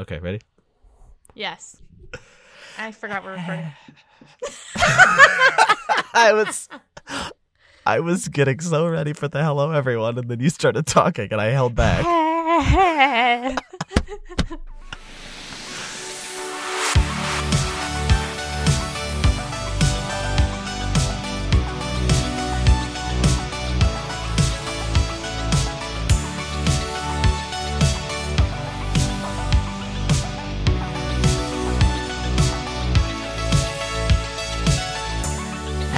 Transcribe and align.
Okay, 0.00 0.18
ready? 0.18 0.40
Yes. 1.34 1.80
I 2.78 2.92
forgot 2.92 3.24
we're 3.24 3.36
recording. 3.36 3.72
I 6.14 6.32
was 6.32 6.68
I 7.84 7.98
was 8.00 8.28
getting 8.28 8.60
so 8.60 8.86
ready 8.86 9.12
for 9.12 9.26
the 9.28 9.42
hello 9.42 9.72
everyone 9.72 10.18
and 10.18 10.28
then 10.28 10.38
you 10.40 10.50
started 10.50 10.86
talking 10.86 11.28
and 11.32 11.40
I 11.40 11.46
held 11.46 11.74
back. 11.74 12.04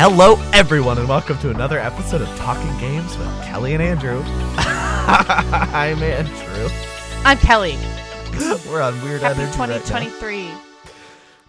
Hello 0.02 0.36
everyone 0.54 0.96
and 0.96 1.06
welcome 1.06 1.38
to 1.40 1.50
another 1.50 1.78
episode 1.78 2.22
of 2.22 2.28
Talking 2.38 2.74
Games 2.78 3.18
with 3.18 3.28
Kellie 3.44 3.74
and 3.74 3.82
Andrew. 3.82 4.22
I'm 4.56 6.02
Andrew. 6.02 6.68
I'm 7.22 7.36
Kellie. 7.36 7.76
We're 8.66 8.80
on 8.80 8.98
Weird 9.02 9.20
Happy 9.20 9.42
Energy 9.42 9.58
right 9.58 9.68
now. 9.68 9.76
2023. 9.76 10.48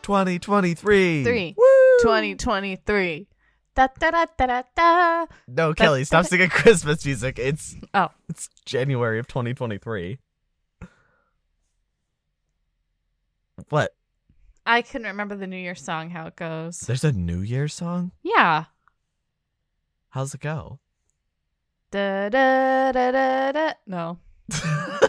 2023. 0.02 1.24
Three. 1.24 1.56
Woo! 1.58 1.98
2023. 2.02 3.28
Da, 3.74 3.88
da, 3.98 4.12
da, 4.12 4.26
da, 4.38 4.46
da, 4.46 4.64
da. 4.76 5.26
No, 5.48 5.74
Kellie, 5.74 6.04
stop 6.04 6.26
singing 6.26 6.50
Christmas 6.50 7.06
music. 7.06 7.40
It's 7.40 7.78
Oh, 7.94 8.10
it's 8.28 8.50
January 8.66 9.20
of 9.20 9.28
2023. 9.28 10.18
What? 13.70 13.94
I 14.66 14.82
couldn't 14.82 15.08
remember 15.08 15.36
the 15.36 15.48
New 15.48 15.58
Year 15.58 15.76
song, 15.76 16.10
how 16.12 16.28
it 16.28 16.36
goes. 16.36 16.82
There's 16.82 17.04
a 17.04 17.12
New 17.12 17.40
Year's 17.42 17.74
song? 17.74 18.12
Yeah. 18.24 18.66
How's 20.10 20.34
it 20.34 20.42
go? 20.42 20.80
Da, 21.92 22.30
da, 22.30 22.92
da, 22.92 23.12
da, 23.12 23.52
da. 23.52 23.74
No. 23.88 24.20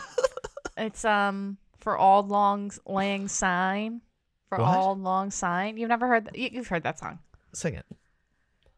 It's 0.76 1.04
um 1.04 1.58
for 1.78 1.96
all 1.96 2.22
long 2.22 2.72
lang 2.86 3.28
syne. 3.28 4.00
For 4.48 4.58
What? 4.58 4.66
all 4.76 4.96
long 4.96 5.30
syne. 5.30 5.76
You've 5.76 5.90
never 5.90 6.08
heard 6.08 6.24
that? 6.26 6.36
You, 6.36 6.48
you've 6.52 6.68
heard 6.68 6.82
that 6.84 6.98
song. 6.98 7.18
Sing 7.52 7.74
it. 7.74 7.84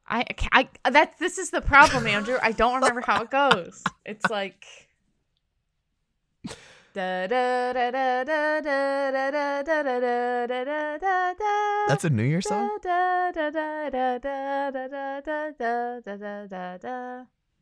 I, 0.07 0.25
I 0.53 0.69
that 0.91 1.19
this 1.19 1.39
is 1.39 1.51
the 1.51 1.61
problem, 1.63 2.07
Andrew. 2.07 2.37
I 2.43 2.53
don't 2.53 2.75
remember 2.75 3.01
how 3.01 3.23
it 3.23 3.31
goes. 3.31 3.83
It's 4.05 4.29
like 4.29 4.67
that's 11.89 12.05
a 12.05 12.11
New 12.11 12.23
Year 12.23 12.41
song? 12.41 12.79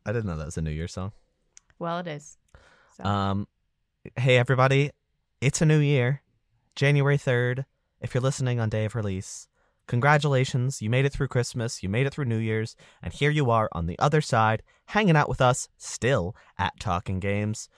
I 0.05 0.12
didn't 0.12 0.27
know 0.27 0.36
that 0.36 0.44
was 0.44 0.58
a 0.58 0.62
New 0.62 0.70
Year 0.70 0.86
song. 0.86 1.12
Well, 1.78 2.00
it 2.00 2.08
is. 2.08 2.36
So. 2.98 3.05
Um, 3.05 3.48
hey, 4.16 4.36
everybody. 4.36 4.91
It's 5.41 5.62
a 5.62 5.66
new 5.66 5.78
year, 5.78 6.20
January 6.77 7.16
3rd. 7.16 7.64
If 8.03 8.14
you're 8.14 8.20
listening 8.20 8.60
on 8.60 8.69
day 8.69 8.84
of 8.84 8.94
release, 8.94 9.48
congratulations. 9.86 10.83
You 10.83 10.91
made 10.91 11.06
it 11.06 11.12
through 11.12 11.28
Christmas, 11.28 11.83
you 11.83 11.88
made 11.88 12.06
it 12.06 12.12
through 12.12 12.27
New 12.27 12.36
Year's, 12.36 12.77
and 13.03 13.14
here 13.14 13.30
you 13.30 13.50
are 13.50 13.70
on 13.72 13.86
the 13.86 13.98
other 13.98 14.20
side, 14.20 14.62
hanging 14.86 15.16
out 15.16 15.28
with 15.28 15.41
us 15.41 15.69
still 15.78 16.36
at 16.58 16.78
Talking 16.78 17.19
Games. 17.19 17.70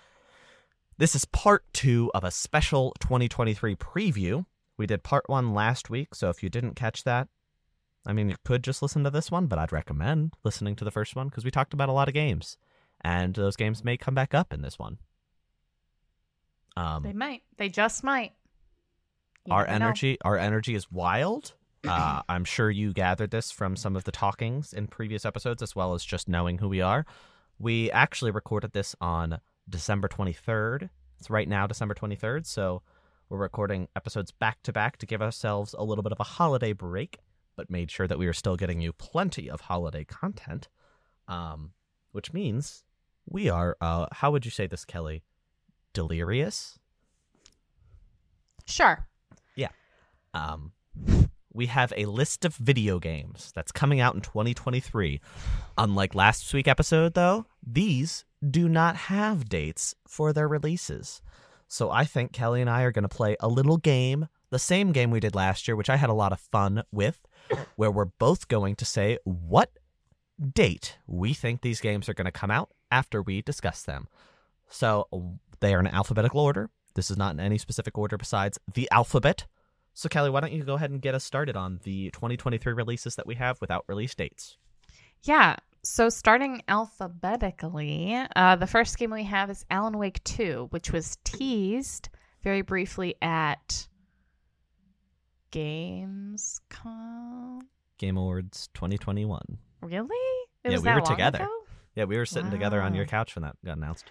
This 0.96 1.16
is 1.16 1.24
part 1.24 1.64
two 1.72 2.10
of 2.14 2.22
a 2.22 2.30
special 2.30 2.94
2023 3.00 3.74
preview. 3.74 4.46
We 4.76 4.86
did 4.86 5.02
part 5.02 5.28
one 5.28 5.52
last 5.52 5.90
week, 5.90 6.14
so 6.14 6.30
if 6.30 6.42
you 6.42 6.48
didn't 6.48 6.74
catch 6.74 7.02
that, 7.02 7.28
I 8.06 8.12
mean, 8.12 8.28
you 8.28 8.36
could 8.44 8.62
just 8.62 8.80
listen 8.80 9.02
to 9.04 9.10
this 9.10 9.30
one, 9.30 9.46
but 9.46 9.58
I'd 9.58 9.72
recommend 9.72 10.34
listening 10.44 10.76
to 10.76 10.84
the 10.84 10.92
first 10.92 11.16
one 11.16 11.28
because 11.28 11.44
we 11.44 11.50
talked 11.50 11.74
about 11.74 11.88
a 11.88 11.92
lot 11.92 12.06
of 12.06 12.14
games, 12.14 12.58
and 13.00 13.34
those 13.34 13.56
games 13.56 13.82
may 13.82 13.96
come 13.96 14.14
back 14.14 14.34
up 14.34 14.52
in 14.52 14.62
this 14.62 14.78
one. 14.78 14.98
Um, 16.76 17.02
they 17.02 17.12
might. 17.12 17.42
They 17.56 17.68
just 17.68 18.04
might. 18.04 18.32
You 19.46 19.54
our 19.54 19.66
never 19.66 19.78
know. 19.78 19.86
energy, 19.86 20.18
our 20.24 20.38
energy 20.38 20.74
is 20.76 20.90
wild. 20.92 21.54
Uh, 21.86 22.22
I'm 22.28 22.44
sure 22.44 22.70
you 22.70 22.92
gathered 22.92 23.30
this 23.30 23.50
from 23.50 23.74
some 23.74 23.96
of 23.96 24.04
the 24.04 24.12
talkings 24.12 24.72
in 24.72 24.86
previous 24.86 25.24
episodes, 25.24 25.60
as 25.62 25.74
well 25.74 25.94
as 25.94 26.04
just 26.04 26.28
knowing 26.28 26.58
who 26.58 26.68
we 26.68 26.80
are. 26.80 27.04
We 27.58 27.90
actually 27.90 28.30
recorded 28.30 28.72
this 28.72 28.94
on 29.00 29.40
December 29.68 30.08
23rd. 30.08 30.90
It's 31.18 31.30
right 31.30 31.48
now 31.48 31.66
December 31.66 31.94
23rd, 31.94 32.46
so 32.46 32.82
we're 33.28 33.38
recording 33.38 33.88
episodes 33.96 34.30
back 34.30 34.62
to 34.64 34.72
back 34.72 34.98
to 34.98 35.06
give 35.06 35.22
ourselves 35.22 35.74
a 35.78 35.84
little 35.84 36.02
bit 36.02 36.12
of 36.12 36.20
a 36.20 36.24
holiday 36.24 36.72
break, 36.72 37.18
but 37.56 37.70
made 37.70 37.90
sure 37.90 38.06
that 38.06 38.18
we 38.18 38.26
were 38.26 38.32
still 38.32 38.56
getting 38.56 38.80
you 38.80 38.92
plenty 38.92 39.48
of 39.48 39.62
holiday 39.62 40.04
content. 40.04 40.68
Um, 41.26 41.72
which 42.12 42.32
means 42.32 42.84
we 43.26 43.48
are, 43.48 43.76
uh, 43.80 44.06
how 44.12 44.30
would 44.30 44.44
you 44.44 44.50
say 44.50 44.66
this, 44.66 44.84
Kellie? 44.84 45.22
Delirious? 45.94 46.78
Sure. 48.66 49.06
Yeah. 49.56 49.70
Um, 50.32 50.72
we 51.52 51.66
have 51.66 51.92
a 51.96 52.06
list 52.06 52.44
of 52.44 52.54
video 52.56 52.98
games 52.98 53.52
that's 53.54 53.72
coming 53.72 54.00
out 54.00 54.14
in 54.14 54.20
2023. 54.20 55.20
Unlike 55.78 56.14
last 56.14 56.52
week's 56.52 56.68
episode, 56.68 57.14
though, 57.14 57.46
these 57.66 58.24
do 58.50 58.68
not 58.68 58.96
have 58.96 59.48
dates 59.48 59.94
for 60.06 60.32
their 60.32 60.48
releases. 60.48 61.22
So 61.68 61.90
I 61.90 62.04
think 62.04 62.32
Kellie 62.32 62.60
and 62.60 62.70
I 62.70 62.82
are 62.82 62.92
going 62.92 63.08
to 63.08 63.08
play 63.08 63.36
a 63.40 63.48
little 63.48 63.78
game, 63.78 64.28
the 64.50 64.58
same 64.58 64.92
game 64.92 65.10
we 65.10 65.20
did 65.20 65.34
last 65.34 65.66
year, 65.66 65.76
which 65.76 65.90
I 65.90 65.96
had 65.96 66.10
a 66.10 66.14
lot 66.14 66.32
of 66.32 66.40
fun 66.40 66.82
with, 66.92 67.18
where 67.76 67.90
we're 67.90 68.04
both 68.04 68.48
going 68.48 68.76
to 68.76 68.84
say 68.84 69.18
what 69.24 69.70
date 70.52 70.98
we 71.06 71.32
think 71.32 71.60
these 71.60 71.80
games 71.80 72.08
are 72.08 72.14
going 72.14 72.26
to 72.26 72.32
come 72.32 72.50
out 72.50 72.70
after 72.90 73.22
we 73.22 73.42
discuss 73.42 73.82
them. 73.82 74.08
So 74.68 75.08
they 75.60 75.74
are 75.74 75.80
in 75.80 75.86
alphabetical 75.86 76.40
order. 76.40 76.70
This 76.94 77.10
is 77.10 77.16
not 77.16 77.32
in 77.34 77.40
any 77.40 77.58
specific 77.58 77.98
order 77.98 78.16
besides 78.16 78.58
the 78.72 78.88
alphabet. 78.90 79.46
So, 79.94 80.08
Kellie, 80.08 80.30
why 80.30 80.40
don't 80.40 80.52
you 80.52 80.64
go 80.64 80.74
ahead 80.74 80.90
and 80.90 81.00
get 81.00 81.14
us 81.14 81.22
started 81.22 81.56
on 81.56 81.80
the 81.84 82.10
2023 82.10 82.72
releases 82.72 83.14
that 83.14 83.26
we 83.26 83.36
have 83.36 83.60
without 83.60 83.84
release 83.88 84.14
dates? 84.14 84.56
Yeah. 85.22 85.56
So 85.84 86.08
starting 86.08 86.62
alphabetically, 86.66 88.16
uh, 88.34 88.56
the 88.56 88.66
first 88.66 88.96
game 88.96 89.10
we 89.10 89.24
have 89.24 89.50
is 89.50 89.66
Alan 89.70 89.98
Wake 89.98 90.24
2, 90.24 90.68
which 90.70 90.90
was 90.90 91.18
teased 91.24 92.08
very 92.42 92.62
briefly 92.62 93.16
at 93.20 93.86
Gamescom. 95.52 96.48
Game 97.98 98.16
Awards 98.16 98.70
2021. 98.72 99.42
Really? 99.82 100.16
It 100.64 100.72
Yeah, 100.72 100.78
we 100.78 100.90
were 100.90 101.02
together. 101.02 101.42
ago? 101.42 101.50
Yeah, 101.94 102.04
we 102.04 102.16
were 102.16 102.24
sitting 102.24 102.50
together 102.50 102.80
on 102.80 102.94
your 102.94 103.04
couch 103.04 103.36
when 103.36 103.42
that 103.42 103.56
got 103.62 103.76
announced. 103.76 104.06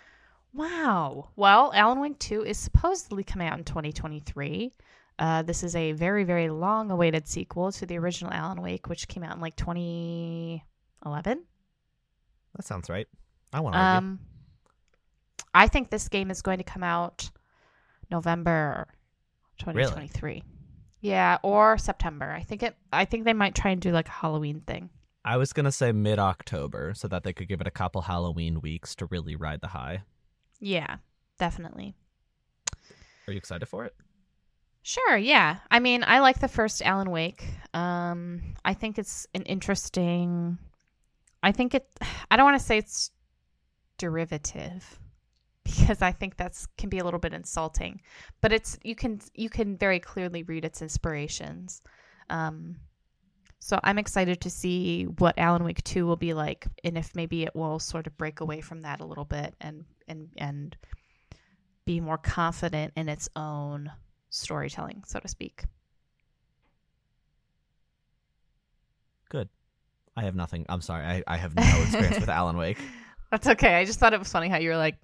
Wow. 0.53 1.29
Well, 1.35 1.71
Alan 1.73 1.99
Wake 1.99 2.19
2 2.19 2.43
is 2.43 2.59
supposedly 2.59 3.23
coming 3.23 3.47
out 3.47 3.57
in 3.57 3.65
2023. 3.65 4.71
Uh, 5.17 5.41
this 5.41 5.63
is 5.63 5.75
a 5.75 5.93
very, 5.93 6.23
very 6.23 6.49
long 6.49 6.91
awaited 6.91 7.27
sequel 7.27 7.71
to 7.71 7.87
the 7.87 7.97
original 7.97 8.31
Alan 8.31 8.61
Wake, 8.61 8.89
which 8.89 9.07
came 9.07 9.23
out 9.23 9.33
in 9.33 9.41
like 9.41 9.55
2011. 9.55 11.45
That 12.55 12.65
sounds 12.65 12.89
right. 12.89 13.07
I 13.51 13.59
want 13.59 13.75
to. 13.75 13.79
Um, 13.79 14.19
I 15.53 15.67
think 15.67 15.89
this 15.89 16.09
game 16.09 16.31
is 16.31 16.41
going 16.41 16.57
to 16.57 16.63
come 16.63 16.83
out 16.83 17.29
November 18.09 18.87
2023. 19.59 20.43
Yeah, 21.01 21.37
or 21.43 21.77
September. 21.77 22.31
I 22.31 22.43
think 22.43 22.63
it. 22.63 22.75
I 22.91 23.05
think 23.05 23.25
they 23.25 23.33
might 23.33 23.55
try 23.55 23.71
and 23.71 23.81
do 23.81 23.91
like 23.91 24.07
a 24.07 24.11
Halloween 24.11 24.61
thing. 24.61 24.89
I 25.25 25.37
was 25.37 25.53
going 25.53 25.65
to 25.65 25.71
say 25.71 25.91
mid 25.91 26.19
October 26.19 26.93
so 26.95 27.07
that 27.07 27.23
they 27.23 27.33
could 27.33 27.47
give 27.47 27.61
it 27.61 27.67
a 27.67 27.71
couple 27.71 28.01
Halloween 28.01 28.61
weeks 28.61 28.95
to 28.95 29.05
really 29.07 29.35
ride 29.35 29.61
the 29.61 29.67
high. 29.67 30.03
Yeah, 30.59 30.97
definitely. 31.39 31.93
Are 33.27 33.31
you 33.31 33.37
excited 33.37 33.67
for 33.67 33.85
it? 33.85 33.93
Sure, 34.81 35.15
yeah. 35.15 35.57
I 35.71 35.79
mean, 35.79 36.03
I 36.05 36.19
like 36.19 36.39
the 36.39 36.49
first 36.49 36.81
Alan 36.81 37.09
Wake. 37.09 37.45
Um, 37.73 38.55
I 38.65 38.73
think 38.73 38.97
it's 38.97 39.27
an 39.33 39.43
interesting. 39.43 40.57
I 41.43 41.51
think 41.51 41.75
it. 41.75 41.85
I 42.31 42.37
don't 42.37 42.45
want 42.45 42.59
to 42.59 42.65
say 42.65 42.77
it's 42.77 43.11
derivative 43.97 44.99
because 45.63 46.01
I 46.01 46.11
think 46.11 46.37
that's 46.37 46.67
can 46.77 46.89
be 46.89 46.99
a 46.99 47.03
little 47.03 47.19
bit 47.19 47.33
insulting, 47.33 48.01
but 48.41 48.51
it's 48.53 48.79
you 48.83 48.95
can 48.95 49.19
you 49.35 49.49
can 49.49 49.77
very 49.77 49.99
clearly 49.99 50.43
read 50.43 50.65
its 50.65 50.81
inspirations. 50.81 51.81
Um, 52.29 52.77
so 53.59 53.79
I'm 53.83 53.97
excited 53.97 54.41
to 54.41 54.49
see 54.49 55.03
what 55.03 55.37
Alan 55.37 55.63
Wake 55.63 55.83
Two 55.83 56.05
will 56.05 56.15
be 56.15 56.33
like, 56.33 56.65
and 56.83 56.97
if 56.97 57.15
maybe 57.15 57.43
it 57.43 57.55
will 57.55 57.79
sort 57.79 58.07
of 58.07 58.17
break 58.17 58.39
away 58.39 58.61
from 58.61 58.81
that 58.81 59.01
a 59.01 59.05
little 59.05 59.25
bit 59.25 59.53
and 59.61 59.85
and 60.07 60.29
and 60.37 60.75
be 61.85 61.99
more 61.99 62.17
confident 62.17 62.93
in 62.95 63.09
its 63.09 63.29
own 63.35 63.91
storytelling, 64.29 65.03
so 65.05 65.19
to 65.19 65.27
speak. 65.27 65.65
Good. 69.29 69.49
I 70.15 70.23
have 70.23 70.35
nothing. 70.35 70.65
I'm 70.69 70.81
sorry. 70.81 71.05
I, 71.05 71.23
I 71.27 71.37
have 71.37 71.55
no 71.55 71.63
experience 71.63 72.19
with 72.19 72.29
Alan 72.29 72.57
Wake. 72.57 72.77
That's 73.31 73.47
okay. 73.47 73.75
I 73.75 73.85
just 73.85 73.99
thought 73.99 74.13
it 74.13 74.19
was 74.19 74.31
funny 74.31 74.47
how 74.47 74.57
you 74.57 74.69
were 74.69 74.77
like, 74.77 74.97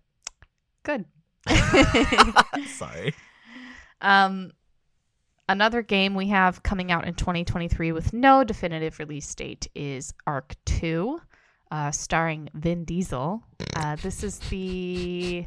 good. 0.83 1.06
sorry. 2.67 3.15
Um, 4.01 4.51
another 5.47 5.81
game 5.81 6.13
we 6.13 6.27
have 6.27 6.61
coming 6.61 6.91
out 6.91 7.07
in 7.07 7.15
2023 7.15 7.91
with 7.91 8.13
no 8.13 8.44
definitive 8.44 9.00
release 9.00 9.33
date 9.33 9.67
is 9.73 10.13
Ark 10.27 10.56
2, 10.65 11.19
uh, 11.71 11.91
starring 11.91 12.50
Vin 12.53 12.85
Diesel. 12.85 13.41
Uh, 13.75 13.95
this 13.95 14.23
is 14.23 14.38
the 14.50 15.45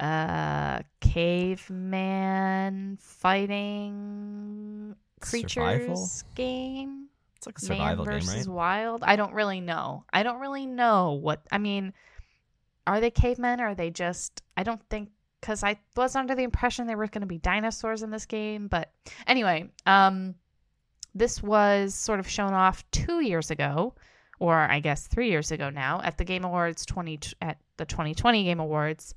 uh, 0.00 0.80
caveman 1.00 2.96
fighting 3.00 4.96
creatures 5.20 5.52
Survival? 5.52 6.10
game. 6.34 7.08
It's 7.42 7.46
like 7.48 7.58
a 7.58 7.60
survival 7.60 8.04
Man 8.04 8.14
game, 8.14 8.20
versus 8.20 8.46
right? 8.46 8.54
Wild. 8.54 9.02
I 9.02 9.16
don't 9.16 9.34
really 9.34 9.60
know. 9.60 10.04
I 10.12 10.22
don't 10.22 10.38
really 10.38 10.64
know 10.64 11.18
what. 11.20 11.42
I 11.50 11.58
mean, 11.58 11.92
are 12.86 13.00
they 13.00 13.10
cavemen? 13.10 13.60
Or 13.60 13.68
are 13.68 13.74
they 13.74 13.90
just? 13.90 14.42
I 14.56 14.62
don't 14.62 14.80
think 14.88 15.10
because 15.40 15.64
I 15.64 15.80
was 15.96 16.14
under 16.14 16.36
the 16.36 16.44
impression 16.44 16.86
there 16.86 16.96
were 16.96 17.08
going 17.08 17.22
to 17.22 17.26
be 17.26 17.38
dinosaurs 17.38 18.04
in 18.04 18.10
this 18.10 18.26
game. 18.26 18.68
But 18.68 18.92
anyway, 19.26 19.70
um, 19.86 20.36
this 21.16 21.42
was 21.42 21.96
sort 21.96 22.20
of 22.20 22.28
shown 22.28 22.54
off 22.54 22.88
two 22.92 23.18
years 23.18 23.50
ago, 23.50 23.96
or 24.38 24.56
I 24.56 24.78
guess 24.78 25.08
three 25.08 25.28
years 25.28 25.50
ago 25.50 25.68
now, 25.68 26.00
at 26.04 26.18
the 26.18 26.24
Game 26.24 26.44
Awards 26.44 26.86
twenty 26.86 27.18
at 27.40 27.58
the 27.76 27.86
2020 27.86 28.44
Game 28.44 28.60
Awards. 28.60 29.16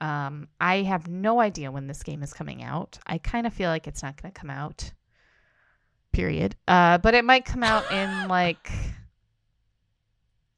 Um, 0.00 0.48
I 0.60 0.78
have 0.78 1.06
no 1.06 1.40
idea 1.40 1.70
when 1.70 1.86
this 1.86 2.02
game 2.02 2.24
is 2.24 2.32
coming 2.32 2.64
out. 2.64 2.98
I 3.06 3.18
kind 3.18 3.46
of 3.46 3.54
feel 3.54 3.70
like 3.70 3.86
it's 3.86 4.02
not 4.02 4.20
going 4.20 4.32
to 4.32 4.40
come 4.40 4.50
out 4.50 4.90
period. 6.12 6.56
Uh, 6.68 6.98
but 6.98 7.14
it 7.14 7.24
might 7.24 7.44
come 7.44 7.62
out 7.62 7.90
in 7.92 8.28
like 8.28 8.70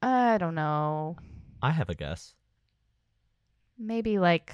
I 0.00 0.38
don't 0.38 0.54
know, 0.54 1.16
I 1.62 1.70
have 1.70 1.88
a 1.88 1.94
guess. 1.94 2.34
maybe 3.78 4.18
like 4.18 4.52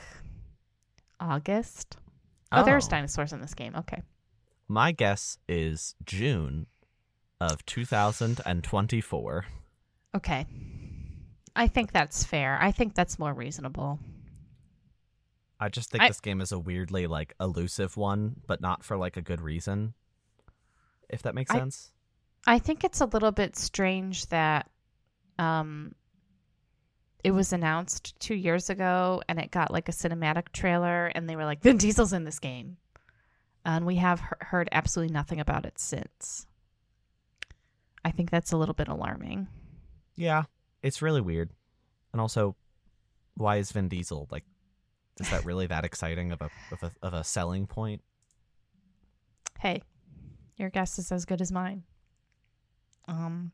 August. 1.20 1.96
Oh, 2.52 2.64
there's 2.64 2.88
dinosaurs 2.88 3.32
in 3.32 3.40
this 3.40 3.54
game. 3.54 3.74
Okay. 3.76 4.02
My 4.68 4.92
guess 4.92 5.38
is 5.48 5.94
June 6.04 6.66
of 7.40 7.64
2024. 7.66 9.44
Okay. 10.16 10.46
I 11.56 11.66
think 11.66 11.92
that's 11.92 12.24
fair. 12.24 12.58
I 12.60 12.70
think 12.72 12.94
that's 12.94 13.18
more 13.18 13.32
reasonable. 13.34 13.98
I 15.60 15.68
just 15.68 15.90
think 15.90 16.04
I- 16.04 16.08
this 16.08 16.20
game 16.20 16.40
is 16.40 16.52
a 16.52 16.58
weirdly 16.58 17.06
like 17.06 17.34
elusive 17.40 17.96
one, 17.96 18.36
but 18.46 18.60
not 18.60 18.84
for 18.84 18.96
like 18.96 19.16
a 19.16 19.22
good 19.22 19.40
reason. 19.40 19.94
If 21.08 21.22
that 21.22 21.34
makes 21.34 21.50
I- 21.50 21.58
sense. 21.58 21.92
I 22.46 22.58
think 22.58 22.84
it's 22.84 23.00
a 23.00 23.06
little 23.06 23.32
bit 23.32 23.56
strange 23.56 24.26
that 24.28 24.70
um 25.38 25.94
it 27.24 27.32
was 27.32 27.52
announced 27.52 28.18
2 28.20 28.34
years 28.34 28.70
ago 28.70 29.22
and 29.28 29.38
it 29.40 29.50
got 29.50 29.72
like 29.72 29.88
a 29.88 29.92
cinematic 29.92 30.50
trailer 30.52 31.06
and 31.06 31.28
they 31.28 31.34
were 31.36 31.44
like 31.44 31.60
Vin 31.62 31.76
Diesel's 31.76 32.12
in 32.12 32.24
this 32.24 32.38
game. 32.38 32.76
And 33.64 33.84
we 33.84 33.96
have 33.96 34.20
he- 34.20 34.26
heard 34.40 34.68
absolutely 34.72 35.12
nothing 35.12 35.40
about 35.40 35.66
it 35.66 35.78
since. 35.78 36.46
I 38.04 38.12
think 38.12 38.30
that's 38.30 38.52
a 38.52 38.56
little 38.56 38.74
bit 38.74 38.88
alarming. 38.88 39.48
Yeah, 40.14 40.44
it's 40.82 41.02
really 41.02 41.20
weird. 41.20 41.50
And 42.12 42.20
also, 42.20 42.56
why 43.34 43.56
is 43.56 43.72
Vin 43.72 43.88
Diesel 43.88 44.28
like? 44.30 44.44
Is 45.20 45.28
that 45.30 45.44
really 45.44 45.66
that 45.66 45.84
exciting 45.90 46.30
of 46.32 46.40
a 46.40 46.50
of 46.70 46.82
a 46.84 46.92
of 47.02 47.12
a 47.14 47.24
selling 47.24 47.66
point? 47.66 48.00
Hey, 49.58 49.82
your 50.58 50.70
guess 50.70 50.98
is 50.98 51.12
as 51.12 51.24
good 51.24 51.40
as 51.40 51.52
mine. 51.52 51.84
Um, 53.06 53.52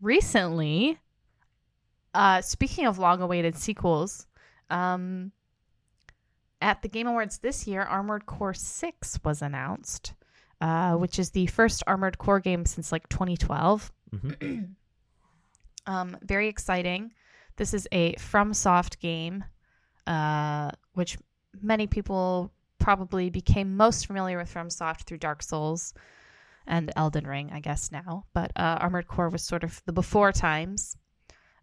recently, 0.00 0.98
uh, 2.14 2.40
speaking 2.40 2.86
of 2.86 2.98
long-awaited 2.98 3.56
sequels, 3.56 4.26
um, 4.70 5.32
at 6.60 6.82
the 6.82 6.88
Game 6.88 7.06
Awards 7.06 7.38
this 7.38 7.66
year, 7.66 7.82
Armored 7.82 8.26
Core 8.26 8.54
Six 8.54 9.20
was 9.22 9.42
announced, 9.42 10.14
uh, 10.60 10.94
which 10.94 11.18
is 11.18 11.30
the 11.30 11.46
first 11.46 11.82
Armored 11.86 12.18
Core 12.18 12.40
game 12.40 12.64
since 12.64 12.90
like 12.90 13.08
2012. 13.08 13.92
hmm 14.10 14.60
Um, 15.88 16.16
very 16.20 16.48
exciting. 16.48 17.12
This 17.56 17.72
is 17.72 17.86
a 17.92 18.14
FromSoft 18.14 18.98
game, 18.98 19.44
uh, 20.06 20.72
which 20.94 21.16
many 21.62 21.86
people 21.86 22.52
probably 22.80 23.30
became 23.30 23.76
most 23.76 24.06
familiar 24.06 24.36
with 24.36 24.52
FromSoft 24.52 25.04
through 25.04 25.18
Dark 25.18 25.42
Souls 25.42 25.94
and 26.66 26.92
Elden 26.96 27.26
Ring, 27.26 27.50
I 27.52 27.60
guess 27.60 27.92
now. 27.92 28.24
But 28.34 28.52
uh, 28.56 28.78
Armored 28.80 29.08
Core 29.08 29.28
was 29.28 29.42
sort 29.42 29.64
of 29.64 29.82
the 29.86 29.92
before 29.92 30.32
times. 30.32 30.96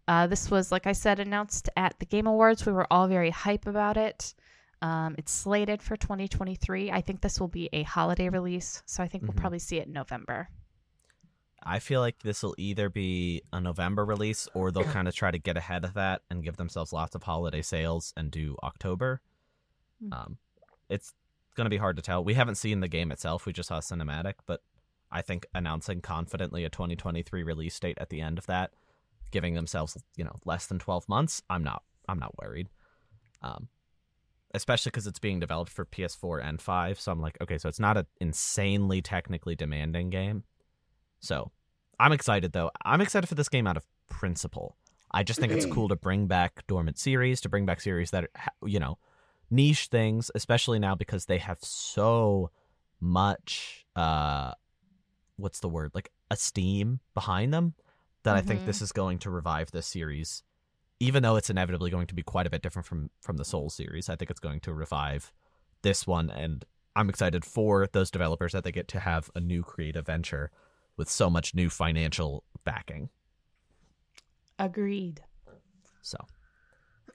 Uh, 0.06 0.26
this 0.26 0.50
was, 0.50 0.70
like 0.70 0.86
I 0.86 0.92
said, 0.92 1.18
announced 1.18 1.68
at 1.76 1.98
the 1.98 2.06
Game 2.06 2.26
Awards. 2.26 2.66
We 2.66 2.72
were 2.72 2.86
all 2.90 3.06
very 3.08 3.30
hype 3.30 3.66
about 3.66 3.96
it. 3.96 4.34
Um, 4.82 5.14
it's 5.16 5.32
slated 5.32 5.80
for 5.82 5.96
2023. 5.96 6.90
I 6.92 7.00
think 7.00 7.22
this 7.22 7.40
will 7.40 7.48
be 7.48 7.70
a 7.72 7.84
holiday 7.84 8.28
release, 8.28 8.82
so 8.84 9.02
I 9.02 9.08
think 9.08 9.22
Mhm. 9.24 9.28
we'll 9.28 9.36
probably 9.40 9.58
see 9.58 9.78
it 9.78 9.86
in 9.86 9.94
November. 9.94 10.48
I 11.66 11.78
feel 11.78 12.00
like 12.00 12.18
this 12.18 12.42
will 12.42 12.54
either 12.58 12.90
be 12.90 13.40
a 13.50 13.58
November 13.60 14.04
release 14.04 14.46
or 14.52 14.70
they'll 14.70 14.84
kind 14.84 15.08
of 15.08 15.14
try 15.14 15.30
to 15.30 15.38
get 15.38 15.56
ahead 15.56 15.84
of 15.86 15.94
that 15.94 16.20
and 16.28 16.44
give 16.44 16.58
themselves 16.58 16.92
lots 16.92 17.14
of 17.14 17.22
holiday 17.22 17.62
sales 17.62 18.12
and 18.18 18.30
do 18.30 18.56
October. 18.62 19.22
Hmm. 20.00 20.12
Um, 20.12 20.38
it's 20.90 21.14
going 21.54 21.64
to 21.64 21.70
be 21.70 21.78
hard 21.78 21.96
to 21.96 22.02
tell. 22.02 22.22
We 22.22 22.34
haven't 22.34 22.56
seen 22.56 22.80
the 22.80 22.88
game 22.88 23.10
itself. 23.10 23.46
We 23.46 23.54
just 23.54 23.68
saw 23.68 23.78
a 23.78 23.80
cinematic, 23.80 24.34
but 24.44 24.60
I 25.14 25.22
think 25.22 25.46
announcing 25.54 26.00
confidently 26.00 26.64
a 26.64 26.68
2023 26.68 27.44
release 27.44 27.78
date 27.78 27.96
at 27.98 28.10
the 28.10 28.20
end 28.20 28.36
of 28.36 28.46
that, 28.46 28.72
giving 29.30 29.54
themselves 29.54 29.96
you 30.16 30.24
know 30.24 30.36
less 30.44 30.66
than 30.66 30.78
12 30.78 31.08
months, 31.08 31.40
I'm 31.48 31.62
not 31.62 31.82
I'm 32.08 32.18
not 32.18 32.36
worried. 32.42 32.68
Um, 33.40 33.68
especially 34.52 34.90
because 34.90 35.06
it's 35.06 35.18
being 35.18 35.40
developed 35.40 35.70
for 35.70 35.84
PS4 35.84 36.44
and 36.44 36.60
5, 36.60 37.00
so 37.00 37.12
I'm 37.12 37.20
like, 37.20 37.36
okay, 37.40 37.58
so 37.58 37.68
it's 37.68 37.80
not 37.80 37.96
an 37.96 38.06
insanely 38.20 39.02
technically 39.02 39.54
demanding 39.54 40.10
game. 40.10 40.44
So 41.20 41.50
I'm 41.98 42.12
excited 42.12 42.52
though. 42.52 42.70
I'm 42.84 43.00
excited 43.00 43.26
for 43.28 43.34
this 43.34 43.48
game 43.48 43.66
out 43.66 43.76
of 43.76 43.84
principle. 44.08 44.76
I 45.12 45.22
just 45.22 45.38
think 45.40 45.52
it's 45.52 45.66
cool 45.72 45.88
to 45.88 45.96
bring 45.96 46.26
back 46.26 46.66
dormant 46.66 46.98
series, 46.98 47.40
to 47.42 47.48
bring 47.48 47.66
back 47.66 47.80
series 47.80 48.10
that 48.10 48.30
ha- 48.36 48.50
you 48.64 48.80
know 48.80 48.98
niche 49.50 49.86
things, 49.86 50.30
especially 50.34 50.78
now 50.78 50.94
because 50.94 51.26
they 51.26 51.38
have 51.38 51.58
so 51.60 52.50
much 53.00 53.84
uh 53.94 54.52
what's 55.36 55.60
the 55.60 55.68
word 55.68 55.90
like 55.94 56.10
esteem 56.30 57.00
behind 57.14 57.52
them 57.52 57.74
that 58.22 58.36
I 58.36 58.40
think 58.40 58.62
Mhm. 58.62 58.66
this 58.66 58.80
is 58.82 58.92
going 58.92 59.18
to 59.20 59.30
revive 59.30 59.70
this 59.70 59.86
series. 59.86 60.42
Even 61.00 61.22
though 61.22 61.36
it's 61.36 61.50
inevitably 61.50 61.90
going 61.90 62.06
to 62.06 62.14
be 62.14 62.22
quite 62.22 62.46
a 62.46 62.50
bit 62.50 62.62
different 62.62 62.86
from 62.86 63.10
from 63.20 63.36
the 63.36 63.44
Soul 63.44 63.68
series, 63.70 64.08
I 64.08 64.16
think 64.16 64.30
it's 64.30 64.40
going 64.40 64.60
to 64.60 64.72
revive 64.72 65.32
this 65.82 66.06
one 66.06 66.30
and 66.30 66.64
I'm 66.96 67.08
excited 67.10 67.44
for 67.44 67.88
those 67.92 68.10
developers 68.10 68.52
that 68.52 68.62
they 68.64 68.70
get 68.72 68.86
to 68.88 69.00
have 69.00 69.28
a 69.34 69.40
new 69.40 69.62
creative 69.64 70.06
venture 70.06 70.50
with 70.96 71.10
so 71.10 71.28
much 71.28 71.52
new 71.54 71.68
financial 71.68 72.44
backing. 72.62 73.10
Agreed. 74.58 75.22
So, 76.02 76.16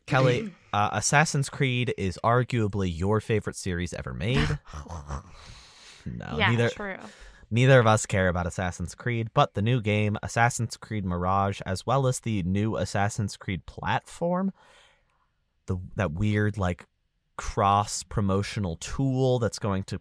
Kellie, 0.05 0.53
uh, 0.73 0.89
Assassin's 0.91 1.49
Creed 1.49 1.93
is 1.97 2.19
arguably 2.23 2.91
your 2.93 3.21
favorite 3.21 3.55
series 3.55 3.93
ever 3.93 4.13
made. 4.13 4.59
no, 6.05 6.37
yeah, 6.37 6.49
neither 6.51 6.69
true. 6.69 6.97
Neither 7.51 7.79
of 7.79 7.87
us 7.87 8.05
care 8.05 8.27
about 8.27 8.45
Assassin's 8.45 8.93
Creed, 8.93 9.29
but 9.33 9.55
the 9.55 9.61
new 9.61 9.81
game, 9.81 10.17
Assassin's 10.21 10.77
Creed 10.77 11.03
Mirage, 11.03 11.61
as 11.65 11.85
well 11.85 12.05
as 12.05 12.19
the 12.19 12.43
new 12.43 12.75
Assassin's 12.75 13.37
Creed 13.37 13.65
platform, 13.65 14.51
the 15.65 15.77
that 15.95 16.11
weird 16.11 16.57
like 16.57 16.85
cross 17.37 18.03
promotional 18.03 18.75
tool 18.75 19.39
that's 19.39 19.59
going 19.59 19.83
to 19.83 19.99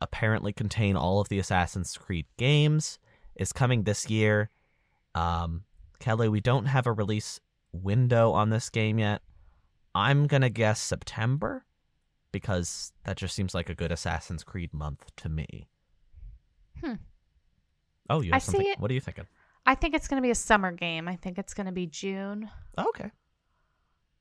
apparently 0.00 0.52
contain 0.52 0.96
all 0.96 1.20
of 1.20 1.28
the 1.28 1.38
Assassin's 1.38 1.96
Creed 1.96 2.26
games 2.36 2.98
is 3.36 3.52
coming 3.52 3.84
this 3.84 4.10
year. 4.10 4.50
Um, 5.14 5.64
Kellie, 5.98 6.28
we 6.28 6.40
don't 6.40 6.66
have 6.66 6.86
a 6.86 6.92
release 6.92 7.40
window 7.72 8.32
on 8.32 8.50
this 8.50 8.68
game 8.68 8.98
yet. 8.98 9.22
I'm 9.94 10.26
gonna 10.26 10.50
guess 10.50 10.78
September 10.78 11.64
because 12.32 12.92
that 13.04 13.16
just 13.16 13.34
seems 13.34 13.54
like 13.54 13.70
a 13.70 13.74
good 13.74 13.92
Assassin's 13.92 14.44
Creed 14.44 14.74
month 14.74 15.10
to 15.16 15.30
me. 15.30 15.68
Hmm. 16.82 16.94
Oh, 18.08 18.20
you 18.20 18.32
I 18.32 18.36
have 18.36 18.42
see 18.42 18.68
it. 18.68 18.78
What 18.78 18.90
are 18.90 18.94
you 18.94 19.00
thinking? 19.00 19.26
I 19.64 19.74
think 19.74 19.94
it's 19.94 20.06
going 20.08 20.22
to 20.22 20.26
be 20.26 20.30
a 20.30 20.34
summer 20.36 20.70
game. 20.70 21.08
I 21.08 21.16
think 21.16 21.38
it's 21.38 21.52
going 21.54 21.66
to 21.66 21.72
be 21.72 21.86
June 21.86 22.48
Oh, 22.78 22.88
okay. 22.90 23.10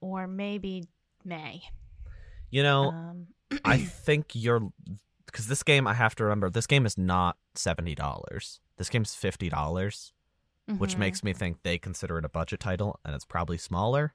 or 0.02 0.26
maybe 0.28 0.86
May. 1.24 1.62
You 2.50 2.64
know, 2.64 2.90
Um, 2.90 3.28
I 3.64 3.78
think 4.06 4.32
you're 4.34 4.72
because 5.28 5.48
this 5.48 5.64
game 5.64 5.86
I 5.88 5.94
have 5.94 6.16
to 6.16 6.24
remember 6.24 6.50
this 6.50 6.68
game 6.68 6.86
is 6.86 6.98
not 6.98 7.38
seventy 7.54 7.94
dollars. 7.96 8.60
This 8.78 8.90
game's 8.90 9.14
fifty 9.14 9.50
dollars, 9.50 10.14
which 10.78 10.96
mhm. 10.96 11.00
makes 11.00 11.24
me 11.24 11.34
think 11.34 11.62
they 11.64 11.78
consider 11.78 12.18
it 12.18 12.26
a 12.26 12.30
budget 12.30 12.60
title, 12.60 13.00
and 13.06 13.14
it's 13.14 13.26
probably 13.26 13.58
smaller. 13.58 14.14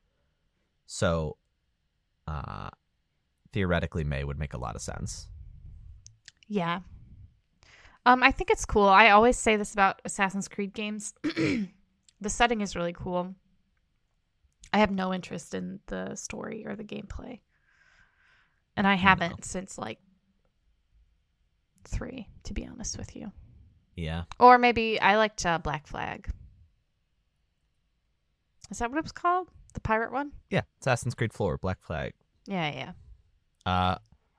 So, 0.87 1.37
uh, 2.27 2.71
theoretically, 3.53 4.03
May 4.03 4.25
would 4.25 4.39
make 4.39 4.53
a 4.55 4.59
lot 4.59 4.75
of 4.75 4.83
sense. 4.83 5.29
yeah. 6.49 6.81
Um, 8.07 8.23
I 8.23 8.31
think 8.33 8.51
it's 8.51 8.65
cool. 8.65 8.89
I 8.89 9.11
always 9.11 9.37
say 9.37 9.57
this 9.57 9.73
about 9.73 10.01
Assassin's 10.05 10.49
Creed 10.49 10.73
games. 10.73 11.15
the 11.23 11.69
setting 12.29 12.61
is 12.61 12.75
really 12.75 12.93
cool. 12.93 13.35
I 14.73 14.79
have 14.79 14.91
no 14.91 15.13
interest 15.13 15.55
in 15.55 15.81
the 15.87 16.15
story 16.15 16.65
or 16.67 16.77
the 16.77 16.85
gameplay, 16.85 17.41
and 18.77 18.87
I 18.87 18.95
haven't 18.95 19.45
since 19.45 19.77
like 19.77 19.99
three, 21.85 22.29
to 22.45 22.55
be 22.55 22.67
honest 22.67 22.97
with 22.97 23.17
you. 23.17 23.33
Yeah. 23.97 24.25
Or 24.39 24.59
maybe 24.59 25.01
I 25.01 25.17
liked 25.17 25.45
uh, 25.45 25.59
Black 25.59 25.87
Flag. 25.87 26.31
Is 28.71 28.79
that 28.79 28.91
what 28.91 28.99
it 28.99 29.05
was 29.05 29.13
called? 29.13 29.49
The 29.75 29.81
pirate 29.81 30.13
one? 30.13 30.33
Yeah. 30.49 30.63
Assassin's 30.81 31.15
Creed 31.15 31.33
4, 31.33 31.59
Black 31.59 31.83
Flag. 31.83 32.13
Yeah, 32.47 32.73
yeah. 32.73 32.93
Uh, 33.67 33.97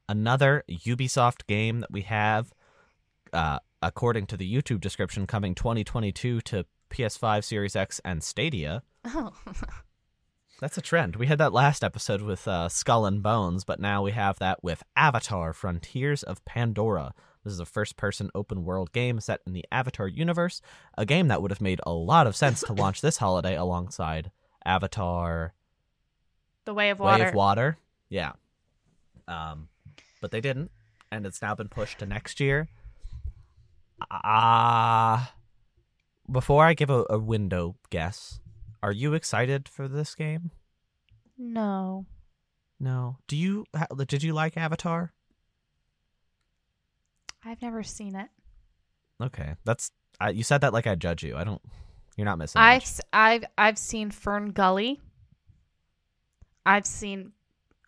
another 0.09 0.63
Ubisoft 0.69 1.45
game 1.47 1.81
that 1.81 1.91
we 1.91 2.01
have, 2.01 2.51
uh, 3.33 3.59
according 3.81 4.27
to 4.27 4.37
the 4.37 4.51
YouTube 4.51 4.81
description, 4.81 5.27
coming 5.27 5.55
2022 5.55 6.41
to 6.41 6.65
PS5, 6.89 7.43
Series 7.43 7.75
X, 7.75 7.99
and 8.03 8.23
Stadia. 8.23 8.83
Oh, 9.05 9.33
That's 10.61 10.77
a 10.77 10.81
trend. 10.81 11.15
We 11.15 11.25
had 11.25 11.39
that 11.39 11.53
last 11.53 11.83
episode 11.83 12.21
with 12.21 12.47
uh, 12.47 12.69
Skull 12.69 13.07
and 13.07 13.23
Bones, 13.23 13.63
but 13.63 13.79
now 13.79 14.03
we 14.03 14.11
have 14.11 14.37
that 14.37 14.63
with 14.63 14.83
Avatar 14.95 15.53
Frontiers 15.53 16.21
of 16.21 16.45
Pandora. 16.45 17.15
This 17.43 17.53
is 17.53 17.59
a 17.59 17.65
first 17.65 17.97
person 17.97 18.29
open 18.35 18.63
world 18.63 18.91
game 18.91 19.19
set 19.19 19.41
in 19.47 19.53
the 19.53 19.65
Avatar 19.71 20.07
universe, 20.07 20.61
a 20.95 21.03
game 21.03 21.29
that 21.29 21.41
would 21.41 21.49
have 21.49 21.61
made 21.61 21.81
a 21.83 21.91
lot 21.91 22.27
of 22.27 22.35
sense 22.35 22.61
to 22.61 22.73
launch 22.73 23.01
this 23.01 23.17
holiday 23.17 23.55
alongside 23.55 24.29
Avatar 24.63 25.55
The 26.65 26.75
Way 26.75 26.91
of 26.91 26.99
Water. 26.99 27.23
Way 27.23 27.29
of 27.29 27.33
Water. 27.33 27.77
Yeah. 28.09 28.33
Um, 29.27 29.69
but 30.21 30.29
they 30.29 30.41
didn't, 30.41 30.69
and 31.11 31.25
it's 31.25 31.41
now 31.41 31.55
been 31.55 31.69
pushed 31.69 31.97
to 31.99 32.05
next 32.05 32.39
year. 32.39 32.67
Ah. 34.09 35.33
before 36.31 36.65
I 36.65 36.73
give 36.73 36.89
a, 36.89 37.05
a 37.09 37.19
window 37.19 37.75
guess, 37.89 38.39
are 38.81 38.91
you 38.91 39.13
excited 39.13 39.67
for 39.69 39.87
this 39.87 40.15
game? 40.15 40.51
No. 41.37 42.05
No. 42.79 43.17
Do 43.27 43.35
you? 43.35 43.65
Did 44.07 44.23
you 44.23 44.33
like 44.33 44.57
Avatar? 44.57 45.13
I've 47.43 47.61
never 47.61 47.83
seen 47.83 48.15
it. 48.15 48.27
Okay, 49.21 49.55
that's. 49.65 49.91
I, 50.19 50.29
you 50.29 50.43
said 50.43 50.61
that 50.61 50.73
like 50.73 50.87
I 50.87 50.95
judge 50.95 51.23
you. 51.23 51.35
I 51.35 51.43
don't. 51.43 51.61
You're 52.17 52.25
not 52.25 52.37
missing. 52.37 52.61
I've 52.61 52.81
much. 52.81 52.99
I've 53.13 53.45
I've 53.57 53.77
seen 53.77 54.11
Fern 54.11 54.51
Gully. 54.51 54.99
I've 56.65 56.85
seen 56.85 57.31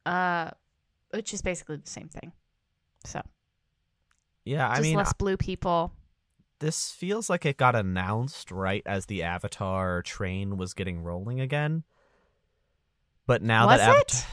uh 0.05 0.51
which 1.11 1.33
is 1.33 1.41
basically 1.41 1.77
the 1.77 1.89
same 1.89 2.09
thing. 2.09 2.31
So, 3.05 3.21
Yeah, 4.45 4.67
I 4.67 4.75
just 4.75 4.83
mean, 4.83 4.97
less 4.97 5.13
blue 5.13 5.37
people. 5.37 5.93
This 6.59 6.91
feels 6.91 7.29
like 7.29 7.45
it 7.45 7.57
got 7.57 7.75
announced 7.75 8.51
right 8.51 8.83
as 8.85 9.05
the 9.05 9.23
Avatar 9.23 10.01
train 10.01 10.57
was 10.57 10.73
getting 10.73 11.03
rolling 11.03 11.39
again. 11.39 11.83
But 13.25 13.41
now 13.41 13.67
was 13.67 13.79
that 13.79 13.89
Avatar, 13.89 14.01
it? 14.01 14.25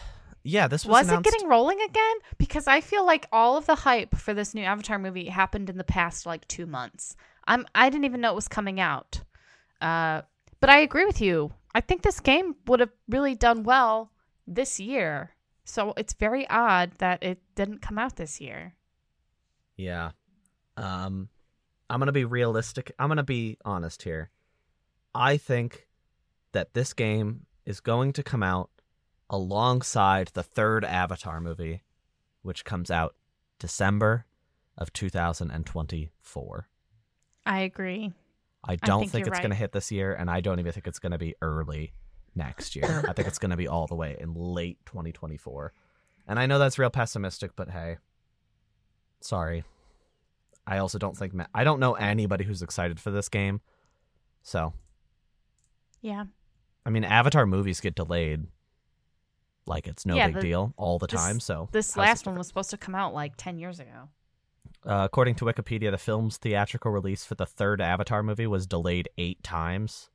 yeah, 0.43 0.69
this 0.69 0.85
was, 0.85 1.07
Was 1.07 1.19
it 1.19 1.23
getting 1.23 1.49
rolling 1.49 1.81
again? 1.81 2.17
Because 2.39 2.67
I 2.67 2.81
feel 2.81 3.07
like 3.07 3.27
all 3.33 3.57
of 3.57 3.67
the 3.67 3.75
hype 3.75 4.17
for 4.17 4.35
this 4.35 4.55
new 4.55 4.63
Avatar 4.63 4.99
movie 4.99 5.29
happened 5.29 5.71
in 5.71 5.79
the 5.79 5.85
past 5.85 6.27
like 6.27 6.47
two 6.49 6.67
months. 6.67 7.17
I'm 7.47 7.67
I 7.75 7.91
didn't 7.91 8.05
even 8.05 8.21
know 8.21 8.33
it 8.33 8.37
was 8.37 8.49
coming 8.49 8.81
out. 8.81 9.23
Uh, 9.81 10.23
but 10.61 10.71
I 10.71 10.81
agree 10.81 11.07
with 11.07 11.21
you. 11.21 11.53
I 11.75 11.81
think 11.81 12.03
this 12.03 12.21
game 12.21 12.57
would 12.67 12.81
have 12.81 12.91
really 13.09 13.35
done 13.35 13.63
well 13.63 14.13
this 14.47 14.79
year. 14.79 15.31
So 15.65 15.95
it's 15.97 16.13
very 16.15 16.49
odd 16.51 16.93
that 16.99 17.23
it 17.23 17.41
didn't 17.55 17.81
come 17.81 17.99
out 17.99 18.17
this 18.17 18.41
year. 18.41 18.75
Yeah. 19.77 20.11
Um 20.77 21.29
I'm 21.91 21.99
going 21.99 22.07
to 22.07 22.13
be 22.13 22.25
realistic. 22.25 22.93
I'm 22.99 23.09
going 23.09 23.19
to 23.19 23.23
be 23.23 23.59
honest 23.65 24.03
here. 24.03 24.31
I 25.15 25.37
think 25.37 25.89
that 26.53 26.73
this 26.73 26.93
game 26.93 27.47
is 27.67 27.81
going 27.81 28.13
to 28.15 28.23
come 28.23 28.43
out 28.43 28.71
alongside 29.29 30.31
the 30.35 30.43
third 30.43 30.85
Avatar 30.85 31.41
movie 31.41 31.83
which 32.43 32.65
comes 32.65 32.91
out 32.91 33.15
December 33.59 34.25
of 34.79 34.93
2024. 34.93 36.69
I 37.47 37.59
agree. 37.61 38.13
I 38.65 38.77
don't 38.77 39.01
think 39.01 39.13
think, 39.13 39.27
you're 39.27 39.35
it's 39.35 39.41
going 39.41 39.51
to 39.51 39.57
hit 39.57 39.73
this 39.73 39.91
year 39.91 40.15
and 40.15 40.31
I 40.31 40.41
don't 40.41 40.59
even 40.59 40.73
think 40.73 40.87
it's 40.87 40.99
going 40.99 41.13
to 41.13 41.19
be 41.19 41.35
early 41.43 41.93
next 42.35 42.77
year. 42.77 43.05
I 43.09 43.13
think 43.13 43.29
it's 43.29 43.39
going 43.39 43.51
to 43.51 43.57
be 43.57 43.69
all 43.69 43.87
the 43.87 43.95
way 43.95 44.17
in 44.19 44.35
late 44.35 44.79
2024. 44.87 45.73
And 46.27 46.39
I 46.39 46.47
know 46.47 46.59
that's 46.59 46.79
real 46.79 46.91
pessimistic, 46.91 47.53
but 47.57 47.71
hey. 47.71 47.99
Sorry. 49.21 49.65
I 50.71 50.79
also 50.79 50.99
don't 50.99 51.17
think 51.17 51.35
ma- 51.35 51.47
I 51.55 51.65
don't 51.65 51.81
know 51.81 51.95
anybody 51.95 52.45
who's 52.45 52.63
excited 52.63 53.01
for 53.01 53.11
this 53.11 53.29
game. 53.29 53.61
So, 54.43 54.73
Yeah. 56.01 56.25
I 56.87 56.91
mean 56.91 57.05
Avatar 57.05 57.45
movies 57.45 57.81
get 57.81 57.95
delayed 57.95 58.47
like 59.67 59.87
it's 59.87 60.07
no 60.07 60.15
Yeah, 60.17 60.29
big 60.29 60.37
the- 60.37 60.41
deal 60.43 60.73
all 60.77 60.99
the 60.99 61.07
this- 61.07 61.21
time, 61.21 61.41
so 61.41 61.69
This 61.73 61.97
last 61.97 62.25
one 62.27 62.37
was 62.39 62.47
supposed 62.49 62.71
to 62.71 62.79
come 62.79 62.95
out 62.95 63.13
like 63.13 63.35
10 63.37 63.59
years 63.59 63.81
ago. 63.81 64.09
Uh, 64.87 65.03
according 65.05 65.35
to 65.35 65.45
Wikipedia, 65.45 65.91
the 65.91 65.99
film's 65.99 66.39
theatrical 66.39 66.91
release 66.91 67.25
for 67.25 67.35
the 67.35 67.45
third 67.45 67.81
Avatar 67.83 68.23
movie 68.23 68.47
was 68.47 68.67
delayed 68.67 69.09
eight 69.19 69.43
times. 69.43 70.09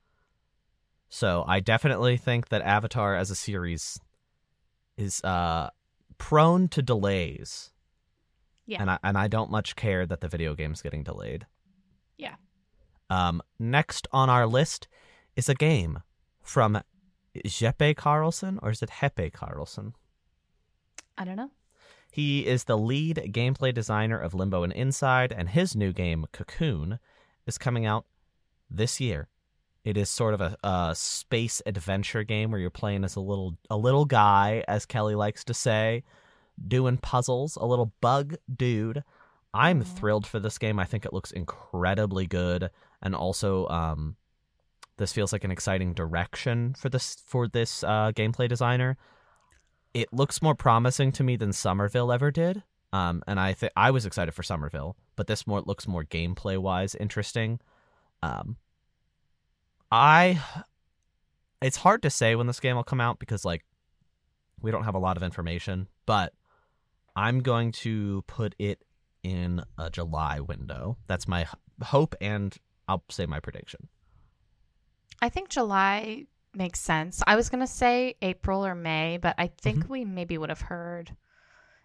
So 1.09 1.43
I 1.47 1.59
definitely 1.59 2.17
think 2.17 2.47
that 2.49 2.61
Avatar 2.63 3.15
as 3.15 3.29
a 3.29 3.35
series 3.35 3.99
is 4.97 5.23
uh, 5.23 5.69
prone 6.17 6.67
to 6.69 6.81
delays. 6.81 7.71
Yeah. 8.65 8.81
And 8.81 8.91
I, 8.91 8.99
and 9.03 9.17
I 9.17 9.27
don't 9.27 9.51
much 9.51 9.75
care 9.75 10.05
that 10.05 10.21
the 10.21 10.27
video 10.27 10.55
game's 10.55 10.81
getting 10.81 11.03
delayed. 11.03 11.45
Yeah. 12.17 12.35
Um, 13.09 13.41
next 13.59 14.07
on 14.11 14.29
our 14.29 14.47
list 14.47 14.87
is 15.35 15.49
a 15.49 15.55
game 15.55 16.01
from 16.41 16.81
Jeppe 17.35 17.95
Carlsen, 17.95 18.59
or 18.61 18.71
is 18.71 18.81
it 18.81 18.89
Heppe 18.89 19.33
Carlsen? 19.33 19.93
I 21.17 21.25
don't 21.25 21.35
know. 21.35 21.51
He 22.11 22.45
is 22.45 22.63
the 22.63 22.77
lead 22.77 23.17
gameplay 23.33 23.73
designer 23.73 24.17
of 24.17 24.33
Limbo 24.33 24.63
and 24.63 24.71
Inside, 24.73 25.33
and 25.33 25.49
his 25.49 25.75
new 25.75 25.91
game, 25.91 26.25
Cocoon, 26.31 26.99
is 27.45 27.57
coming 27.57 27.85
out 27.85 28.05
this 28.69 29.01
year. 29.01 29.27
It 29.83 29.97
is 29.97 30.09
sort 30.09 30.33
of 30.33 30.41
a, 30.41 30.57
a 30.63 30.93
space 30.95 31.61
adventure 31.65 32.23
game 32.23 32.51
where 32.51 32.59
you're 32.59 32.69
playing 32.69 33.03
as 33.03 33.15
a 33.15 33.19
little 33.19 33.57
a 33.69 33.77
little 33.77 34.05
guy, 34.05 34.63
as 34.67 34.85
Kellie 34.85 35.13
likes 35.13 35.43
to 35.43 35.53
say, 35.53 36.03
doing 36.67 36.97
puzzles, 36.97 37.55
a 37.55 37.65
little 37.65 37.93
bug 38.01 38.35
dude. 38.53 39.03
I'm 39.53 39.81
Aw. 39.81 39.83
thrilled 39.83 40.27
for 40.27 40.39
this 40.39 40.57
game. 40.57 40.79
I 40.79 40.85
think 40.85 41.05
it 41.05 41.13
looks 41.13 41.31
incredibly 41.31 42.27
good, 42.27 42.69
and 43.01 43.15
also 43.15 43.67
um, 43.67 44.15
this 44.97 45.13
feels 45.13 45.31
like 45.33 45.43
an 45.43 45.51
exciting 45.51 45.93
direction 45.93 46.73
for 46.73 46.89
this 46.89 47.17
for 47.25 47.47
this 47.47 47.83
uh, 47.83 48.11
gameplay 48.13 48.49
designer 48.49 48.97
it 49.95 50.11
looks 50.11 50.41
more 50.41 50.55
promising 50.55 51.13
to 51.13 51.23
me 51.23 51.37
than 51.37 51.53
Somerville 51.53 52.11
ever 52.11 52.29
did. 52.29 52.61
Um, 52.91 53.23
and 53.27 53.39
I 53.39 53.53
think 53.53 53.71
I 53.77 53.91
was 53.91 54.05
excited 54.05 54.33
for 54.33 54.43
Somerville, 54.43 54.97
but 55.15 55.27
this 55.27 55.47
more 55.47 55.61
looks 55.61 55.87
more 55.87 56.03
gameplay 56.03 56.57
wise 56.57 56.95
interesting. 56.95 57.61
Um, 58.21 58.57
I, 59.89 60.41
it's 61.61 61.77
hard 61.77 62.01
to 62.01 62.09
say 62.09 62.35
when 62.35 62.45
this 62.45 62.59
game 62.59 62.75
will 62.75 62.83
come 62.83 62.99
out 62.99 63.19
because 63.19 63.45
like 63.45 63.63
we 64.59 64.69
don't 64.69 64.83
have 64.83 64.95
a 64.95 64.99
lot 64.99 65.15
of 65.15 65.23
information, 65.23 65.87
but 66.05 66.33
I'm 67.15 67.39
going 67.39 67.71
to 67.73 68.23
put 68.27 68.55
it 68.59 68.83
in 69.23 69.63
a 69.77 69.89
July 69.89 70.39
window. 70.39 70.97
That's 71.07 71.27
my 71.27 71.47
hope, 71.83 72.15
and 72.21 72.55
I'll 72.87 73.03
say 73.09 73.25
my 73.25 73.39
prediction. 73.39 73.87
I 75.21 75.29
think 75.29 75.49
July 75.49 76.25
makes 76.53 76.79
sense. 76.79 77.21
I 77.25 77.35
was 77.35 77.49
going 77.49 77.61
to 77.61 77.67
say 77.71 78.15
April 78.21 78.65
or 78.65 78.75
May, 78.75 79.17
but 79.17 79.35
I 79.37 79.47
think 79.47 79.79
Mm-hmm. 79.79 79.91
we 79.93 80.05
maybe 80.05 80.37
would 80.37 80.49
have 80.49 80.61
heard 80.61 81.15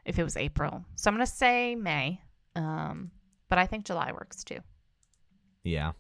if 0.05 0.19
it 0.19 0.25
was 0.25 0.37
April. 0.37 0.85
So 0.97 1.09
I'm 1.11 1.15
going 1.17 1.27
to 1.27 1.33
say 1.33 1.75
May. 1.77 2.21
Um, 2.57 3.11
but 3.49 3.59
I 3.59 3.67
think 3.67 3.85
July 3.85 4.13
works 4.13 4.43
too. 4.45 4.59
Yeah, 5.63 5.93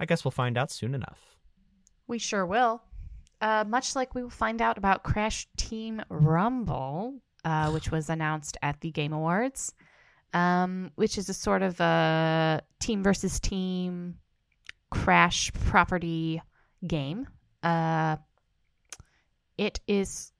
I 0.00 0.06
guess 0.06 0.24
we'll 0.24 0.30
find 0.32 0.56
out 0.56 0.70
soon 0.70 0.94
enough. 0.94 1.20
We 2.06 2.18
sure 2.18 2.46
will. 2.46 2.82
Uh, 3.40 3.64
much 3.66 3.96
like 3.96 4.14
we 4.14 4.22
will 4.22 4.30
find 4.30 4.62
out 4.62 4.78
about 4.78 5.02
Crash 5.02 5.48
Team 5.56 6.02
Rumble, 6.08 7.20
uh, 7.44 7.70
which 7.70 7.90
was 7.90 8.08
announced 8.08 8.56
at 8.62 8.80
the 8.80 8.90
Game 8.90 9.12
Awards, 9.12 9.74
um, 10.32 10.90
which 10.94 11.18
is 11.18 11.28
a 11.28 11.34
sort 11.34 11.62
of 11.62 11.80
a 11.80 12.60
team 12.80 13.02
versus 13.02 13.40
team 13.40 14.18
crash 14.90 15.52
property 15.66 16.40
game. 16.86 17.26
Uh, 17.62 18.16
it 19.58 19.80
is 19.86 20.32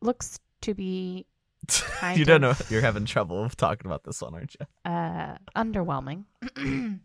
looks 0.00 0.40
to 0.62 0.74
be 0.74 1.26
Kind 1.68 2.18
you 2.18 2.24
don't 2.24 2.40
know 2.40 2.54
you're 2.70 2.80
having 2.80 3.04
trouble 3.04 3.48
talking 3.50 3.86
about 3.86 4.02
this 4.02 4.20
one, 4.20 4.34
aren't 4.34 4.56
you? 4.58 4.66
uh, 4.90 5.36
underwhelming. 5.56 6.24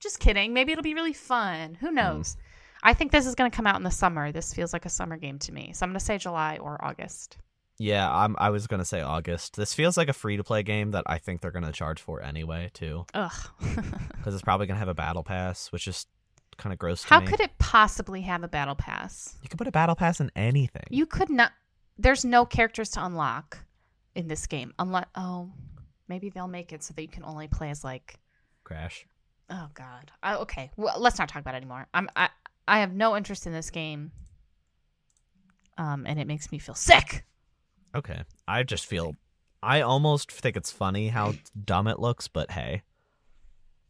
Just 0.00 0.18
kidding. 0.18 0.52
Maybe 0.52 0.72
it'll 0.72 0.82
be 0.82 0.94
really 0.94 1.12
fun. 1.12 1.74
Who 1.76 1.90
knows? 1.90 2.36
I 2.86 2.94
think 2.94 3.12
this 3.12 3.26
is 3.26 3.34
going 3.34 3.50
to 3.50 3.54
come 3.54 3.66
out 3.66 3.76
in 3.76 3.82
the 3.82 3.90
summer. 3.90 4.32
This 4.32 4.54
feels 4.54 4.72
like 4.72 4.86
a 4.86 4.88
summer 4.88 5.16
game 5.16 5.38
to 5.40 5.52
me. 5.52 5.72
So 5.74 5.84
I'm 5.84 5.90
going 5.90 5.98
to 5.98 6.04
say 6.04 6.16
July 6.16 6.56
or 6.58 6.82
August. 6.82 7.36
Yeah, 7.78 8.10
I'm, 8.10 8.36
I 8.38 8.48
was 8.48 8.66
gonna 8.66 8.86
say 8.86 9.02
August. 9.02 9.56
This 9.56 9.74
feels 9.74 9.98
like 9.98 10.08
a 10.08 10.14
free 10.14 10.38
to 10.38 10.42
play 10.42 10.62
game 10.62 10.92
that 10.92 11.04
I 11.06 11.18
think 11.18 11.42
they're 11.42 11.50
gonna 11.50 11.72
charge 11.72 12.00
for 12.00 12.22
anyway, 12.22 12.70
too, 12.72 13.04
Ugh. 13.12 13.30
because 14.16 14.32
it's 14.32 14.42
probably 14.42 14.66
gonna 14.66 14.78
have 14.78 14.88
a 14.88 14.94
battle 14.94 15.22
pass, 15.22 15.70
which 15.72 15.86
is 15.86 16.06
kind 16.56 16.72
of 16.72 16.78
gross 16.78 17.02
to 17.02 17.08
How 17.08 17.20
me. 17.20 17.26
could 17.26 17.40
it 17.40 17.50
possibly 17.58 18.22
have 18.22 18.42
a 18.42 18.48
battle 18.48 18.76
pass? 18.76 19.36
you 19.42 19.50
could 19.50 19.58
put 19.58 19.68
a 19.68 19.72
battle 19.72 19.94
pass 19.94 20.20
in 20.20 20.30
anything? 20.34 20.84
You 20.88 21.04
could 21.04 21.28
not. 21.28 21.52
There's 21.98 22.24
no 22.24 22.46
characters 22.46 22.88
to 22.92 23.04
unlock 23.04 23.58
in 24.14 24.26
this 24.28 24.46
game. 24.46 24.72
Unless, 24.78 25.08
oh, 25.14 25.50
Maybe 26.08 26.30
they'll 26.30 26.48
make 26.48 26.72
it 26.72 26.82
so 26.82 26.94
that 26.94 27.02
you 27.02 27.08
can 27.08 27.24
only 27.24 27.48
play 27.48 27.70
as 27.70 27.82
like 27.82 28.18
Crash. 28.64 29.06
Oh 29.50 29.68
God. 29.74 30.10
Okay. 30.24 30.70
Well, 30.76 30.98
let's 30.98 31.18
not 31.18 31.28
talk 31.28 31.40
about 31.40 31.54
it 31.54 31.58
anymore. 31.58 31.86
I'm 31.94 32.08
I 32.16 32.28
I 32.68 32.80
have 32.80 32.94
no 32.94 33.16
interest 33.16 33.46
in 33.46 33.52
this 33.52 33.70
game. 33.70 34.12
Um, 35.78 36.06
and 36.06 36.18
it 36.18 36.26
makes 36.26 36.50
me 36.50 36.58
feel 36.58 36.74
sick. 36.74 37.24
Okay. 37.94 38.22
I 38.48 38.62
just 38.62 38.86
feel 38.86 39.14
I 39.62 39.80
almost 39.80 40.30
think 40.30 40.56
it's 40.56 40.72
funny 40.72 41.08
how 41.08 41.34
dumb 41.64 41.86
it 41.86 41.98
looks, 41.98 42.28
but 42.28 42.50
hey. 42.50 42.82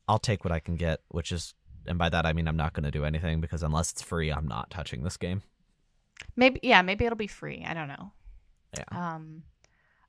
I'll 0.09 0.18
take 0.21 0.45
what 0.45 0.52
I 0.52 0.61
can 0.61 0.76
get, 0.76 1.00
which 1.09 1.33
is 1.33 1.54
and 1.88 1.99
by 1.99 2.09
that 2.09 2.26
I 2.26 2.33
mean 2.33 2.49
I'm 2.49 2.56
not 2.56 2.73
going 2.73 2.85
to 2.85 2.90
do 2.90 3.04
anything 3.04 3.40
because 3.40 3.62
unless 3.62 3.92
it's 3.92 4.02
free, 4.02 4.33
I'm 4.33 4.47
not 4.47 4.71
touching 4.71 5.02
this 5.02 5.16
game. 5.16 5.42
Maybe 6.37 6.61
yeah, 6.62 6.83
maybe 6.83 7.04
it'll 7.04 7.16
be 7.16 7.26
free. 7.26 7.64
I 7.66 7.75
don't 7.75 7.88
know. 7.88 8.12
Yeah. 8.76 9.14
Um, 9.14 9.42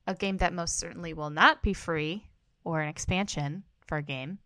a 0.06 0.14
game 0.14 0.38
that 0.38 0.52
most 0.52 0.78
certainly 0.78 1.12
will 1.12 1.30
not 1.30 1.62
be 1.62 1.72
free 1.74 2.24
or 2.64 2.80
an 2.80 2.88
expansion 2.88 3.64
for 3.86 3.98
a 3.98 4.02
game. 4.02 4.38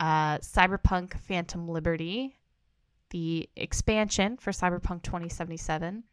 Uh, 0.00 0.38
Cyberpunk 0.38 1.18
Phantom 1.20 1.68
Liberty, 1.68 2.36
the 3.10 3.48
expansion 3.56 4.36
for 4.36 4.50
Cyberpunk 4.50 5.02
2077. 5.02 6.04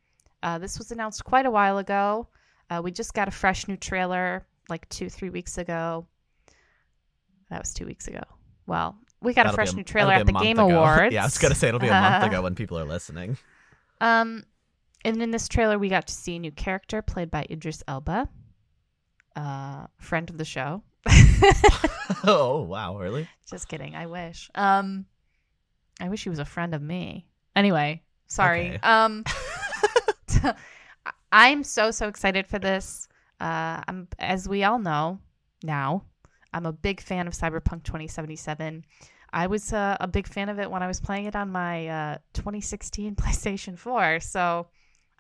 Uh, 0.44 0.58
this 0.60 0.78
was 0.78 0.92
announced 0.92 1.24
quite 1.26 1.46
a 1.46 1.52
while 1.52 1.78
ago. 1.78 2.28
Uh, 2.70 2.82
we 2.84 2.92
just 2.92 3.14
got 3.14 3.28
a 3.28 3.32
fresh 3.32 3.68
new 3.68 3.78
trailer 3.78 4.46
like 4.70 4.88
two, 4.90 5.10
three 5.10 5.30
weeks 5.30 5.58
ago. 5.58 6.08
That 7.50 7.62
was 7.62 7.74
two 7.74 7.86
weeks 7.86 8.08
ago. 8.08 8.24
Well, 8.66 8.98
we 9.22 9.34
got 9.34 9.42
a 9.42 9.44
That'll 9.46 9.56
fresh 9.56 9.72
be 9.72 9.78
new 9.78 9.84
trailer 9.84 10.14
at 10.14 10.26
the 10.26 10.34
Game 10.34 10.60
ago. 10.60 10.70
Awards. 10.70 11.14
yeah, 11.14 11.22
I 11.22 11.26
was 11.26 11.38
going 11.38 11.54
to 11.54 11.58
say 11.58 11.68
it'll 11.68 11.80
be 11.80 11.88
a 11.88 11.92
month 11.92 12.26
ago 12.32 12.42
when 12.42 12.56
people 12.56 12.80
are 12.80 12.86
listening. 12.86 13.38
Um, 14.02 14.44
and 15.04 15.22
in 15.22 15.32
this 15.32 15.48
trailer, 15.48 15.78
we 15.78 15.90
got 15.90 16.08
to 16.08 16.14
see 16.14 16.36
a 16.36 16.40
new 16.40 16.52
character 16.52 17.02
played 17.02 17.30
by 17.30 17.46
Idris 17.50 17.84
Elba, 17.88 18.28
uh, 19.36 19.88
friend 20.00 20.30
of 20.30 20.38
the 20.38 20.46
show. 20.46 20.82
oh, 22.24 22.66
wow, 22.68 22.98
really? 22.98 23.28
Just 23.50 23.68
kidding. 23.68 23.96
I 23.96 24.08
wish. 24.08 24.50
Um, 24.56 25.06
I 26.00 26.10
wish 26.10 26.24
he 26.24 26.30
was 26.30 26.40
a 26.40 26.46
friend 26.46 26.74
of 26.76 26.82
me. 26.82 27.26
Anyway, 27.56 28.02
sorry. 28.28 28.76
Okay. 28.76 28.80
Um, 28.82 29.24
I'm 31.32 31.64
so 31.64 31.92
so 31.92 32.08
excited 32.08 32.48
for 32.48 32.60
this. 32.60 33.08
Uh, 33.40 33.82
I'm 33.88 34.08
as 34.20 34.48
we 34.48 34.64
all 34.64 34.80
know 34.80 35.20
now. 35.64 36.04
I'm 36.54 36.66
a 36.66 36.72
big 36.72 37.02
fan 37.02 37.28
of 37.28 37.34
Cyberpunk 37.34 37.84
2077. 37.84 38.86
I 39.34 39.48
was 39.48 39.74
uh, 39.74 39.98
a 40.00 40.08
big 40.08 40.26
fan 40.26 40.48
of 40.48 40.60
it 40.60 40.72
when 40.72 40.82
I 40.82 40.88
was 40.88 41.02
playing 41.02 41.26
it 41.26 41.36
on 41.36 41.52
my 41.52 41.88
uh, 41.88 42.18
2016 42.34 43.16
PlayStation 43.18 43.78
4. 43.78 44.22
So 44.22 44.68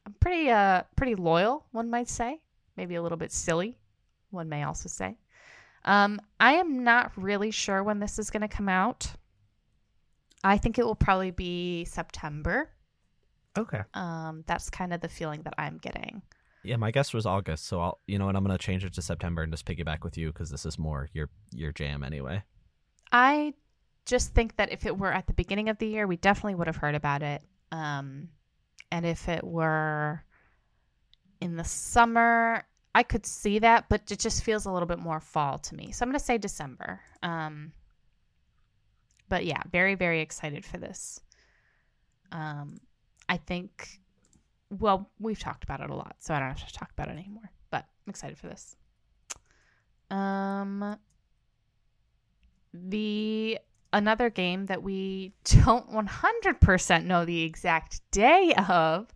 I'm 0.06 0.16
pretty 0.20 0.50
uh 0.50 0.84
pretty 0.96 1.16
loyal, 1.16 1.66
one 1.72 1.90
might 1.90 2.10
say. 2.10 2.40
Maybe 2.78 2.96
a 2.96 3.02
little 3.02 3.18
bit 3.18 3.32
silly, 3.32 3.78
one 4.32 4.50
may 4.50 4.64
also 4.64 4.90
say. 4.90 5.18
Um, 5.86 6.20
I 6.40 6.54
am 6.54 6.84
not 6.84 7.12
really 7.16 7.52
sure 7.52 7.84
when 7.84 8.00
this 8.00 8.18
is 8.18 8.32
going 8.32 8.42
to 8.42 8.48
come 8.48 8.68
out. 8.68 9.14
I 10.44 10.58
think 10.58 10.78
it 10.78 10.86
will 10.86 10.96
probably 10.96 11.32
be 11.32 11.86
September. 11.86 12.70
Okay. 13.58 13.82
Um, 13.94 14.44
that's 14.48 14.70
kind 14.70 14.94
of 14.94 15.02
the 15.02 15.10
feeling 15.10 15.42
that 15.44 15.54
I'm 15.58 15.78
getting. 15.78 16.22
Yeah, 16.64 16.78
my 16.78 16.92
guess 16.92 17.14
was 17.14 17.26
August, 17.26 17.68
so 17.68 17.80
I'll 17.80 18.00
you 18.08 18.18
know 18.18 18.28
and 18.28 18.38
I'm 18.38 18.44
gonna 18.44 18.58
change 18.58 18.84
it 18.84 18.94
to 18.94 19.02
September 19.02 19.44
and 19.44 19.54
just 19.54 19.66
piggyback 19.66 20.04
with 20.04 20.18
you 20.18 20.28
because 20.28 20.50
this 20.50 20.66
is 20.66 20.80
more 20.80 21.10
your 21.14 21.30
your 21.52 21.72
jam 21.72 22.04
anyway. 22.04 22.44
I 23.12 23.54
just 24.06 24.34
think 24.34 24.56
that 24.58 24.72
if 24.72 24.86
it 24.86 24.98
were 24.98 25.12
at 25.12 25.28
the 25.28 25.34
beginning 25.34 25.70
of 25.70 25.78
the 25.78 25.88
year, 25.88 26.08
we 26.08 26.18
definitely 26.18 26.56
would 26.56 26.68
have 26.68 26.76
heard 26.76 26.96
about 26.96 27.24
it. 27.24 27.44
Um, 27.72 28.30
and 28.92 29.06
if 29.06 29.28
it 29.28 29.44
were 29.44 30.24
in 31.42 31.56
the 31.56 31.64
summer, 31.64 32.64
I 32.94 33.04
could 33.04 33.26
see 33.26 33.60
that, 33.60 33.90
but 33.90 34.10
it 34.12 34.20
just 34.20 34.44
feels 34.44 34.66
a 34.66 34.72
little 34.72 34.88
bit 34.88 35.00
more 35.00 35.20
fall 35.20 35.58
to 35.60 35.76
me. 35.76 35.92
So 35.92 36.04
I'm 36.04 36.10
going 36.10 36.20
to 36.20 36.24
say 36.26 36.38
December. 36.38 37.02
Um, 37.24 37.72
but 39.30 39.46
yeah, 39.46 39.62
very, 39.72 39.96
very 39.96 40.22
excited 40.22 40.66
for 40.66 40.78
this. 40.78 41.20
Um, 42.32 42.78
I 43.28 43.38
think, 43.38 44.00
well, 44.70 45.10
we've 45.20 45.40
talked 45.40 45.64
about 45.64 45.82
it 45.82 45.90
a 45.90 45.96
lot, 45.96 46.16
so 46.20 46.34
I 46.34 46.40
don't 46.40 46.50
have 46.50 46.68
to 46.68 46.74
talk 46.74 46.92
about 46.92 47.08
it 47.08 47.18
anymore, 47.18 47.52
but 47.70 47.86
I'm 48.06 48.10
excited 48.10 48.38
for 48.38 48.48
this. 48.48 48.76
Um, 50.12 50.98
the 52.74 53.60
another 53.94 54.30
game 54.30 54.66
that 54.68 54.84
we 54.84 55.34
don't 55.44 55.90
100% 55.92 57.06
know 57.06 57.26
the 57.26 57.44
exact 57.44 58.02
day 58.12 58.54
of 58.68 59.08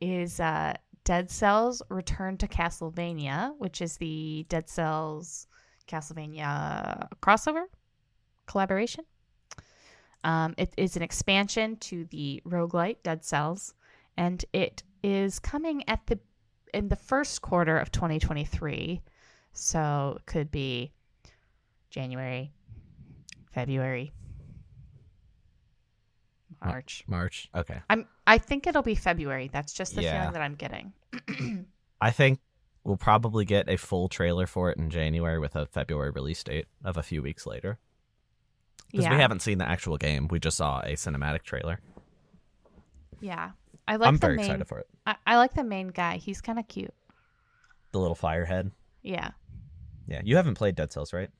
is 0.00 0.40
uh, 0.40 0.74
Dead 1.04 1.30
Cells 1.30 1.82
Return 1.88 2.36
to 2.38 2.48
Castlevania, 2.48 3.54
which 3.58 3.82
is 3.82 3.96
the 3.96 4.46
Dead 4.48 4.68
Cells 4.68 5.46
Castlevania 5.88 7.08
crossover 7.20 7.64
collaboration. 8.46 9.04
Um, 10.24 10.54
it 10.56 10.72
is 10.76 10.96
an 10.96 11.02
expansion 11.02 11.76
to 11.76 12.04
the 12.06 12.42
roguelite 12.46 12.98
Dead 13.02 13.24
Cells, 13.24 13.74
and 14.16 14.44
it 14.52 14.82
is 15.02 15.38
coming 15.38 15.82
at 15.88 16.06
the 16.06 16.18
in 16.72 16.88
the 16.88 16.96
first 16.96 17.42
quarter 17.42 17.76
of 17.78 17.90
2023. 17.92 19.02
So 19.52 20.14
it 20.18 20.26
could 20.26 20.50
be 20.50 20.92
January, 21.90 22.52
February, 23.52 24.12
March. 26.64 27.04
March. 27.06 27.48
Okay. 27.54 27.80
I'm. 27.90 28.06
I 28.26 28.38
think 28.38 28.66
it'll 28.66 28.82
be 28.82 28.94
February. 28.94 29.50
That's 29.52 29.72
just 29.72 29.94
the 29.96 30.02
Yeah. 30.02 30.20
feeling 30.20 30.32
that 30.34 30.42
I'm 30.42 30.54
getting. 30.54 30.92
I 32.00 32.10
think 32.10 32.40
we'll 32.84 32.96
probably 32.96 33.44
get 33.44 33.68
a 33.68 33.76
full 33.76 34.08
trailer 34.08 34.46
for 34.46 34.70
it 34.70 34.78
in 34.78 34.90
January 34.90 35.38
with 35.38 35.56
a 35.56 35.66
February 35.66 36.10
release 36.10 36.42
date 36.42 36.66
of 36.84 36.96
a 36.96 37.02
few 37.02 37.22
weeks 37.22 37.46
later. 37.46 37.78
Because 38.92 39.06
yeah. 39.06 39.14
we 39.14 39.20
haven't 39.20 39.40
seen 39.40 39.58
the 39.58 39.68
actual 39.68 39.96
game. 39.96 40.28
We 40.28 40.38
just 40.38 40.58
saw 40.58 40.80
a 40.80 40.92
cinematic 40.92 41.42
trailer. 41.42 41.80
Yeah. 43.20 43.52
I 43.88 43.96
like 43.96 44.06
I'm 44.06 44.18
very 44.18 44.36
main. 44.36 44.44
excited 44.44 44.68
for 44.68 44.78
it. 44.78 44.86
I, 45.06 45.16
I 45.26 45.36
like 45.38 45.54
the 45.54 45.64
main 45.64 45.88
guy. 45.88 46.18
He's 46.18 46.40
kind 46.40 46.58
of 46.58 46.68
cute. 46.68 46.94
The 47.92 47.98
little 47.98 48.16
firehead. 48.16 48.70
Yeah. 49.02 49.30
Yeah. 50.06 50.20
You 50.22 50.36
haven't 50.36 50.54
played 50.54 50.76
Dead 50.76 50.92
Cells, 50.92 51.12
right? 51.12 51.30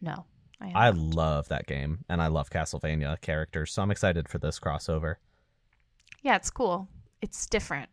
No. 0.00 0.26
I, 0.60 0.72
I 0.74 0.90
love 0.90 1.48
that 1.48 1.66
game 1.66 2.04
and 2.08 2.22
I 2.22 2.28
love 2.28 2.50
Castlevania 2.50 3.20
characters, 3.20 3.72
so 3.72 3.82
I'm 3.82 3.90
excited 3.90 4.28
for 4.28 4.38
this 4.38 4.58
crossover. 4.58 5.16
Yeah, 6.22 6.36
it's 6.36 6.50
cool. 6.50 6.88
It's 7.20 7.46
different. 7.46 7.88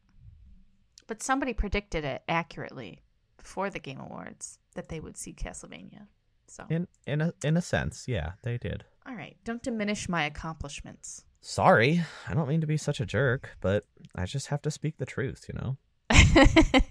But 1.07 1.21
somebody 1.21 1.53
predicted 1.53 2.05
it 2.05 2.23
accurately 2.29 3.01
before 3.37 3.69
the 3.69 3.79
Game 3.79 3.99
Awards 3.99 4.59
that 4.75 4.89
they 4.89 4.99
would 4.99 5.17
see 5.17 5.33
Castlevania. 5.33 6.07
So, 6.55 6.65
In 6.69 6.87
in 7.07 7.19
a 7.21 7.33
in 7.43 7.57
a 7.57 7.61
sense, 7.63 8.05
yeah, 8.07 8.33
they 8.43 8.59
did. 8.59 8.85
all 9.07 9.15
right, 9.15 9.35
don't 9.43 9.63
diminish 9.63 10.07
my 10.07 10.23
accomplishments. 10.25 11.25
Sorry, 11.41 12.03
I 12.27 12.35
don't 12.35 12.47
mean 12.47 12.61
to 12.61 12.67
be 12.67 12.77
such 12.77 12.99
a 12.99 13.07
jerk, 13.07 13.57
but 13.59 13.85
I 14.13 14.25
just 14.27 14.47
have 14.47 14.61
to 14.61 14.69
speak 14.69 14.97
the 14.97 15.05
truth, 15.07 15.49
you 15.49 15.55
know. 15.59 15.77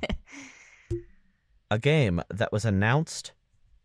A 1.71 1.79
game 1.79 2.21
that 2.29 2.51
was 2.53 2.65
announced 2.65 3.33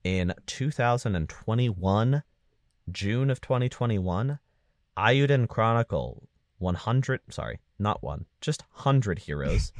in 0.03 0.33
2021, 0.47 2.23
June 2.91 3.29
of 3.29 3.39
2021, 3.39 4.39
Eiyuden 4.97 5.47
Chronicle 5.47 6.27
100, 6.57 7.21
sorry, 7.29 7.59
not 7.79 8.01
one, 8.03 8.25
just 8.41 8.63
100 8.73 9.19
heroes. 9.19 9.71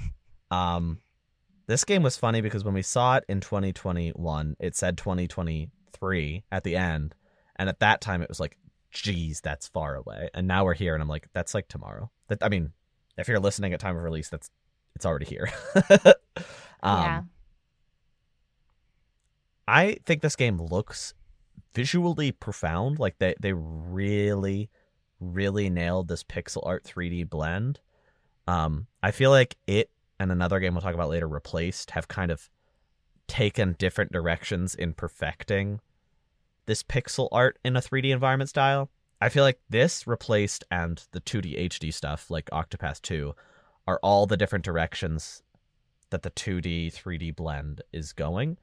um 0.50 0.98
this 1.66 1.84
game 1.84 2.02
was 2.02 2.16
funny 2.16 2.40
because 2.40 2.64
when 2.64 2.74
we 2.74 2.82
saw 2.82 3.16
it 3.16 3.24
in 3.28 3.40
2021, 3.40 4.56
it 4.60 4.76
said 4.76 4.96
2023 4.96 6.44
at 6.50 6.64
the 6.64 6.76
end, 6.76 7.14
and 7.56 7.68
at 7.68 7.80
that 7.80 8.00
time 8.00 8.22
it 8.22 8.28
was 8.28 8.40
like, 8.40 8.56
geez, 8.90 9.40
that's 9.40 9.68
far 9.68 9.96
away. 9.96 10.30
And 10.34 10.46
now 10.46 10.64
we're 10.64 10.74
here 10.74 10.94
and 10.94 11.02
I'm 11.02 11.08
like, 11.08 11.28
that's 11.32 11.54
like 11.54 11.68
tomorrow. 11.68 12.10
That 12.28 12.38
I 12.42 12.48
mean, 12.48 12.72
if 13.18 13.28
you're 13.28 13.40
listening 13.40 13.72
at 13.72 13.80
time 13.80 13.96
of 13.96 14.02
release, 14.02 14.28
that's 14.28 14.50
it's 14.94 15.06
already 15.06 15.26
here. 15.26 15.50
um, 16.82 17.04
yeah. 17.04 17.22
I 19.68 19.96
think 20.06 20.22
this 20.22 20.36
game 20.36 20.58
looks 20.58 21.14
visually 21.74 22.32
profound. 22.32 22.98
Like 22.98 23.18
they 23.18 23.34
they 23.40 23.52
really, 23.52 24.70
really 25.20 25.68
nailed 25.68 26.08
this 26.08 26.24
pixel 26.24 26.64
art 26.64 26.84
3D 26.84 27.28
blend. 27.28 27.80
Um, 28.46 28.86
I 29.02 29.10
feel 29.10 29.30
like 29.30 29.56
it 29.66 29.90
and 30.18 30.32
another 30.32 30.60
game 30.60 30.74
we'll 30.74 30.82
talk 30.82 30.94
about 30.94 31.10
later, 31.10 31.28
replaced, 31.28 31.90
have 31.92 32.08
kind 32.08 32.30
of 32.30 32.48
taken 33.28 33.74
different 33.78 34.12
directions 34.12 34.74
in 34.74 34.92
perfecting 34.94 35.80
this 36.66 36.82
pixel 36.82 37.28
art 37.32 37.58
in 37.64 37.76
a 37.76 37.80
3D 37.80 38.10
environment 38.10 38.50
style. 38.50 38.90
I 39.20 39.28
feel 39.28 39.44
like 39.44 39.60
this 39.70 40.06
replaced 40.06 40.64
and 40.70 41.02
the 41.12 41.20
2D 41.20 41.68
HD 41.68 41.92
stuff 41.92 42.30
like 42.30 42.50
Octopath 42.50 43.00
2 43.02 43.34
are 43.86 44.00
all 44.02 44.26
the 44.26 44.36
different 44.36 44.64
directions 44.64 45.42
that 46.10 46.22
the 46.22 46.30
2D 46.30 46.92
3D 46.92 47.34
blend 47.34 47.82
is 47.92 48.12
going. 48.12 48.58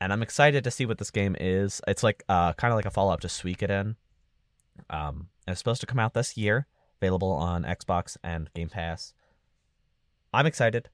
And 0.00 0.12
I'm 0.12 0.22
excited 0.22 0.64
to 0.64 0.70
see 0.70 0.86
what 0.86 0.98
this 0.98 1.10
game 1.10 1.36
is. 1.38 1.80
It's 1.86 2.02
like 2.02 2.24
uh 2.28 2.52
kind 2.54 2.72
of 2.72 2.76
like 2.76 2.86
a 2.86 2.90
follow-up 2.90 3.20
to 3.20 3.28
Suikoden. 3.28 3.96
Um 4.90 5.28
it's 5.46 5.58
supposed 5.58 5.80
to 5.82 5.86
come 5.86 6.00
out 6.00 6.14
this 6.14 6.36
year, 6.36 6.66
available 7.00 7.30
on 7.30 7.64
Xbox 7.64 8.16
and 8.24 8.52
Game 8.54 8.68
Pass. 8.70 9.14
I'm 10.34 10.46
excited. 10.46 10.88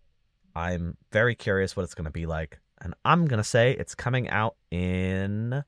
I'm 0.54 0.96
very 1.12 1.34
curious 1.34 1.76
what 1.76 1.82
it's 1.84 1.94
going 1.94 2.04
to 2.04 2.10
be 2.10 2.26
like. 2.26 2.58
and 2.82 2.94
I'm 3.04 3.26
gonna 3.26 3.44
say 3.44 3.72
it's 3.72 3.94
coming 3.94 4.28
out 4.30 4.56
in. 4.70 5.64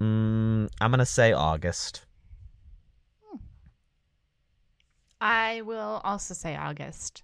Mm, 0.00 0.68
I'm 0.80 0.90
gonna 0.90 1.04
say 1.04 1.32
August. 1.32 2.06
I 5.20 5.60
will 5.62 6.00
also 6.04 6.32
say 6.32 6.56
August. 6.56 7.22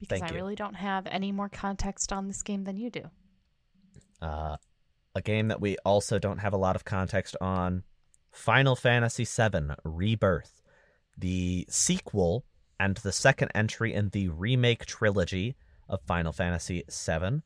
Because 0.00 0.20
Thank 0.20 0.30
I 0.30 0.34
you. 0.34 0.40
really 0.40 0.54
don't 0.54 0.74
have 0.74 1.06
any 1.08 1.32
more 1.32 1.48
context 1.48 2.12
on 2.12 2.28
this 2.28 2.42
game 2.42 2.64
than 2.64 2.76
you 2.76 2.88
do. 2.88 3.10
Uh, 4.22 4.56
a 5.14 5.20
game 5.20 5.48
that 5.48 5.60
we 5.60 5.76
also 5.84 6.18
don't 6.18 6.38
have 6.38 6.52
a 6.52 6.56
lot 6.56 6.76
of 6.76 6.84
context 6.84 7.36
on 7.40 7.82
Final 8.30 8.76
Fantasy 8.76 9.24
VII 9.24 9.74
Rebirth, 9.84 10.57
the 11.18 11.66
sequel 11.68 12.44
and 12.78 12.96
the 12.98 13.12
second 13.12 13.50
entry 13.54 13.92
in 13.92 14.10
the 14.10 14.28
remake 14.28 14.86
trilogy 14.86 15.56
of 15.88 16.00
Final 16.02 16.32
Fantasy 16.32 16.84
VII. 16.88 17.42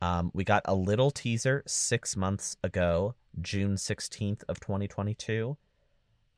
Um, 0.00 0.30
we 0.34 0.44
got 0.44 0.62
a 0.64 0.74
little 0.74 1.10
teaser 1.10 1.62
six 1.66 2.16
months 2.16 2.56
ago, 2.64 3.14
June 3.40 3.74
16th 3.74 4.42
of 4.48 4.58
2022. 4.58 5.56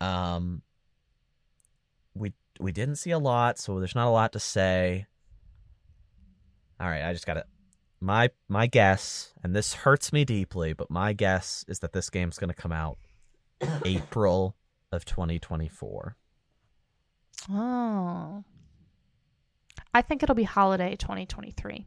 Um, 0.01 0.63
we 2.15 2.33
we 2.61 2.73
didn't 2.73 2.97
see 2.97 3.11
a 3.11 3.19
lot, 3.19 3.59
so 3.59 3.79
there's 3.79 3.95
not 3.95 4.09
a 4.09 4.11
lot 4.11 4.33
to 4.33 4.41
say. 4.41 5.07
All 6.79 6.89
right, 6.89 7.05
I 7.05 7.13
just 7.13 7.27
got 7.27 7.35
to 7.35 7.45
my 8.01 8.31
my 8.49 8.67
guess, 8.67 9.33
and 9.43 9.57
this 9.57 9.73
hurts 9.73 10.13
me 10.13 10.25
deeply, 10.25 10.73
but 10.75 10.91
my 10.91 11.13
guess 11.13 11.65
is 11.69 11.79
that 11.79 11.93
this 11.93 12.11
game's 12.11 12.39
going 12.39 12.49
to 12.49 12.55
come 12.55 12.73
out 12.73 12.99
April 13.85 14.57
of 14.93 15.05
2024. 15.05 16.17
Oh. 17.51 18.45
I 19.93 20.03
think 20.03 20.23
it'll 20.23 20.35
be 20.35 20.45
holiday 20.45 20.97
2023. 20.97 21.87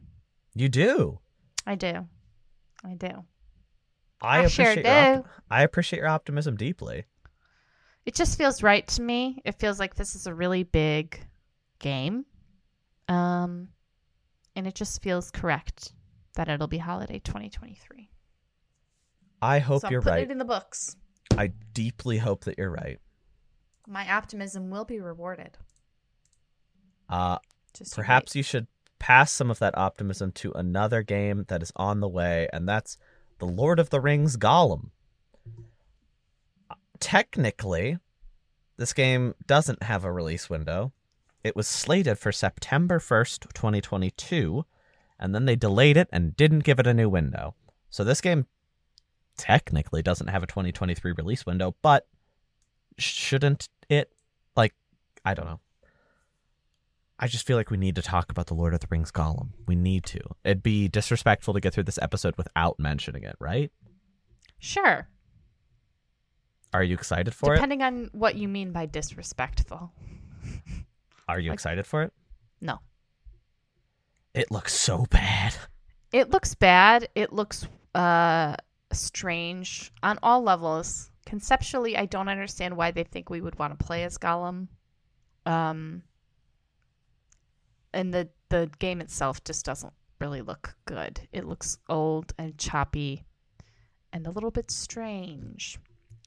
You 0.54 0.68
do. 0.68 1.18
I 1.66 1.74
do. 1.74 2.06
I 2.84 2.94
do. 2.94 3.24
I, 4.20 4.44
I 4.44 4.46
sure 4.48 4.64
appreciate 4.64 4.86
your 4.86 5.14
do. 5.16 5.20
op- 5.20 5.28
I 5.50 5.62
appreciate 5.62 5.98
your 5.98 6.08
optimism 6.08 6.56
deeply. 6.56 7.04
It 8.06 8.14
just 8.14 8.38
feels 8.38 8.62
right 8.62 8.86
to 8.88 9.02
me. 9.02 9.40
It 9.44 9.58
feels 9.58 9.78
like 9.78 9.94
this 9.94 10.14
is 10.14 10.26
a 10.26 10.34
really 10.34 10.62
big 10.62 11.20
game. 11.78 12.24
Um 13.08 13.68
and 14.56 14.66
it 14.66 14.74
just 14.74 15.02
feels 15.02 15.30
correct 15.30 15.92
that 16.34 16.48
it'll 16.48 16.66
be 16.66 16.78
holiday 16.78 17.20
2023. 17.20 18.10
I 19.40 19.58
hope 19.60 19.82
so 19.82 19.90
you're 19.90 20.02
putting 20.02 20.14
right. 20.14 20.24
it 20.24 20.32
in 20.32 20.38
the 20.38 20.44
books. 20.44 20.96
I 21.36 21.52
deeply 21.72 22.18
hope 22.18 22.44
that 22.44 22.58
you're 22.58 22.70
right. 22.70 22.98
My 23.88 24.12
optimism 24.12 24.68
will 24.68 24.84
be 24.84 25.00
rewarded. 25.00 25.56
Uh, 27.08 27.38
Just 27.72 27.94
perhaps 27.94 28.36
you 28.36 28.42
should 28.42 28.66
pass 28.98 29.32
some 29.32 29.50
of 29.50 29.58
that 29.60 29.78
optimism 29.78 30.30
to 30.32 30.52
another 30.52 31.02
game 31.02 31.46
that 31.48 31.62
is 31.62 31.72
on 31.74 32.00
the 32.00 32.08
way, 32.08 32.48
and 32.52 32.68
that's 32.68 32.98
The 33.38 33.46
Lord 33.46 33.78
of 33.78 33.88
the 33.88 34.00
Rings 34.00 34.36
Gollum. 34.36 34.90
Technically, 37.00 37.96
this 38.76 38.92
game 38.92 39.34
doesn't 39.46 39.84
have 39.84 40.04
a 40.04 40.12
release 40.12 40.50
window. 40.50 40.92
It 41.42 41.56
was 41.56 41.66
slated 41.66 42.18
for 42.18 42.30
September 42.30 42.98
1st, 42.98 43.54
2022, 43.54 44.66
and 45.18 45.34
then 45.34 45.46
they 45.46 45.56
delayed 45.56 45.96
it 45.96 46.08
and 46.12 46.36
didn't 46.36 46.64
give 46.64 46.78
it 46.78 46.86
a 46.86 46.92
new 46.92 47.08
window. 47.08 47.54
So 47.88 48.04
this 48.04 48.20
game 48.20 48.46
technically 49.38 50.02
doesn't 50.02 50.26
have 50.26 50.42
a 50.42 50.46
2023 50.46 51.12
release 51.12 51.46
window, 51.46 51.74
but 51.80 52.06
shouldn't 52.98 53.68
it? 53.88 54.12
Like, 54.56 54.74
I 55.24 55.34
don't 55.34 55.46
know. 55.46 55.60
I 57.18 57.26
just 57.26 57.46
feel 57.46 57.56
like 57.56 57.70
we 57.70 57.76
need 57.76 57.96
to 57.96 58.02
talk 58.02 58.30
about 58.30 58.46
the 58.46 58.54
Lord 58.54 58.74
of 58.74 58.80
the 58.80 58.86
Rings 58.90 59.10
Gollum. 59.10 59.48
We 59.66 59.74
need 59.74 60.04
to. 60.04 60.20
It'd 60.44 60.62
be 60.62 60.86
disrespectful 60.88 61.52
to 61.54 61.60
get 61.60 61.74
through 61.74 61.82
this 61.84 61.98
episode 62.00 62.36
without 62.36 62.78
mentioning 62.78 63.24
it, 63.24 63.34
right? 63.40 63.72
Sure. 64.60 65.08
Are 66.72 66.82
you 66.84 66.94
excited 66.94 67.34
for 67.34 67.54
it? 67.54 67.56
Depending 67.56 67.82
on 67.82 68.10
what 68.12 68.36
you 68.36 68.46
mean 68.46 68.70
by 68.72 68.86
disrespectful. 68.86 69.90
Are 71.28 71.40
you 71.40 71.50
like- 71.50 71.54
excited 71.56 71.86
for 71.86 72.02
it? 72.04 72.12
No. 72.60 72.78
It 74.34 74.50
looks 74.52 74.74
so 74.74 75.04
bad. 75.10 75.54
It 76.12 76.30
looks 76.30 76.54
bad. 76.54 77.08
It 77.14 77.32
looks 77.32 77.66
uh 77.94 78.54
strange 78.92 79.92
on 80.02 80.18
all 80.22 80.42
levels. 80.42 81.07
Conceptually, 81.28 81.94
I 81.94 82.06
don't 82.06 82.30
understand 82.30 82.74
why 82.74 82.90
they 82.90 83.04
think 83.04 83.28
we 83.28 83.42
would 83.42 83.58
want 83.58 83.78
to 83.78 83.84
play 83.84 84.04
as 84.04 84.16
Gollum. 84.16 84.68
Um 85.44 86.02
and 87.92 88.14
the 88.14 88.30
the 88.48 88.70
game 88.78 89.02
itself 89.02 89.44
just 89.44 89.66
doesn't 89.66 89.92
really 90.22 90.40
look 90.40 90.74
good. 90.86 91.20
It 91.30 91.44
looks 91.44 91.76
old 91.86 92.32
and 92.38 92.56
choppy 92.56 93.26
and 94.10 94.26
a 94.26 94.30
little 94.30 94.50
bit 94.50 94.70
strange. 94.70 95.78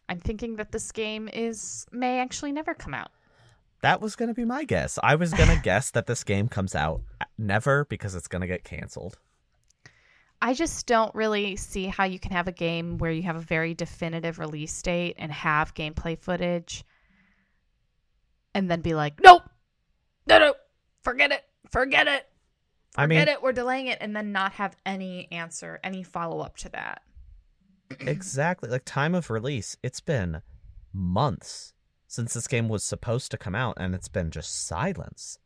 I'm 0.08 0.20
thinking 0.20 0.58
that 0.58 0.72
this 0.72 0.92
game 0.92 1.28
is 1.34 1.88
may 1.92 2.20
actually 2.20 2.52
never 2.52 2.76
come 2.76 2.94
out. 2.94 3.10
That 3.82 4.02
was 4.02 4.16
going 4.16 4.30
to 4.30 4.36
be 4.36 4.46
my 4.46 4.66
guess. 4.66 5.00
I 5.02 5.16
was 5.16 5.34
going 5.34 5.50
to 5.56 5.64
guess 5.64 5.90
that 5.92 6.06
this 6.06 6.24
game 6.24 6.48
comes 6.48 6.76
out 6.76 7.02
never 7.40 7.86
because 7.86 8.14
it's 8.14 8.28
going 8.28 8.42
to 8.42 8.48
get 8.48 8.64
canceled. 8.64 9.18
I 10.41 10.54
just 10.54 10.88
don't 10.88 11.13
really 11.13 11.56
see 11.56 11.86
how 11.86 12.06
you 12.06 12.17
can 12.19 12.32
have 12.32 12.47
a 12.47 12.51
game 12.51 12.97
where 12.97 13.12
you 13.12 13.21
have 13.23 13.36
a 13.36 13.41
very 13.41 13.73
definitive 13.73 14.39
release 14.39 14.82
date 14.82 15.15
and 15.19 15.32
have 15.32 15.75
gameplay 15.75 16.17
footage 16.17 16.84
and 18.56 18.69
then 18.69 18.82
be 18.82 18.95
like, 18.95 19.21
nope, 19.21 19.43
no, 20.25 20.39
no, 20.39 20.54
forget 21.04 21.32
it, 21.32 21.43
forget 21.69 22.08
it, 22.08 22.27
I 22.95 23.04
forget 23.04 23.27
mean, 23.27 23.36
it, 23.36 23.43
we're 23.43 23.51
delaying 23.51 23.88
it, 23.88 23.99
and 24.01 24.15
then 24.15 24.32
not 24.32 24.54
have 24.54 24.75
any 24.86 25.32
answer, 25.32 25.80
any 25.84 26.04
follow 26.04 26.39
up 26.39 26.58
to 26.58 26.69
that. 26.69 27.04
exactly. 27.99 28.69
Like 28.69 28.84
time 28.84 29.15
of 29.15 29.30
release, 29.30 29.77
it's 29.84 30.01
been 30.01 30.41
months 30.93 31.73
since 32.08 32.34
this 32.34 32.47
game 32.47 32.67
was 32.67 32.84
supposed 32.84 33.32
to 33.32 33.38
come 33.38 33.56
out 33.56 33.77
and 33.80 33.95
it's 33.95 34.10
been 34.10 34.32
just 34.32 34.65
silence. 34.67 35.38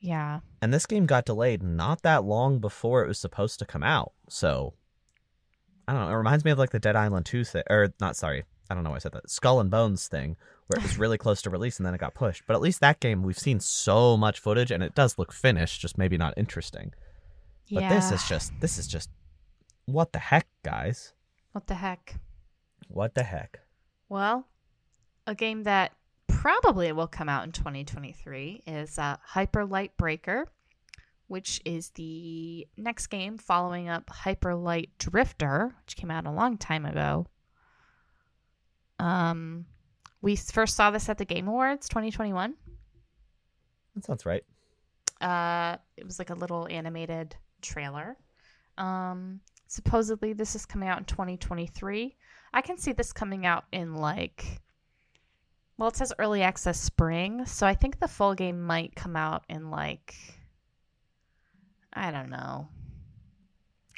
Yeah. 0.00 0.40
And 0.60 0.72
this 0.72 0.86
game 0.86 1.06
got 1.06 1.24
delayed 1.24 1.62
not 1.62 2.02
that 2.02 2.24
long 2.24 2.58
before 2.58 3.02
it 3.02 3.08
was 3.08 3.18
supposed 3.18 3.58
to 3.58 3.64
come 3.64 3.82
out. 3.82 4.12
So 4.28 4.74
I 5.88 5.92
don't 5.92 6.02
know. 6.02 6.10
It 6.10 6.18
reminds 6.18 6.44
me 6.44 6.50
of 6.50 6.58
like 6.58 6.70
the 6.70 6.78
Dead 6.78 6.96
Island 6.96 7.26
2 7.26 7.44
thing 7.44 7.62
or 7.70 7.92
not 8.00 8.16
sorry. 8.16 8.44
I 8.68 8.74
don't 8.74 8.82
know 8.82 8.90
why 8.90 8.96
I 8.96 9.00
said 9.00 9.12
that. 9.12 9.30
Skull 9.30 9.60
and 9.60 9.70
Bones 9.70 10.08
thing 10.08 10.36
where 10.66 10.78
it 10.78 10.82
was 10.82 10.98
really 10.98 11.18
close 11.18 11.42
to 11.42 11.50
release 11.50 11.78
and 11.78 11.86
then 11.86 11.94
it 11.94 12.00
got 12.00 12.14
pushed. 12.14 12.42
But 12.46 12.54
at 12.54 12.60
least 12.60 12.80
that 12.80 13.00
game 13.00 13.22
we've 13.22 13.38
seen 13.38 13.60
so 13.60 14.16
much 14.16 14.40
footage 14.40 14.70
and 14.70 14.82
it 14.82 14.94
does 14.94 15.18
look 15.18 15.32
finished, 15.32 15.80
just 15.80 15.98
maybe 15.98 16.16
not 16.16 16.34
interesting. 16.36 16.92
But 17.70 17.84
yeah. 17.84 17.94
this 17.94 18.12
is 18.12 18.28
just 18.28 18.52
this 18.60 18.78
is 18.78 18.86
just 18.86 19.10
what 19.86 20.12
the 20.12 20.18
heck, 20.18 20.46
guys? 20.64 21.12
What 21.52 21.68
the 21.68 21.74
heck? 21.74 22.16
What 22.88 23.14
the 23.14 23.22
heck? 23.22 23.60
Well, 24.08 24.46
a 25.26 25.34
game 25.34 25.62
that 25.64 25.92
probably 26.36 26.92
will 26.92 27.06
come 27.06 27.28
out 27.30 27.44
in 27.44 27.52
2023 27.52 28.62
is 28.66 28.98
uh, 28.98 29.16
Hyper 29.22 29.64
Light 29.64 29.96
Breaker, 29.96 30.46
which 31.28 31.62
is 31.64 31.90
the 31.90 32.66
next 32.76 33.06
game 33.06 33.38
following 33.38 33.88
up 33.88 34.10
Hyper 34.10 34.54
Light 34.54 34.90
Drifter, 34.98 35.74
which 35.82 35.96
came 35.96 36.10
out 36.10 36.26
a 36.26 36.30
long 36.30 36.58
time 36.58 36.84
ago. 36.84 37.26
Um, 38.98 39.64
we 40.20 40.36
first 40.36 40.76
saw 40.76 40.90
this 40.90 41.08
at 41.08 41.16
the 41.16 41.24
Game 41.24 41.48
Awards 41.48 41.88
2021. 41.88 42.54
That 43.94 44.04
sounds 44.04 44.26
right. 44.26 44.44
Uh, 45.20 45.78
it 45.96 46.04
was 46.04 46.18
like 46.18 46.28
a 46.30 46.34
little 46.34 46.68
animated 46.70 47.34
trailer. 47.62 48.14
Um, 48.76 49.40
supposedly 49.68 50.34
this 50.34 50.54
is 50.54 50.66
coming 50.66 50.88
out 50.88 50.98
in 50.98 51.04
2023. 51.06 52.14
I 52.52 52.60
can 52.60 52.76
see 52.76 52.92
this 52.92 53.14
coming 53.14 53.46
out 53.46 53.64
in 53.72 53.94
like 53.94 54.60
well, 55.78 55.88
it 55.88 55.96
says 55.96 56.12
early 56.18 56.42
access 56.42 56.80
spring, 56.80 57.44
so 57.46 57.66
I 57.66 57.74
think 57.74 57.98
the 57.98 58.08
full 58.08 58.34
game 58.34 58.62
might 58.62 58.94
come 58.94 59.16
out 59.16 59.44
in 59.48 59.70
like 59.70 60.14
I 61.92 62.10
don't 62.10 62.30
know. 62.30 62.68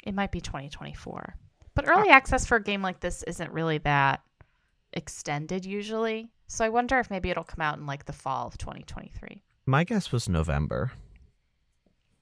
It 0.05 0.13
might 0.13 0.31
be 0.31 0.39
2024. 0.39 1.35
But 1.75 1.87
early 1.87 2.09
access 2.09 2.45
for 2.45 2.55
a 2.55 2.63
game 2.63 2.81
like 2.81 2.99
this 3.01 3.23
isn't 3.23 3.51
really 3.51 3.77
that 3.79 4.21
extended 4.93 5.65
usually. 5.65 6.31
So 6.47 6.65
I 6.65 6.69
wonder 6.69 6.97
if 6.99 7.09
maybe 7.09 7.29
it'll 7.29 7.43
come 7.43 7.61
out 7.61 7.77
in 7.77 7.85
like 7.85 8.05
the 8.05 8.13
fall 8.13 8.47
of 8.47 8.57
2023. 8.57 9.43
My 9.65 9.83
guess 9.83 10.11
was 10.11 10.27
November. 10.27 10.91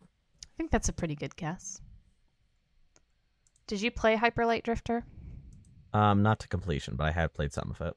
I 0.01 0.49
think 0.57 0.71
that's 0.71 0.89
a 0.89 0.93
pretty 0.93 1.15
good 1.15 1.35
guess. 1.35 1.79
Did 3.67 3.81
you 3.81 3.91
play 3.91 4.15
Hyper 4.15 4.45
Light 4.45 4.63
Drifter? 4.63 5.05
Um, 5.93 6.23
not 6.23 6.39
to 6.39 6.47
completion, 6.47 6.95
but 6.95 7.05
I 7.05 7.11
have 7.11 7.33
played 7.33 7.53
some 7.53 7.69
of 7.71 7.81
it. 7.85 7.95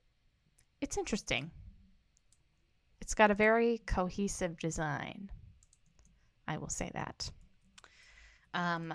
It's 0.81 0.97
interesting. 0.97 1.51
It's 3.01 3.15
got 3.15 3.31
a 3.31 3.35
very 3.35 3.81
cohesive 3.87 4.59
design. 4.59 5.31
I 6.47 6.57
will 6.59 6.69
say 6.69 6.91
that. 6.95 7.31
Um, 8.55 8.95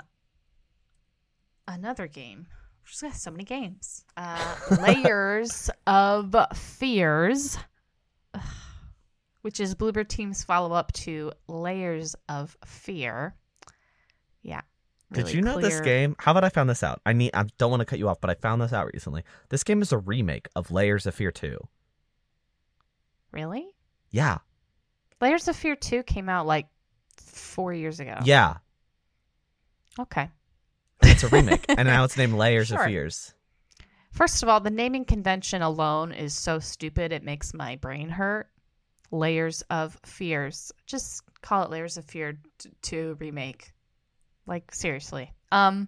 another 1.68 2.08
game. 2.08 2.48
She's 2.84 3.02
got 3.02 3.14
so 3.14 3.32
many 3.32 3.44
games. 3.44 4.06
Uh, 4.16 4.56
Layers 4.80 5.70
of 5.88 6.36
Fears, 6.54 7.58
which 9.42 9.60
is 9.60 9.76
Bloober 9.76 10.08
Team's 10.08 10.44
follow 10.44 10.74
up 10.74 10.92
to 10.94 11.32
Layers 11.48 12.16
of 12.30 12.56
Fear. 12.66 13.36
Yeah. 14.44 14.62
Did 15.12 15.26
really 15.26 15.36
you 15.36 15.42
know 15.42 15.60
this 15.60 15.82
game? 15.82 16.16
How 16.20 16.32
about 16.32 16.44
I 16.44 16.50
found 16.50 16.70
this 16.70 16.84
out? 16.84 17.00
I 17.06 17.14
need. 17.14 17.32
I 17.34 17.46
don't 17.58 17.70
want 17.70 17.82
to 17.82 17.86
cut 17.86 18.00
you 18.00 18.10
off, 18.10 18.20
but 18.22 18.30
I 18.30 18.34
found 18.36 18.62
this 18.62 18.74
out 18.74 18.90
recently. 18.94 19.24
This 19.50 19.64
game 19.64 19.82
is 19.82 19.92
a 19.92 19.98
remake 19.98 20.48
of 20.56 20.72
Layers 20.72 21.06
of 21.06 21.16
Fear 21.16 21.32
2. 21.32 21.58
Really? 23.36 23.68
Yeah, 24.12 24.38
Layers 25.22 25.48
of 25.48 25.56
Fear 25.56 25.76
2 25.76 26.04
came 26.04 26.30
out 26.30 26.46
like 26.48 26.68
four 27.18 27.74
years 27.74 28.00
ago. 28.00 28.18
yeah, 28.24 28.56
Okay. 30.00 30.30
it's 31.02 31.24
a 31.24 31.28
remake, 31.28 31.66
and 31.70 31.88
now 31.88 32.04
it's 32.04 32.18
named 32.18 32.34
Layers 32.34 32.68
Sure. 32.70 32.80
of 32.82 32.86
Fears. 32.88 33.34
First 34.12 34.42
of 34.44 34.50
all, 34.50 34.60
the 34.62 34.70
naming 34.70 35.04
convention 35.06 35.62
alone 35.62 36.14
is 36.14 36.34
so 36.34 36.60
stupid 36.60 37.12
it 37.12 37.24
makes 37.24 37.54
my 37.54 37.76
brain 37.76 38.08
hurt. 38.10 38.50
Layers 39.12 39.62
of 39.70 40.00
Fears. 40.06 40.72
Just 40.88 41.22
call 41.42 41.64
it 41.64 41.70
Layers 41.70 41.98
of 41.98 42.06
Fear 42.06 42.40
t- 42.58 42.70
2 42.82 43.18
remake. 43.20 43.72
Like 44.48 44.74
seriously. 44.74 45.32
Um 45.52 45.88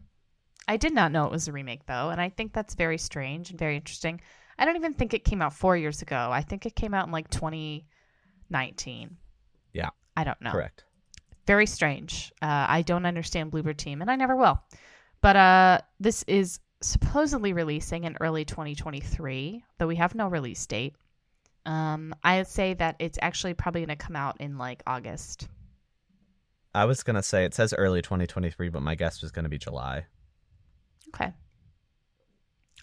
I 0.67 0.75
did 0.75 0.93
not 0.93 1.13
know 1.13 1.23
it 1.25 1.31
was 1.31 1.47
a 1.47 1.53
remake 1.53 1.86
though, 1.86 2.10
and 2.10 2.19
I 2.19 2.29
think 2.29 2.51
that's 2.51 2.75
very 2.75 2.97
strange 2.97 3.49
and 3.51 3.57
very 3.60 3.75
interesting. 3.77 4.19
I 4.60 4.65
don't 4.65 4.76
even 4.76 4.93
think 4.93 5.13
it 5.13 5.24
came 5.24 5.41
out 5.41 5.54
4 5.54 5.78
years 5.78 6.02
ago. 6.02 6.30
I 6.32 6.41
think 6.41 6.65
it 6.65 6.76
came 6.76 6.93
out 6.93 7.06
in 7.06 7.12
like 7.12 7.30
2019. 7.30 9.17
Yeah. 9.74 9.89
I 10.15 10.24
don't 10.24 10.41
know 10.41 10.52
Correct. 10.52 10.84
very 11.46 11.65
strange. 11.65 12.32
Uh, 12.41 12.65
I 12.67 12.82
don't 12.82 13.06
understand 13.06 13.52
Bloober 13.52 13.76
Team, 13.76 14.02
and 14.02 14.10
I 14.10 14.15
never 14.15 14.36
will. 14.36 14.60
But 15.22 15.36
uh, 15.36 15.80
this 16.00 16.24
is 16.28 16.60
supposedly 16.82 17.54
releasing 17.54 18.04
in 18.04 18.17
early 18.20 18.46
2023, 18.46 19.63
though 19.78 19.88
we 19.88 19.96
have 19.96 20.15
no 20.15 20.28
release 20.28 20.65
date. 20.65 20.96
Um, 21.65 22.15
I 22.24 22.38
would 22.38 22.48
say 22.48 22.74
that 22.76 22.96
it's 23.00 23.20
actually 23.22 23.54
probably 23.54 23.82
going 23.82 23.98
to 23.98 24.04
come 24.04 24.15
out 24.15 24.39
in 24.39 24.58
like 24.58 24.82
August. 24.88 25.48
I 26.74 26.86
was 26.86 27.02
gonna 27.02 27.24
say 27.24 27.43
it 27.43 27.56
says 27.56 27.74
early 27.76 28.04
2023, 28.04 28.70
but 28.70 28.84
my 28.84 28.93
guess 28.93 29.24
was 29.24 29.32
gonna 29.32 29.50
be 29.50 29.58
July. 29.58 30.06
Okay. 31.08 31.34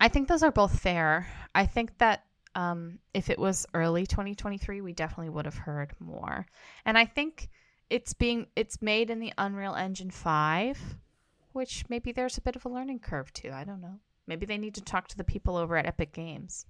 I 0.01 0.09
think 0.09 0.29
those 0.29 0.43
are 0.43 0.53
both 0.53 0.79
fair. 0.79 1.27
I 1.55 1.67
think 1.67 1.99
that 1.99 2.25
um, 2.55 2.99
if 3.13 3.31
it 3.31 3.39
was 3.39 3.67
early 3.75 4.07
2023, 4.07 4.81
we 4.81 4.93
definitely 4.93 5.31
would 5.31 5.45
have 5.45 5.57
heard 5.57 5.93
more. 5.99 6.47
And 6.85 6.97
I 6.97 7.05
think 7.05 7.49
it's 7.91 8.15
being 8.15 8.47
it's 8.57 8.81
made 8.83 9.11
in 9.11 9.21
the 9.21 9.33
Unreal 9.39 9.75
Engine 9.75 10.11
5, 10.11 10.97
which 11.53 11.85
maybe 11.89 12.13
there's 12.13 12.39
a 12.39 12.43
bit 12.43 12.57
of 12.57 12.65
a 12.65 12.69
learning 12.69 13.01
curve 13.01 13.33
too. 13.33 13.51
I 13.53 13.65
don't 13.65 13.81
know. 13.81 14.01
Maybe 14.27 14.47
they 14.47 14.59
need 14.59 14.75
to 14.77 14.83
talk 14.83 15.09
to 15.09 15.17
the 15.17 15.25
people 15.25 15.57
over 15.57 15.77
at 15.77 15.87
Epic 15.87 16.13
Games 16.13 16.67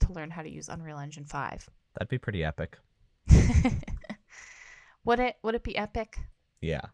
to 0.00 0.12
learn 0.12 0.30
how 0.30 0.42
to 0.42 0.50
use 0.50 0.68
Unreal 0.68 0.98
Engine 0.98 1.24
5. 1.24 1.68
That'd 1.94 2.08
be 2.08 2.18
pretty 2.18 2.42
epic. 2.42 2.78
would 5.04 5.20
it 5.20 5.36
would 5.42 5.54
it 5.54 5.62
be 5.62 5.76
epic? 5.76 6.18
Yeah. 6.60 6.86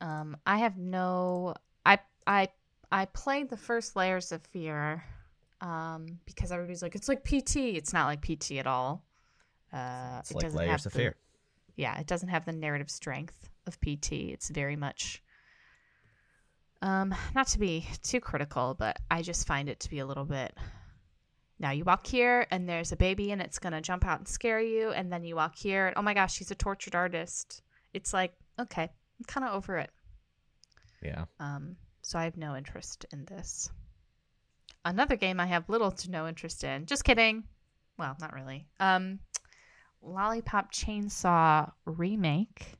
Um, 0.00 0.36
I 0.46 0.58
have 0.58 0.76
no. 0.76 1.54
I 1.86 1.98
I 2.26 2.48
I 2.94 3.06
played 3.06 3.50
the 3.50 3.56
first 3.56 3.96
layers 3.96 4.30
of 4.30 4.42
fear, 4.46 5.04
um, 5.60 6.20
because 6.26 6.52
everybody's 6.52 6.82
like 6.82 6.94
it's 6.94 7.08
like 7.08 7.24
PT. 7.24 7.56
It's 7.76 7.92
not 7.92 8.06
like 8.06 8.20
PT 8.22 8.52
at 8.52 8.66
all. 8.66 9.04
Uh, 9.72 10.18
It's 10.20 10.30
it 10.30 10.34
like 10.36 10.42
doesn't 10.44 10.58
Layers 10.58 10.70
have 10.70 10.86
of 10.86 10.92
the- 10.92 10.98
Fear. 10.98 11.16
Yeah, 11.76 11.98
it 11.98 12.06
doesn't 12.06 12.28
have 12.28 12.44
the 12.44 12.52
narrative 12.52 12.88
strength 12.90 13.48
of 13.66 13.80
PT. 13.80 14.12
It's 14.32 14.48
very 14.48 14.76
much. 14.76 15.22
Um, 16.82 17.14
not 17.34 17.48
to 17.48 17.58
be 17.58 17.88
too 18.02 18.20
critical, 18.20 18.74
but 18.78 18.98
I 19.10 19.22
just 19.22 19.46
find 19.46 19.68
it 19.68 19.80
to 19.80 19.90
be 19.90 19.98
a 19.98 20.06
little 20.06 20.24
bit. 20.26 20.56
Now 21.58 21.70
you 21.70 21.82
walk 21.84 22.06
here 22.06 22.46
and 22.50 22.68
there's 22.68 22.92
a 22.92 22.96
baby 22.96 23.32
and 23.32 23.40
it's 23.40 23.58
gonna 23.58 23.80
jump 23.80 24.04
out 24.04 24.18
and 24.18 24.28
scare 24.28 24.60
you, 24.60 24.90
and 24.90 25.10
then 25.12 25.24
you 25.24 25.34
walk 25.34 25.56
here 25.56 25.86
and 25.88 25.96
oh 25.96 26.02
my 26.02 26.14
gosh, 26.14 26.34
she's 26.34 26.50
a 26.52 26.54
tortured 26.54 26.94
artist. 26.94 27.62
It's 27.92 28.12
like 28.12 28.34
okay, 28.60 28.82
I'm 28.84 29.24
kind 29.26 29.46
of 29.46 29.54
over 29.54 29.78
it. 29.78 29.90
Yeah. 31.02 31.24
Um, 31.40 31.76
so 32.04 32.18
I 32.18 32.24
have 32.24 32.36
no 32.36 32.54
interest 32.56 33.06
in 33.12 33.24
this. 33.24 33.70
Another 34.84 35.16
game 35.16 35.40
I 35.40 35.46
have 35.46 35.68
little 35.68 35.90
to 35.90 36.10
no 36.10 36.28
interest 36.28 36.62
in. 36.62 36.86
Just 36.86 37.04
kidding. 37.04 37.44
Well, 37.98 38.16
not 38.20 38.34
really. 38.34 38.66
Um, 38.78 39.20
Lollipop 40.02 40.70
Chainsaw 40.72 41.72
remake, 41.86 42.74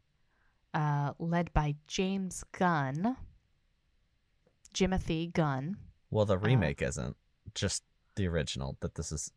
uh, 0.74 1.12
led 1.18 1.52
by 1.54 1.76
James 1.86 2.44
Gunn, 2.52 3.16
Jimothy 4.74 5.32
Gunn. 5.32 5.76
Well, 6.10 6.24
the 6.26 6.34
Uh, 6.36 6.40
remake 6.40 6.82
isn't 6.82 7.16
just 7.54 7.82
the 8.16 8.26
original. 8.26 8.76
That 8.80 8.94
this 8.94 9.10
is 9.12 9.32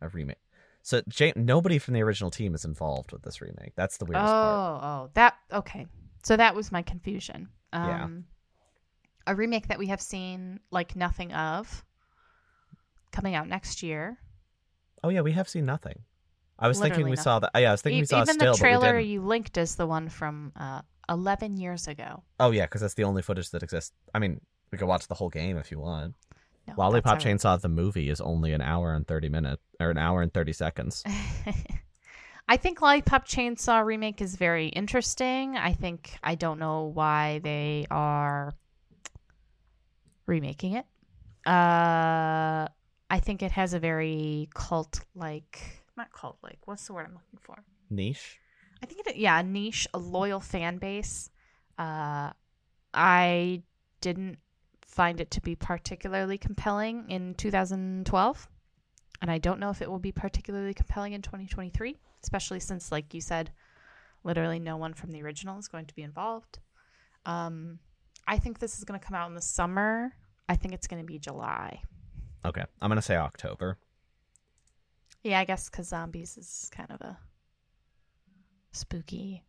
a 0.00 0.08
remake. 0.08 0.38
So 0.82 1.02
Jane, 1.08 1.34
nobody 1.36 1.78
from 1.78 1.94
the 1.94 2.02
original 2.02 2.30
team 2.30 2.54
is 2.54 2.64
involved 2.64 3.12
with 3.12 3.22
this 3.22 3.40
remake. 3.42 3.74
That's 3.74 3.98
the 3.98 4.06
Oh, 4.06 4.08
weirdest 4.08 4.32
part. 4.32 4.82
oh, 4.84 5.10
that 5.14 5.38
okay. 5.52 5.86
So 6.22 6.36
that 6.36 6.54
was 6.54 6.72
my 6.72 6.82
confusion. 6.82 7.48
Um, 7.72 7.88
Yeah. 7.88 8.08
A 9.26 9.34
remake 9.34 9.68
that 9.68 9.78
we 9.78 9.86
have 9.86 10.00
seen 10.00 10.60
like 10.70 10.96
nothing 10.96 11.32
of, 11.32 11.84
coming 13.12 13.34
out 13.34 13.48
next 13.48 13.82
year. 13.82 14.18
Oh 15.02 15.08
yeah, 15.08 15.20
we 15.20 15.32
have 15.32 15.48
seen 15.48 15.66
nothing. 15.66 16.02
I 16.58 16.68
was 16.68 16.78
thinking 16.78 16.98
Literally 16.98 17.10
we 17.12 17.16
saw 17.16 17.38
that. 17.38 17.50
Yeah, 17.54 17.70
I 17.70 17.72
was 17.72 17.82
thinking 17.82 17.98
E- 17.98 18.02
we 18.02 18.06
saw 18.06 18.22
Even 18.22 18.34
still, 18.34 18.52
the 18.52 18.58
trailer 18.58 18.88
but 18.88 18.96
we 18.96 19.02
didn't. 19.02 19.12
you 19.12 19.22
linked 19.22 19.56
is 19.56 19.76
the 19.76 19.86
one 19.86 20.08
from 20.08 20.52
uh, 20.56 20.82
11 21.08 21.56
years 21.56 21.88
ago. 21.88 22.22
Oh 22.38 22.50
yeah, 22.50 22.66
because 22.66 22.82
that's 22.82 22.94
the 22.94 23.04
only 23.04 23.22
footage 23.22 23.50
that 23.50 23.62
exists. 23.62 23.92
I 24.14 24.18
mean, 24.18 24.40
we 24.70 24.78
could 24.78 24.88
watch 24.88 25.08
the 25.08 25.14
whole 25.14 25.30
game 25.30 25.56
if 25.56 25.70
you 25.70 25.78
want. 25.78 26.14
No, 26.68 26.74
Lollipop 26.76 27.18
Chainsaw 27.18 27.60
the 27.60 27.68
movie 27.68 28.10
is 28.10 28.20
only 28.20 28.52
an 28.52 28.60
hour 28.60 28.94
and 28.94 29.06
thirty 29.06 29.28
minutes, 29.28 29.62
or 29.80 29.90
an 29.90 29.98
hour 29.98 30.20
and 30.22 30.32
thirty 30.32 30.52
seconds. 30.52 31.02
I 32.48 32.56
think 32.56 32.82
Lollipop 32.82 33.26
Chainsaw 33.26 33.84
remake 33.84 34.20
is 34.20 34.36
very 34.36 34.68
interesting. 34.68 35.56
I 35.56 35.72
think 35.72 36.18
I 36.22 36.34
don't 36.34 36.58
know 36.58 36.90
why 36.92 37.40
they 37.42 37.86
are 37.90 38.52
remaking 40.30 40.74
it. 40.74 40.86
Uh, 41.46 42.68
I 43.10 43.20
think 43.20 43.42
it 43.42 43.50
has 43.50 43.74
a 43.74 43.78
very 43.78 44.48
cult 44.54 45.00
like, 45.14 45.84
not 45.96 46.12
cult 46.12 46.38
like. 46.42 46.58
What's 46.64 46.86
the 46.86 46.94
word 46.94 47.06
I'm 47.06 47.14
looking 47.14 47.40
for? 47.42 47.62
Niche. 47.90 48.38
I 48.82 48.86
think 48.86 49.06
it, 49.06 49.16
yeah, 49.16 49.40
a 49.40 49.42
niche, 49.42 49.86
a 49.92 49.98
loyal 49.98 50.40
fan 50.40 50.78
base. 50.78 51.30
Uh, 51.78 52.30
I 52.94 53.62
didn't 54.00 54.38
find 54.80 55.20
it 55.20 55.30
to 55.32 55.40
be 55.40 55.54
particularly 55.56 56.38
compelling 56.38 57.10
in 57.10 57.34
2012, 57.34 58.48
and 59.20 59.30
I 59.30 59.38
don't 59.38 59.60
know 59.60 59.70
if 59.70 59.82
it 59.82 59.90
will 59.90 59.98
be 59.98 60.12
particularly 60.12 60.72
compelling 60.72 61.12
in 61.12 61.22
2023, 61.22 61.98
especially 62.22 62.60
since, 62.60 62.90
like 62.90 63.12
you 63.12 63.20
said, 63.20 63.50
literally 64.24 64.58
no 64.58 64.76
one 64.76 64.94
from 64.94 65.12
the 65.12 65.22
original 65.22 65.58
is 65.58 65.68
going 65.68 65.86
to 65.86 65.94
be 65.94 66.02
involved. 66.02 66.58
Um, 67.26 67.80
I 68.30 68.38
think 68.38 68.60
this 68.60 68.78
is 68.78 68.84
going 68.84 68.98
to 68.98 69.04
come 69.04 69.14
out 69.14 69.28
in 69.28 69.34
the 69.34 69.42
summer. 69.42 70.12
I 70.48 70.56
think 70.56 70.72
it's 70.72 70.86
going 70.86 71.02
to 71.02 71.06
be 71.06 71.18
July. 71.18 71.82
Okay, 72.44 72.64
I'm 72.80 72.88
gonna 72.88 73.02
say 73.02 73.16
October. 73.16 73.76
Yeah, 75.22 75.40
I 75.40 75.44
guess 75.44 75.68
because 75.68 75.88
zombies 75.88 76.38
is 76.38 76.70
kind 76.74 76.90
of 76.90 77.00
a 77.02 77.18
spooky 78.72 79.44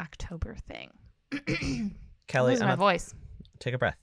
October 0.00 0.56
thing. 0.66 0.90
Kellie, 2.26 2.58
my 2.58 2.74
voice. 2.74 3.14
take 3.60 3.74
a 3.74 3.78
breath. 3.78 3.96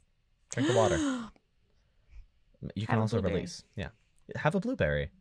Drink 0.51 0.69
the 0.69 0.75
water. 0.75 0.97
You 2.75 2.85
can 2.85 2.95
Have 2.95 3.01
also 3.03 3.21
release. 3.21 3.63
Yeah. 3.77 3.87
Have 4.35 4.53
a 4.53 4.59
blueberry. 4.59 5.11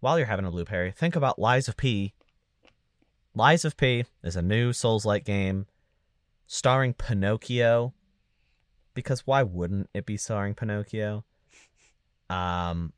While 0.00 0.16
you're 0.18 0.26
having 0.26 0.46
a 0.46 0.50
blueberry, 0.50 0.92
think 0.92 1.14
about 1.14 1.38
Lies 1.38 1.68
of 1.68 1.76
P. 1.76 2.14
Lies 3.34 3.66
of 3.66 3.76
P 3.76 4.06
is 4.24 4.34
a 4.34 4.40
new 4.40 4.72
Souls 4.72 5.04
like 5.04 5.26
game 5.26 5.66
starring 6.52 6.92
Pinocchio. 6.92 7.94
Because 8.92 9.24
why 9.24 9.44
wouldn't 9.44 9.88
it 9.94 10.04
be 10.04 10.16
starring 10.16 10.54
Pinocchio? 10.54 11.24
Um 12.28 12.92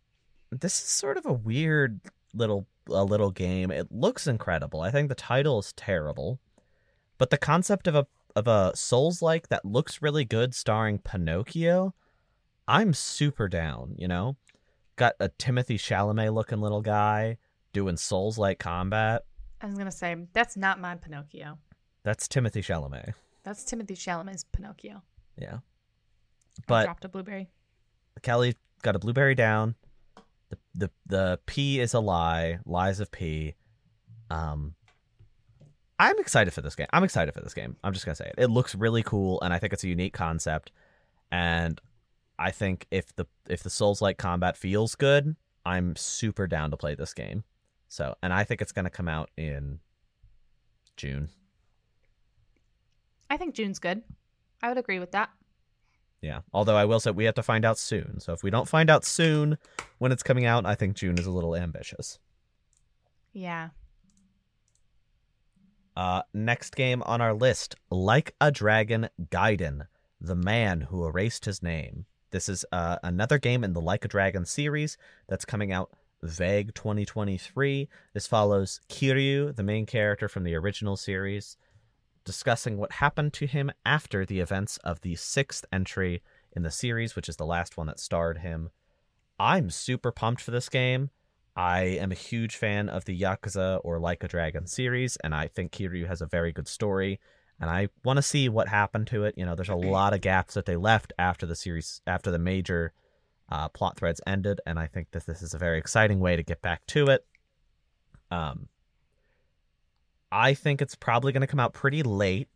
this 0.50 0.80
is 0.80 0.88
sort 0.88 1.18
of 1.18 1.26
a 1.26 1.32
weird 1.32 2.00
little 2.34 2.66
a 2.88 3.04
little 3.04 3.30
game. 3.30 3.70
It 3.70 3.92
looks 3.92 4.26
incredible. 4.26 4.80
I 4.80 4.90
think 4.90 5.08
the 5.08 5.14
title 5.14 5.58
is 5.58 5.74
terrible. 5.74 6.40
But 7.18 7.28
the 7.28 7.36
concept 7.36 7.86
of 7.86 7.94
a 7.94 8.06
of 8.34 8.48
a 8.48 8.72
Souls 8.74 9.20
like 9.20 9.48
that 9.48 9.66
looks 9.66 10.00
really 10.00 10.24
good 10.24 10.54
starring 10.54 10.98
Pinocchio, 10.98 11.94
I'm 12.66 12.94
super 12.94 13.48
down, 13.48 13.94
you 13.98 14.08
know? 14.08 14.36
Got 14.96 15.14
a 15.20 15.28
Timothée 15.28 15.76
Chalamet 15.76 16.32
looking 16.32 16.62
little 16.62 16.80
guy 16.80 17.36
doing 17.74 17.98
Souls 17.98 18.38
like 18.38 18.58
combat. 18.58 19.24
I 19.60 19.66
was 19.66 19.76
gonna 19.76 19.92
say 19.92 20.16
that's 20.32 20.56
not 20.56 20.80
my 20.80 20.94
Pinocchio. 20.96 21.58
That's 22.02 22.26
Timothée 22.26 22.64
Chalamet. 22.64 23.12
That's 23.44 23.64
Timothée 23.64 23.96
Chalamet's 23.96 24.44
Pinocchio. 24.44 25.02
Yeah. 25.36 25.56
I 25.56 26.62
But 26.66 26.84
dropped 26.84 27.04
a 27.04 27.08
blueberry. 27.08 27.50
Kellie 28.22 28.56
got 28.82 28.96
a 28.96 28.98
blueberry 28.98 29.34
down. 29.34 29.74
The 30.50 30.58
the 30.74 30.90
the 31.06 31.40
P 31.46 31.80
is 31.80 31.94
a 31.94 32.00
lie. 32.00 32.58
Lies 32.64 33.00
of 33.00 33.10
P. 33.10 33.54
Um 34.30 34.74
I'm 35.98 36.18
excited 36.18 36.52
for 36.52 36.62
this 36.62 36.74
game. 36.74 36.88
I'm 36.92 37.04
excited 37.04 37.32
for 37.32 37.40
this 37.40 37.54
game. 37.54 37.76
I'm 37.84 37.92
just 37.92 38.04
gonna 38.04 38.16
say 38.16 38.26
it. 38.26 38.34
It 38.36 38.48
looks 38.48 38.74
really 38.74 39.02
cool, 39.02 39.40
and 39.40 39.52
I 39.54 39.58
think 39.58 39.72
it's 39.72 39.84
a 39.84 39.88
unique 39.88 40.14
concept. 40.14 40.72
And 41.30 41.80
I 42.38 42.50
think 42.50 42.86
if 42.90 43.14
the 43.14 43.26
if 43.48 43.62
the 43.62 43.70
Souls 43.70 44.02
like 44.02 44.18
combat 44.18 44.56
feels 44.56 44.94
good, 44.94 45.36
I'm 45.64 45.96
super 45.96 46.46
down 46.46 46.70
to 46.72 46.76
play 46.76 46.94
this 46.94 47.14
game. 47.14 47.44
So, 47.88 48.16
and 48.22 48.32
I 48.32 48.44
think 48.44 48.60
it's 48.60 48.72
gonna 48.72 48.90
come 48.90 49.08
out 49.08 49.30
in 49.36 49.78
June. 50.96 51.28
I 53.32 53.38
think 53.38 53.54
June's 53.54 53.78
good. 53.78 54.02
I 54.60 54.68
would 54.68 54.76
agree 54.76 54.98
with 54.98 55.12
that. 55.12 55.30
Yeah. 56.20 56.40
Although 56.52 56.76
I 56.76 56.84
will 56.84 57.00
say 57.00 57.12
we 57.12 57.24
have 57.24 57.34
to 57.36 57.42
find 57.42 57.64
out 57.64 57.78
soon. 57.78 58.20
So 58.20 58.34
if 58.34 58.42
we 58.42 58.50
don't 58.50 58.68
find 58.68 58.90
out 58.90 59.06
soon 59.06 59.56
when 59.96 60.12
it's 60.12 60.22
coming 60.22 60.44
out, 60.44 60.66
I 60.66 60.74
think 60.74 60.96
June 60.96 61.16
is 61.16 61.24
a 61.24 61.30
little 61.30 61.56
ambitious. 61.56 62.18
Yeah. 63.32 63.70
Uh, 65.96 66.24
next 66.34 66.76
game 66.76 67.02
on 67.04 67.22
our 67.22 67.32
list 67.32 67.74
Like 67.90 68.34
a 68.38 68.50
Dragon 68.50 69.08
Gaiden, 69.30 69.86
The 70.20 70.36
Man 70.36 70.82
Who 70.82 71.06
Erased 71.06 71.46
His 71.46 71.62
Name. 71.62 72.04
This 72.32 72.50
is 72.50 72.66
uh, 72.70 72.98
another 73.02 73.38
game 73.38 73.64
in 73.64 73.72
the 73.72 73.80
Like 73.80 74.04
a 74.04 74.08
Dragon 74.08 74.44
series 74.44 74.98
that's 75.26 75.46
coming 75.46 75.72
out 75.72 75.90
vague 76.22 76.74
2023. 76.74 77.88
This 78.12 78.26
follows 78.26 78.82
Kiryu, 78.90 79.56
the 79.56 79.62
main 79.62 79.86
character 79.86 80.28
from 80.28 80.44
the 80.44 80.54
original 80.54 80.98
series, 80.98 81.56
discussing 82.24 82.78
what 82.78 82.92
happened 82.92 83.32
to 83.34 83.46
him 83.46 83.70
after 83.84 84.24
the 84.24 84.40
events 84.40 84.76
of 84.78 85.00
the 85.00 85.14
sixth 85.16 85.64
entry 85.72 86.22
in 86.52 86.62
the 86.62 86.70
series, 86.70 87.16
which 87.16 87.28
is 87.28 87.36
the 87.36 87.46
last 87.46 87.76
one 87.76 87.86
that 87.86 88.00
starred 88.00 88.38
him. 88.38 88.70
I'm 89.38 89.70
super 89.70 90.12
pumped 90.12 90.40
for 90.40 90.50
this 90.50 90.68
game. 90.68 91.10
I 91.54 91.82
am 91.82 92.12
a 92.12 92.16
huge 92.16 92.56
fan 92.56 92.88
of 92.88 93.04
the 93.04 93.18
Yakuza 93.18 93.80
or 93.84 93.98
Like 93.98 94.24
a 94.24 94.28
Dragon 94.28 94.66
series, 94.66 95.16
and 95.16 95.34
I 95.34 95.48
think 95.48 95.72
Kiryu 95.72 96.06
has 96.06 96.22
a 96.22 96.26
very 96.26 96.52
good 96.52 96.68
story. 96.68 97.20
And 97.60 97.70
I 97.70 97.88
want 98.04 98.16
to 98.16 98.22
see 98.22 98.48
what 98.48 98.68
happened 98.68 99.06
to 99.08 99.24
it. 99.24 99.34
You 99.36 99.44
know, 99.44 99.54
there's 99.54 99.68
a 99.68 99.76
lot 99.76 100.14
of 100.14 100.20
gaps 100.20 100.54
that 100.54 100.66
they 100.66 100.76
left 100.76 101.12
after 101.18 101.46
the 101.46 101.54
series, 101.54 102.00
after 102.06 102.30
the 102.30 102.38
major 102.38 102.92
uh, 103.50 103.68
plot 103.68 103.96
threads 103.98 104.20
ended, 104.26 104.60
and 104.66 104.78
I 104.78 104.86
think 104.86 105.10
that 105.12 105.26
this 105.26 105.42
is 105.42 105.52
a 105.52 105.58
very 105.58 105.78
exciting 105.78 106.20
way 106.20 106.36
to 106.36 106.42
get 106.42 106.62
back 106.62 106.86
to 106.86 107.08
it. 107.08 107.26
Um, 108.30 108.68
I 110.32 110.54
think 110.54 110.80
it's 110.80 110.94
probably 110.94 111.30
going 111.30 111.42
to 111.42 111.46
come 111.46 111.60
out 111.60 111.74
pretty 111.74 112.02
late 112.02 112.48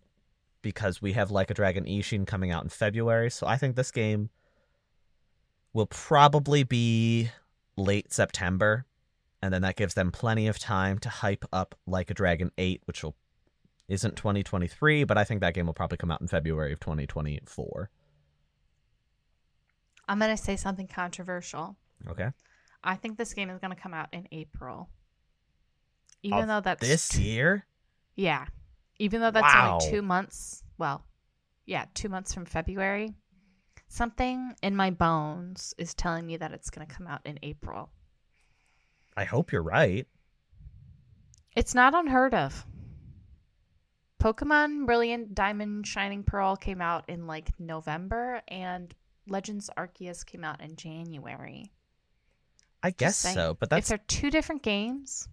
because 0.63 1.03
we 1.03 1.13
have 1.13 1.31
Like 1.31 1.51
a 1.51 1.55
Dragon 1.55 1.85
Ishin 1.85 2.27
coming 2.27 2.51
out 2.51 2.65
in 2.65 2.71
February. 2.71 3.31
So 3.31 3.47
I 3.47 3.59
think 3.59 3.77
this 3.77 3.91
game 3.91 4.31
will 5.75 5.87
probably 5.87 6.63
be 6.63 7.29
late 7.77 8.13
September, 8.13 8.87
and 9.43 9.53
then 9.53 9.61
that 9.61 9.77
gives 9.77 9.93
them 9.93 10.11
plenty 10.11 10.49
of 10.49 10.59
time 10.59 10.99
to 11.01 11.11
hype 11.11 11.45
up 11.53 11.75
Like 11.87 12.11
a 12.11 12.15
Dragon 12.15 12.51
8, 12.57 12.81
which 12.87 13.05
will 13.05 13.15
isn't 13.89 14.17
2023, 14.17 15.05
but 15.05 15.17
I 15.17 15.25
think 15.25 15.41
that 15.43 15.55
game 15.55 15.67
will 15.67 15.75
probably 15.75 15.99
come 15.99 16.11
out 16.11 16.21
in 16.21 16.27
February 16.27 16.73
of 16.73 16.81
2024. 16.81 17.91
I'm 20.09 20.19
going 20.19 20.37
to 20.37 20.43
say 20.43 20.57
something 20.57 20.89
controversial. 20.89 21.77
Okay. 22.09 22.31
I 22.83 22.97
think 22.97 23.19
this 23.19 23.35
game 23.35 23.51
is 23.51 23.61
going 23.61 23.75
to 23.75 23.81
come 23.81 23.95
out 23.95 24.09
in 24.13 24.27
April. 24.33 24.89
Even 26.27 26.49
though 26.49 26.61
that's 26.61 26.81
This 26.81 27.09
t- 27.09 27.23
year? 27.23 27.67
Yeah. 28.15 28.47
Even 28.99 29.21
though 29.21 29.31
that's 29.31 29.43
Wow. 29.55 29.79
only 29.81 29.91
2 29.91 30.03
months, 30.03 30.63
well, 30.79 31.05
yeah, 31.67 31.87
2 31.95 32.09
months 32.09 32.33
from 32.35 32.47
February. 32.47 33.15
Something 33.89 34.57
in 34.63 34.75
my 34.75 34.91
bones 34.91 35.75
is 35.79 35.95
telling 35.95 36.27
me 36.27 36.37
that 36.39 36.53
it's 36.53 36.71
going 36.71 36.87
to 36.87 36.93
come 36.93 37.07
out 37.07 37.21
in 37.25 37.39
April. 37.43 37.91
I 39.17 39.25
hope 39.25 39.53
you're 39.53 39.63
right. 39.63 40.07
It's 41.55 41.75
not 41.75 41.95
unheard 41.95 42.35
of. 42.35 42.67
Pokemon 44.21 44.87
Brilliant 44.87 45.35
Diamond 45.35 45.87
Shining 45.87 46.23
Pearl 46.25 46.57
came 46.57 46.81
out 46.81 47.09
in 47.09 47.27
like 47.27 47.59
November 47.61 48.43
and 48.49 48.95
Legends 49.29 49.71
Arceus 49.77 50.25
came 50.25 50.43
out 50.45 50.61
in 50.61 50.77
January. 50.77 51.71
I 52.83 52.91
guess 52.91 53.17
so, 53.17 53.57
but 53.59 53.71
that's 53.71 53.87
if 53.87 53.89
they're 53.89 54.07
two 54.07 54.31
different 54.31 54.63
games, 54.63 55.29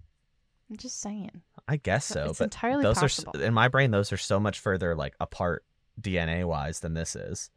I'm 0.69 0.77
just 0.77 0.99
saying. 1.01 1.41
I 1.67 1.77
guess 1.77 2.05
so, 2.05 2.25
it's 2.29 2.39
but 2.39 2.45
entirely 2.45 2.83
those 2.83 2.97
possible. 2.97 3.33
are 3.35 3.43
in 3.43 3.53
my 3.53 3.67
brain. 3.67 3.91
Those 3.91 4.11
are 4.11 4.17
so 4.17 4.39
much 4.39 4.59
further 4.59 4.95
like 4.95 5.15
apart 5.19 5.63
DNA 6.01 6.45
wise 6.45 6.79
than 6.79 6.93
this 6.93 7.15
is. 7.15 7.49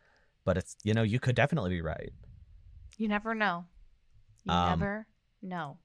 But 0.44 0.56
it's 0.58 0.76
you 0.84 0.94
know 0.94 1.02
you 1.02 1.18
could 1.18 1.34
definitely 1.34 1.70
be 1.70 1.80
right. 1.80 2.12
You 2.98 3.08
never 3.08 3.34
know. 3.34 3.64
You 4.44 4.52
Um, 4.52 4.78
never 4.80 5.06
know. 5.42 5.78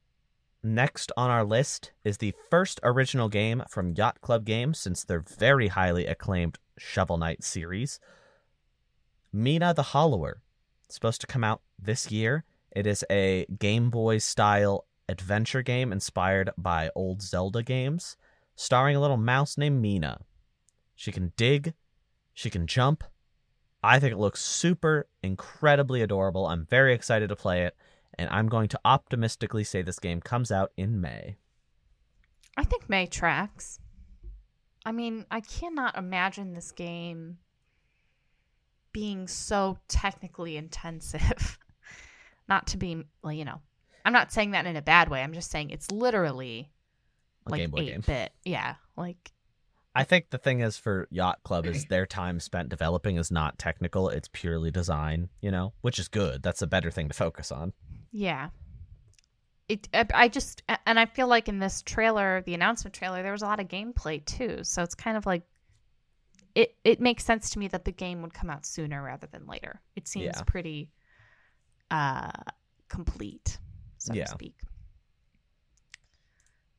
Next 0.64 1.12
on 1.18 1.30
our 1.32 1.44
list 1.44 1.92
is 2.04 2.18
the 2.20 2.34
first 2.52 2.80
original 2.84 3.30
game 3.30 3.64
from 3.68 3.96
Yacht 3.96 4.22
Club 4.22 4.46
Games 4.46 4.78
since 4.80 5.04
their 5.04 5.22
very 5.22 5.70
highly 5.70 6.06
acclaimed 6.06 6.60
Shovel 6.78 7.18
Knight 7.18 7.44
series. 7.44 8.00
Mina 9.34 9.74
the 9.74 9.82
Hollower. 9.84 10.42
It's 10.86 10.96
supposed 10.96 11.22
to 11.22 11.28
come 11.28 11.44
out 11.44 11.62
this 11.82 12.12
year. 12.12 12.44
It 12.76 12.86
is 12.86 13.04
a 13.10 13.46
Game 13.58 13.90
Boy 13.90 14.20
style 14.20 14.86
adventure 15.12 15.62
game 15.62 15.92
inspired 15.92 16.50
by 16.58 16.90
old 16.96 17.22
Zelda 17.22 17.62
games, 17.62 18.18
starring 18.56 18.96
a 18.96 19.00
little 19.00 19.18
mouse 19.18 19.58
named 19.58 19.82
Mina. 19.82 20.22
She 20.96 21.12
can 21.12 21.34
dig, 21.36 21.74
she 22.34 22.50
can 22.50 22.68
jump. 22.68 23.04
I 23.84 24.00
think 24.00 24.14
it 24.14 24.20
looks 24.20 24.44
super 24.44 25.08
incredibly 25.22 26.02
adorable. 26.02 26.46
I'm 26.46 26.66
very 26.66 26.94
excited 26.94 27.30
to 27.30 27.36
play 27.36 27.64
it 27.64 27.76
and 28.18 28.30
I'm 28.30 28.48
going 28.48 28.68
to 28.70 28.80
optimistically 28.86 29.64
say 29.64 29.82
this 29.82 30.00
game 30.00 30.22
comes 30.22 30.52
out 30.52 30.72
in 30.78 31.02
May. 31.02 31.38
I 32.58 32.64
think 32.64 32.90
May 32.90 33.08
tracks. 33.08 33.80
I 34.86 34.92
mean, 34.92 35.26
I 35.32 35.42
cannot 35.42 35.98
imagine 35.98 36.54
this 36.54 36.72
game 36.72 37.38
being 38.92 39.28
so 39.28 39.78
technically 39.88 40.58
intensive. 40.58 41.58
not 42.50 42.68
to 42.68 42.78
be, 42.78 43.04
you 43.30 43.46
know, 43.46 43.62
I'm 44.06 44.14
not 44.14 44.32
saying 44.32 44.52
that 44.52 44.66
in 44.66 44.76
a 44.76 44.82
bad 44.82 45.10
way. 45.10 45.22
I'm 45.22 45.34
just 45.34 45.52
saying 45.52 45.70
it's 45.72 45.90
literally 45.92 46.70
A 47.48 47.52
like 47.52 47.62
Game 47.62 47.72
Boy 47.72 47.86
game. 47.86 48.00
eight 48.00 48.06
bit. 48.06 48.32
Yeah, 48.46 48.76
like 48.98 49.32
I 49.94 50.04
think 50.06 50.30
the 50.30 50.38
thing 50.38 50.62
is 50.62 50.78
for 50.78 51.08
Yacht 51.12 51.44
Club 51.44 51.66
is 51.66 51.86
their 51.90 52.06
time 52.06 52.40
spent 52.40 52.70
developing 52.70 53.18
is 53.18 53.30
not 53.32 53.58
technical, 53.60 54.10
it's 54.10 54.30
purely 54.32 54.72
design, 54.72 55.30
you 55.42 55.52
know, 55.52 55.74
which 55.82 56.00
is 56.00 56.08
good. 56.08 56.42
That's 56.44 56.62
a 56.62 56.68
better 56.68 56.90
thing 56.92 57.08
to 57.10 57.14
focus 57.14 57.52
on. 57.52 57.74
yeah. 58.12 58.50
It, 59.70 59.88
I- 59.94 60.06
I 60.14 60.28
just 60.28 60.64
and 60.86 61.00
I 61.00 61.06
feel 61.06 61.28
like 61.28 61.48
in 61.48 61.60
this 61.60 61.82
trailer, 61.82 62.42
the 62.46 62.54
announcement 62.54 62.94
trailer, 62.94 63.24
there 63.24 63.32
was 63.32 63.42
a 63.42 63.46
lot 63.46 63.62
of 63.62 63.68
gameplay 63.70 64.24
too. 64.26 64.60
So 64.64 64.84
it's 64.84 64.96
kind 64.96 65.16
of 65.16 65.26
like 65.26 65.44
it 66.56 66.76
it 66.84 67.00
makes 67.00 67.24
sense 67.24 67.52
to 67.52 67.60
me 67.60 67.70
that 67.70 67.86
the 67.86 67.94
game 67.94 68.22
would 68.22 68.34
come 68.34 68.50
out 68.50 68.66
sooner 68.66 69.02
rather 69.02 69.28
than 69.32 69.48
later. 69.48 69.80
It 69.96 70.10
seems 70.10 70.26
Yeah. 70.36 70.42
pretty 70.46 70.90
uh 71.90 72.32
complete, 72.90 73.60
so 74.02 74.14
Yeah. 74.14 74.26
to 74.26 74.32
speak. 74.32 74.56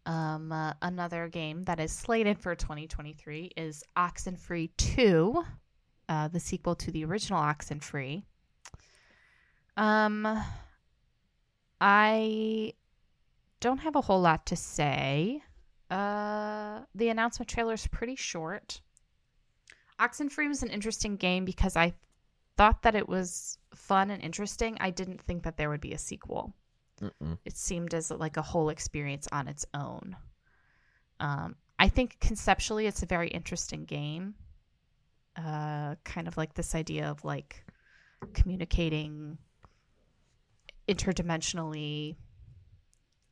Um, 0.05 0.51
uh, 0.51 0.75
another 0.83 1.29
game 1.29 1.63
that 1.65 1.79
is 1.79 1.93
slated 1.93 2.39
for 2.39 2.55
2023 2.57 3.53
is 3.57 3.85
Oxenfree 3.97 4.71
2, 4.77 5.45
uh, 6.09 6.29
the 6.29 6.41
sequel 6.41 6.75
to 6.77 6.91
the 6.91 7.05
original 7.05 7.41
Oxenfree. 7.41 8.25
Um, 9.77 10.27
I 11.81 12.75
don't 13.61 13.79
have 13.79 13.95
a 13.95 14.01
whole 14.01 14.21
lot 14.21 14.45
to 14.47 14.57
say. 14.57 15.43
Uh, 15.89 16.81
the 16.95 17.09
announcement 17.09 17.49
trailer 17.49 17.75
is 17.75 17.87
pretty 17.87 18.17
short. 18.17 18.81
Oxenfree 20.01 20.49
was 20.49 20.65
an 20.65 20.71
interesting 20.71 21.17
game 21.17 21.45
because 21.45 21.77
I 21.77 21.95
thought 22.57 22.83
that 22.83 22.97
it 22.97 23.09
was 23.09 23.57
fun 23.75 24.11
and 24.11 24.21
interesting. 24.23 24.77
I 24.81 24.91
didn't 24.91 25.21
think 25.23 25.45
that 25.45 25.57
there 25.57 25.71
would 25.71 25.81
be 25.81 25.93
a 25.93 25.99
sequel 25.99 26.55
Mm-mm. 27.03 27.38
it 27.45 27.57
seemed 27.57 27.95
as 27.95 28.11
like 28.11 28.37
a 28.37 28.43
whole 28.43 28.69
experience 28.69 29.27
on 29.33 29.49
its 29.49 29.67
own. 29.75 30.17
Um, 31.19 31.57
I 31.79 31.88
think 31.88 32.19
conceptually 32.21 32.87
it's 32.87 33.03
a 33.03 33.07
very 33.07 33.29
interesting 33.29 33.85
game. 33.85 34.35
Uh, 35.37 35.97
kind 36.05 36.29
of 36.29 36.37
like 36.37 36.55
this 36.55 36.75
idea 36.75 37.11
of 37.11 37.25
like 37.25 37.65
communicating 38.35 39.38
interdimensionally 40.88 42.17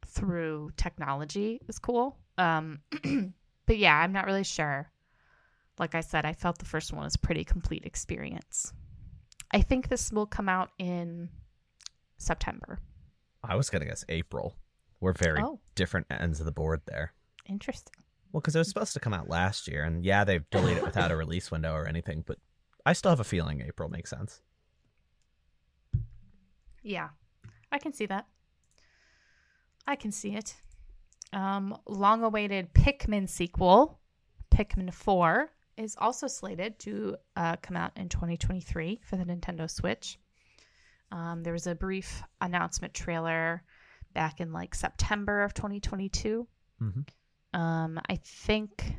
through 0.06 0.70
technology 0.76 1.60
is 1.68 1.78
cool. 1.78 2.16
Um, 2.38 2.80
but 3.66 3.78
yeah, 3.78 3.96
I'm 3.96 4.12
not 4.12 4.26
really 4.26 4.44
sure. 4.44 4.90
Like 5.78 5.94
I 5.94 6.00
said, 6.00 6.24
I 6.24 6.32
felt 6.32 6.58
the 6.58 6.64
first 6.64 6.92
one 6.92 7.04
was 7.04 7.16
pretty 7.16 7.44
complete 7.44 7.84
experience. 7.84 8.72
I 9.52 9.62
think 9.62 9.88
this 9.88 10.12
will 10.12 10.26
come 10.26 10.48
out 10.48 10.70
in 10.78 11.28
September. 12.18 12.78
I 13.42 13.56
was 13.56 13.70
going 13.70 13.80
to 13.82 13.88
guess 13.88 14.04
April. 14.08 14.56
We're 15.00 15.12
very 15.14 15.40
Oh. 15.42 15.60
different 15.74 16.06
ends 16.10 16.40
of 16.40 16.46
the 16.46 16.52
board 16.52 16.82
there. 16.86 17.12
Interesting. 17.46 17.94
Well, 18.32 18.40
because 18.40 18.54
it 18.54 18.58
was 18.60 18.68
supposed 18.68 18.92
to 18.92 19.00
come 19.00 19.14
out 19.14 19.28
last 19.28 19.66
year, 19.66 19.82
and 19.84 20.04
yeah, 20.04 20.24
they've 20.24 20.48
delayed 20.50 20.76
it 20.76 20.84
without 20.84 21.10
a 21.10 21.16
release 21.24 21.50
window 21.50 21.72
or 21.72 21.86
anything, 21.86 22.22
but 22.26 22.38
I 22.86 22.92
still 22.92 23.10
have 23.10 23.20
a 23.20 23.24
feeling 23.24 23.60
April 23.62 23.88
makes 23.88 24.10
sense. 24.10 24.40
Yeah, 26.82 27.08
I 27.72 27.78
can 27.78 27.92
see 27.92 28.06
that. 28.06 28.26
I 29.86 29.96
can 29.96 30.12
see 30.12 30.34
it. 30.34 30.54
Um, 31.32 31.76
long 31.86 32.22
awaited 32.22 32.72
Pikmin 32.74 33.28
sequel, 33.28 33.98
Pikmin 34.50 34.92
4, 34.92 35.50
is 35.76 35.96
also 35.98 36.26
slated 36.26 36.78
to 36.80 37.16
uh, 37.36 37.56
come 37.62 37.76
out 37.76 37.92
in 37.96 38.08
2023 38.08 39.00
for 39.02 39.16
the 39.16 39.24
Nintendo 39.24 39.70
Switch. 39.70 40.18
Um, 41.12 41.42
there 41.42 41.52
was 41.52 41.66
a 41.66 41.74
brief 41.74 42.22
announcement 42.40 42.94
trailer 42.94 43.62
back 44.14 44.40
in 44.40 44.52
like 44.52 44.74
September 44.74 45.42
of 45.42 45.54
2022. 45.54 46.46
Mhm. 46.80 47.08
Um, 47.52 48.00
I 48.08 48.16
think 48.16 48.94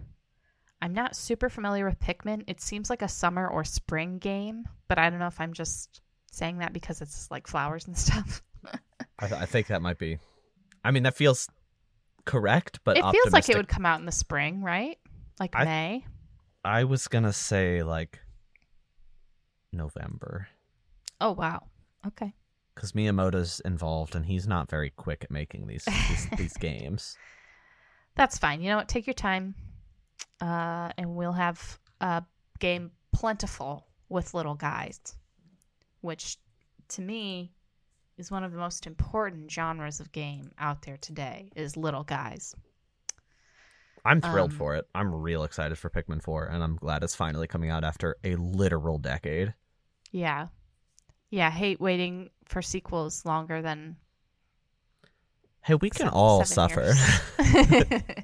I'm 0.81 0.93
not 0.93 1.15
super 1.15 1.47
familiar 1.49 1.85
with 1.85 1.99
Pikmin. 1.99 2.43
It 2.47 2.59
seems 2.59 2.89
like 2.89 3.01
a 3.01 3.07
summer 3.07 3.47
or 3.47 3.63
spring 3.63 4.17
game, 4.17 4.65
but 4.87 4.97
I 4.99 5.09
don't 5.09 5.19
know 5.19 5.27
if 5.27 5.39
I'm 5.39 5.53
just 5.53 6.01
saying 6.31 6.57
that 6.59 6.73
because 6.73 7.01
it's 7.01 7.29
like 7.31 7.47
flowers 7.47 7.87
and 7.87 7.97
stuff. 7.97 8.41
I, 9.19 9.27
th- 9.27 9.41
I 9.41 9.45
think 9.45 9.67
that 9.67 9.81
might 9.81 9.97
be. 9.97 10.17
I 10.83 10.91
mean, 10.91 11.03
that 11.03 11.15
feels 11.15 11.47
correct, 12.25 12.79
but 12.83 12.97
it 12.97 13.05
feels 13.11 13.31
like 13.33 13.47
it 13.49 13.55
would 13.57 13.67
come 13.67 13.85
out 13.85 13.99
in 13.99 14.05
the 14.05 14.11
spring, 14.11 14.61
right? 14.63 14.97
Like 15.39 15.55
I- 15.55 15.63
May. 15.65 16.05
I 16.63 16.83
was 16.83 17.07
gonna 17.07 17.33
say 17.33 17.81
like 17.83 18.19
November 19.73 20.47
Oh 21.19 21.31
wow. 21.31 21.63
Okay. 22.07 22.33
because 22.75 22.93
Miyamoto's 22.93 23.59
involved 23.61 24.15
and 24.15 24.25
he's 24.25 24.47
not 24.47 24.69
very 24.69 24.89
quick 24.89 25.23
at 25.23 25.31
making 25.31 25.67
these 25.67 25.85
these, 25.85 26.27
these 26.37 26.57
games. 26.57 27.17
That's 28.15 28.37
fine. 28.37 28.61
You 28.61 28.69
know 28.69 28.77
what? 28.77 28.87
Take 28.89 29.07
your 29.07 29.13
time, 29.13 29.55
uh, 30.41 30.89
and 30.97 31.15
we'll 31.15 31.31
have 31.33 31.79
a 32.01 32.23
game 32.59 32.91
plentiful 33.13 33.87
with 34.09 34.33
little 34.33 34.55
guys, 34.55 34.99
which 36.01 36.37
to 36.89 37.01
me 37.01 37.53
is 38.17 38.29
one 38.31 38.43
of 38.43 38.51
the 38.51 38.57
most 38.57 38.85
important 38.87 39.49
genres 39.51 39.99
of 39.99 40.11
game 40.11 40.51
out 40.59 40.81
there 40.81 40.97
today. 40.97 41.49
Is 41.55 41.77
little 41.77 42.03
guys. 42.03 42.55
I'm 44.03 44.19
thrilled 44.19 44.51
Um, 44.51 44.57
for 44.57 44.75
it. 44.75 44.85
I'm 44.95 45.13
real 45.13 45.43
excited 45.43 45.77
for 45.77 45.89
Pikmin 45.91 46.23
4, 46.23 46.47
and 46.47 46.63
I'm 46.63 46.75
glad 46.75 47.03
it's 47.03 47.13
finally 47.15 47.45
coming 47.47 47.69
out 47.69 47.83
after 47.83 48.15
a 48.23 48.35
literal 48.35 48.97
decade. 48.97 49.53
Yeah, 50.11 50.47
yeah. 51.31 51.47
I 51.47 51.49
hate 51.49 51.81
waiting 51.81 52.29
for 52.45 52.61
sequels 52.61 53.25
longer 53.25 53.61
than 53.61 53.95
Hey, 55.63 55.75
we 55.75 55.89
can 55.89 56.07
se- 56.07 56.11
all 56.11 56.43
seven 56.43 56.93
suffer. 56.93 56.93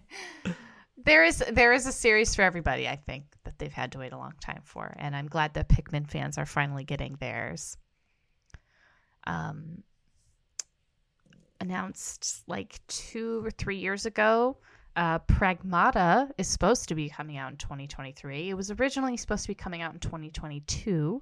there 0.98 1.24
is 1.24 1.44
there 1.52 1.72
is 1.72 1.86
a 1.86 1.92
series 1.92 2.34
for 2.34 2.42
everybody. 2.42 2.88
I 2.88 2.96
think 2.96 3.26
that 3.44 3.60
they've 3.60 3.72
had 3.72 3.92
to 3.92 4.00
wait 4.00 4.12
a 4.12 4.18
long 4.18 4.34
time 4.42 4.62
for, 4.64 4.96
and 4.98 5.16
I'm 5.16 5.28
glad 5.28 5.54
that 5.54 5.70
Pikmin 5.70 6.10
fans 6.10 6.38
are 6.38 6.48
finally 6.48 6.84
getting 6.84 7.16
theirs. 7.20 7.78
Um, 9.26 9.84
announced 11.60 12.44
like 12.48 12.80
two 12.88 13.46
or 13.46 13.52
three 13.52 13.78
years 13.78 14.06
ago. 14.06 14.58
Uh, 14.96 15.20
Pragmata 15.20 16.32
is 16.40 16.48
supposed 16.48 16.90
to 16.90 16.96
be 16.96 17.08
coming 17.08 17.38
out 17.38 17.52
in 17.52 17.58
2023. 17.58 18.50
It 18.50 18.56
was 18.56 18.72
originally 18.72 19.16
supposed 19.16 19.44
to 19.44 19.50
be 19.50 19.56
coming 19.56 19.84
out 19.84 19.94
in 19.94 20.00
2022. 20.00 21.22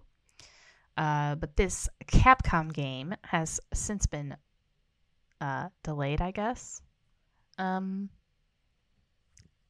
Uh, 0.97 1.35
but 1.35 1.57
this 1.57 1.89
Capcom 2.07 2.71
game 2.71 3.13
has 3.23 3.59
since 3.73 4.05
been 4.05 4.37
uh, 5.41 5.67
delayed, 5.83 6.21
I 6.21 6.31
guess. 6.31 6.81
Um, 7.57 8.09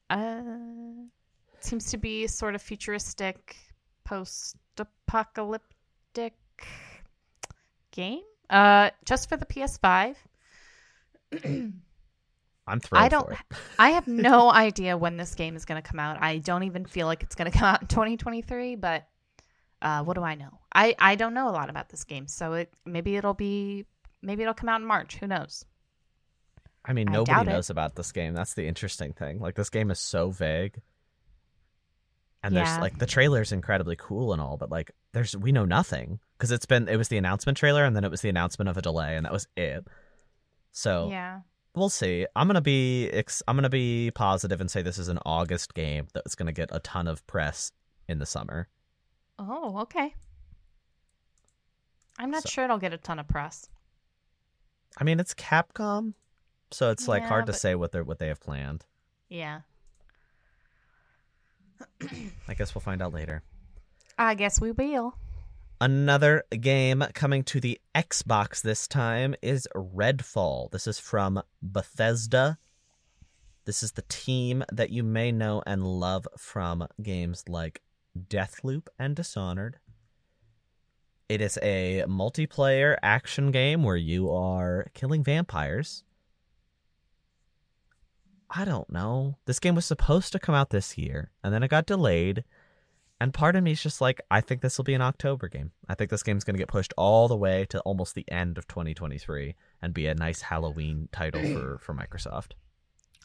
uh, 0.08 0.40
seems 1.60 1.90
to 1.90 1.98
be 1.98 2.28
sort 2.28 2.54
of 2.54 2.62
futuristic, 2.62 3.56
post-apocalyptic 4.04 6.34
game. 7.90 8.22
Uh, 8.48 8.90
just 9.04 9.28
for 9.28 9.36
the 9.36 9.46
PS5. 9.46 10.14
I'm 12.68 12.80
thrilled 12.80 13.04
I 13.04 13.08
don't. 13.08 13.26
for 13.26 13.32
it. 13.32 13.38
I 13.78 13.90
have 13.90 14.08
no 14.08 14.50
idea 14.50 14.96
when 14.96 15.16
this 15.16 15.34
game 15.34 15.56
is 15.56 15.64
going 15.64 15.80
to 15.80 15.88
come 15.88 16.00
out. 16.00 16.18
I 16.20 16.38
don't 16.38 16.64
even 16.64 16.84
feel 16.84 17.06
like 17.06 17.22
it's 17.22 17.34
going 17.34 17.50
to 17.50 17.56
come 17.56 17.66
out 17.66 17.82
in 17.82 17.88
2023. 17.88 18.76
But 18.76 19.06
uh, 19.82 20.02
what 20.04 20.14
do 20.14 20.22
I 20.22 20.34
know? 20.34 20.58
I 20.74 20.94
I 20.98 21.14
don't 21.16 21.34
know 21.34 21.48
a 21.48 21.52
lot 21.52 21.70
about 21.70 21.88
this 21.88 22.04
game, 22.04 22.26
so 22.28 22.54
it 22.54 22.72
maybe 22.84 23.16
it'll 23.16 23.34
be 23.34 23.86
maybe 24.22 24.42
it'll 24.42 24.54
come 24.54 24.68
out 24.68 24.80
in 24.80 24.86
March. 24.86 25.16
Who 25.16 25.26
knows? 25.26 25.64
I 26.84 26.92
mean, 26.92 27.08
I 27.08 27.12
nobody 27.12 27.32
doubt 27.32 27.48
it. 27.48 27.50
knows 27.50 27.70
about 27.70 27.96
this 27.96 28.12
game. 28.12 28.32
That's 28.34 28.54
the 28.54 28.66
interesting 28.68 29.12
thing. 29.12 29.40
Like, 29.40 29.56
this 29.56 29.70
game 29.70 29.90
is 29.90 29.98
so 29.98 30.30
vague. 30.30 30.80
And 32.42 32.54
Yeah. 32.54 32.64
there's 32.64 32.78
like 32.80 32.98
the 32.98 33.06
trailer's 33.06 33.50
incredibly 33.52 33.96
cool 33.96 34.32
and 34.32 34.40
all, 34.40 34.56
but 34.56 34.70
like 34.70 34.92
there's 35.12 35.36
we 35.36 35.50
know 35.52 35.64
nothing 35.64 36.20
because 36.38 36.52
it's 36.52 36.66
been 36.66 36.88
it 36.88 36.96
was 36.96 37.08
the 37.08 37.16
announcement 37.16 37.58
trailer 37.58 37.84
and 37.84 37.96
then 37.96 38.04
it 38.04 38.10
was 38.10 38.20
the 38.20 38.28
announcement 38.28 38.68
of 38.68 38.76
a 38.76 38.82
delay 38.82 39.16
and 39.16 39.24
that 39.26 39.32
was 39.32 39.48
it. 39.56 39.84
So 40.70 41.08
Yeah. 41.10 41.40
we'll 41.74 41.88
see. 41.88 42.26
I'm 42.36 42.46
gonna 42.46 42.60
be 42.60 43.08
ex- 43.10 43.42
I'm 43.48 43.56
gonna 43.56 43.68
be 43.68 44.12
positive 44.14 44.60
and 44.60 44.70
say 44.70 44.82
this 44.82 44.98
is 44.98 45.08
an 45.08 45.18
August 45.26 45.74
game 45.74 46.06
that's 46.14 46.34
gonna 46.36 46.52
get 46.52 46.68
a 46.72 46.78
ton 46.80 47.08
of 47.08 47.26
press 47.26 47.72
in 48.08 48.18
the 48.20 48.26
summer. 48.26 48.68
Oh, 49.38 49.78
okay. 49.80 50.14
I'm 52.18 52.30
not 52.30 52.42
So- 52.44 52.48
sure 52.48 52.64
it'll 52.64 52.78
get 52.78 52.92
a 52.92 52.98
ton 52.98 53.18
of 53.18 53.28
press. 53.28 53.68
I 54.98 55.04
mean, 55.04 55.20
it's 55.20 55.34
Capcom, 55.34 56.14
so 56.70 56.90
it's 56.90 57.06
like 57.06 57.22
Yeah, 57.22 57.28
hard 57.28 57.46
to 57.46 57.52
but- 57.52 57.58
say 57.60 57.74
what 57.74 57.92
they 57.92 58.00
what 58.00 58.18
they 58.18 58.28
have 58.28 58.40
planned. 58.40 58.84
Yeah. 59.28 59.60
I 62.48 62.54
guess 62.54 62.74
we'll 62.74 62.80
find 62.82 63.02
out 63.02 63.12
later. 63.12 63.42
I 64.18 64.34
guess 64.34 64.60
we 64.60 64.72
will. 64.72 65.14
Another 65.78 66.42
game 66.58 67.04
coming 67.12 67.44
to 67.44 67.60
the 67.60 67.78
Xbox 67.94 68.62
this 68.62 68.88
time 68.88 69.34
is 69.42 69.68
Redfall. 69.74 70.70
This 70.70 70.86
is 70.86 70.98
from 70.98 71.42
Bethesda. 71.60 72.58
This 73.66 73.82
is 73.82 73.92
the 73.92 74.04
team 74.08 74.64
that 74.72 74.88
you 74.90 75.02
may 75.02 75.32
know 75.32 75.62
and 75.66 75.84
love 75.86 76.26
from 76.38 76.86
games 77.02 77.44
like 77.46 77.82
Deathloop 78.16 78.88
and 78.98 79.14
Dishonored. 79.14 79.78
It 81.28 81.40
is 81.40 81.58
a 81.60 82.04
multiplayer 82.06 82.96
action 83.02 83.50
game 83.50 83.82
where 83.82 83.96
you 83.96 84.30
are 84.30 84.86
killing 84.94 85.24
vampires. 85.24 86.04
I 88.48 88.64
don't 88.64 88.88
know. 88.90 89.36
This 89.44 89.58
game 89.58 89.74
was 89.74 89.86
supposed 89.86 90.30
to 90.32 90.38
come 90.38 90.54
out 90.54 90.70
this 90.70 90.96
year, 90.96 91.32
and 91.42 91.52
then 91.52 91.64
it 91.64 91.68
got 91.68 91.86
delayed. 91.86 92.44
And 93.20 93.34
part 93.34 93.56
of 93.56 93.64
me 93.64 93.72
is 93.72 93.82
just 93.82 94.00
like, 94.00 94.20
I 94.30 94.40
think 94.40 94.60
this 94.60 94.76
will 94.78 94.84
be 94.84 94.94
an 94.94 95.00
October 95.00 95.48
game. 95.48 95.72
I 95.88 95.94
think 95.94 96.10
this 96.10 96.22
game's 96.22 96.44
going 96.44 96.54
to 96.54 96.58
get 96.58 96.68
pushed 96.68 96.92
all 96.96 97.28
the 97.28 97.36
way 97.36 97.66
to 97.70 97.80
almost 97.80 98.14
the 98.14 98.30
end 98.30 98.58
of 98.58 98.68
2023 98.68 99.54
and 99.82 99.94
be 99.94 100.06
a 100.06 100.14
nice 100.14 100.42
Halloween 100.42 101.08
title 101.12 101.42
for, 101.42 101.78
for 101.78 101.94
Microsoft. 101.94 102.52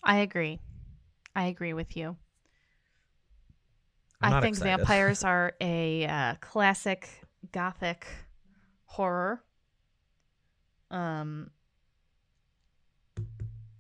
I 0.03 0.19
agree. 0.19 0.59
I 1.35 1.45
agree 1.45 1.73
with 1.73 1.95
you. 1.95 2.15
I'm 4.21 4.33
I 4.33 4.41
think 4.41 4.57
excited. 4.57 4.77
vampires 4.77 5.23
are 5.23 5.53
a 5.59 6.05
uh, 6.05 6.35
classic 6.41 7.09
gothic 7.51 8.07
horror. 8.85 9.43
Um, 10.91 11.51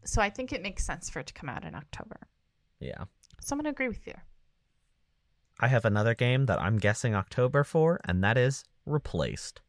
so 0.03 0.21
I 0.21 0.29
think 0.29 0.51
it 0.51 0.61
makes 0.61 0.85
sense 0.85 1.09
for 1.09 1.19
it 1.19 1.27
to 1.27 1.33
come 1.33 1.49
out 1.49 1.63
in 1.63 1.75
October. 1.75 2.27
Yeah. 2.79 3.05
So 3.41 3.53
I'm 3.53 3.59
gonna 3.59 3.69
agree 3.69 3.87
with 3.87 4.07
you. 4.07 4.13
I 5.59 5.67
have 5.67 5.85
another 5.85 6.15
game 6.15 6.47
that 6.47 6.59
I'm 6.59 6.77
guessing 6.77 7.13
October 7.13 7.63
for, 7.63 7.99
and 8.05 8.23
that 8.23 8.37
is 8.37 8.63
Replaced. 8.85 9.61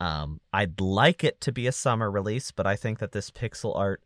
Um, 0.00 0.40
I'd 0.52 0.80
like 0.80 1.24
it 1.24 1.40
to 1.42 1.52
be 1.52 1.66
a 1.66 1.72
summer 1.72 2.10
release, 2.10 2.52
but 2.52 2.66
I 2.66 2.76
think 2.76 3.00
that 3.00 3.12
this 3.12 3.30
pixel 3.30 3.76
art, 3.76 4.02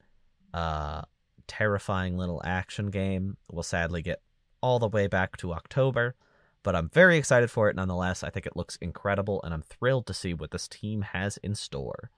uh, 0.53 1.03
terrifying 1.47 2.17
little 2.17 2.43
action 2.45 2.91
game 2.91 3.37
will 3.51 3.63
sadly 3.63 4.03
get 4.03 4.21
all 4.63 4.79
the 4.79 4.89
way 4.89 5.07
back 5.07 5.37
to 5.39 5.53
October. 5.53 6.15
But 6.63 6.77
I'm 6.77 6.89
very 6.89 7.17
excited 7.17 7.51
for 7.51 7.69
it 7.69 7.77
nonetheless. 7.77 8.23
I 8.23 8.31
think 8.31 8.47
it 8.47 8.57
looks 8.57 8.77
incredible, 8.77 9.41
and 9.43 9.53
I'm 9.53 9.63
thrilled 9.63 10.07
to 10.07 10.15
see 10.15 10.33
what 10.33 10.53
this 10.53 10.69
team 10.69 11.03
has 11.03 11.37
in 11.39 11.55
store. 11.55 12.11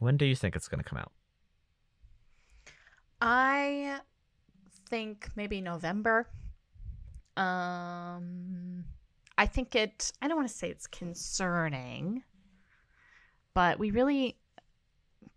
When 0.00 0.16
do 0.16 0.24
you 0.24 0.34
think 0.34 0.56
it's 0.56 0.66
going 0.66 0.82
to 0.82 0.88
come 0.88 0.98
out? 0.98 1.12
I 3.20 4.00
think 4.88 5.28
maybe 5.36 5.60
November. 5.60 6.26
Um, 7.36 8.84
I 9.38 9.46
think 9.46 9.74
it. 9.74 10.10
I 10.20 10.26
don't 10.26 10.36
want 10.36 10.48
to 10.48 10.54
say 10.54 10.70
it's 10.70 10.86
concerning, 10.86 12.22
but 13.54 13.78
we 13.78 13.90
really 13.90 14.39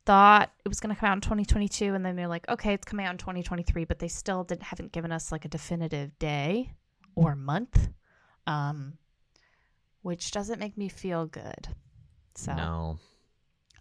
thought 0.05 0.51
it 0.65 0.69
was 0.69 0.79
going 0.79 0.93
to 0.93 0.99
come 0.99 1.09
out 1.09 1.17
in 1.17 1.21
2022, 1.21 1.93
and 1.93 2.05
then 2.05 2.15
they're 2.15 2.27
like, 2.27 2.47
okay, 2.49 2.73
it's 2.73 2.85
coming 2.85 3.05
out 3.05 3.11
in 3.13 3.17
2023, 3.17 3.85
but 3.85 3.99
they 3.99 4.07
still 4.07 4.43
didn't 4.43 4.63
haven't 4.63 4.91
given 4.91 5.11
us 5.11 5.31
like 5.31 5.45
a 5.45 5.49
definitive 5.49 6.17
day 6.19 6.73
or 7.15 7.35
month, 7.35 7.89
um, 8.47 8.97
which 10.01 10.31
doesn't 10.31 10.59
make 10.59 10.77
me 10.77 10.89
feel 10.89 11.25
good. 11.25 11.69
So 12.35 12.53
No. 12.53 12.99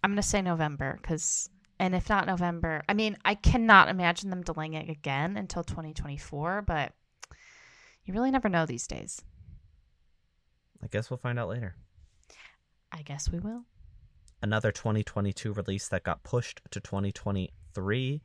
I'm 0.05 0.11
going 0.11 0.17
to 0.17 0.23
say 0.23 0.43
November 0.43 0.99
because, 1.01 1.49
and 1.79 1.95
if 1.95 2.09
not 2.09 2.27
November, 2.27 2.83
I 2.89 2.95
mean, 2.95 3.17
I 3.25 3.35
cannot 3.35 3.89
imagine 3.89 4.31
them 4.31 4.43
delaying 4.43 4.75
it 4.75 4.91
again 4.91 5.37
until 5.37 5.63
2024, 5.65 6.63
but 6.63 6.93
you 8.05 8.13
really 8.13 8.31
never 8.31 8.49
know 8.49 8.67
these 8.67 8.87
days. 8.87 9.23
I 10.83 10.89
guess 10.89 11.09
we'll 11.09 11.19
find 11.19 11.39
out 11.39 11.49
later. 11.49 11.77
I 12.91 13.03
guess 13.03 13.31
we 13.31 13.39
will. 13.39 13.65
Another 14.43 14.73
2022 14.73 15.53
release 15.53 15.87
that 15.87 16.03
got 16.03 16.25
pushed 16.25 16.61
to 16.73 16.81
2023 16.81 18.23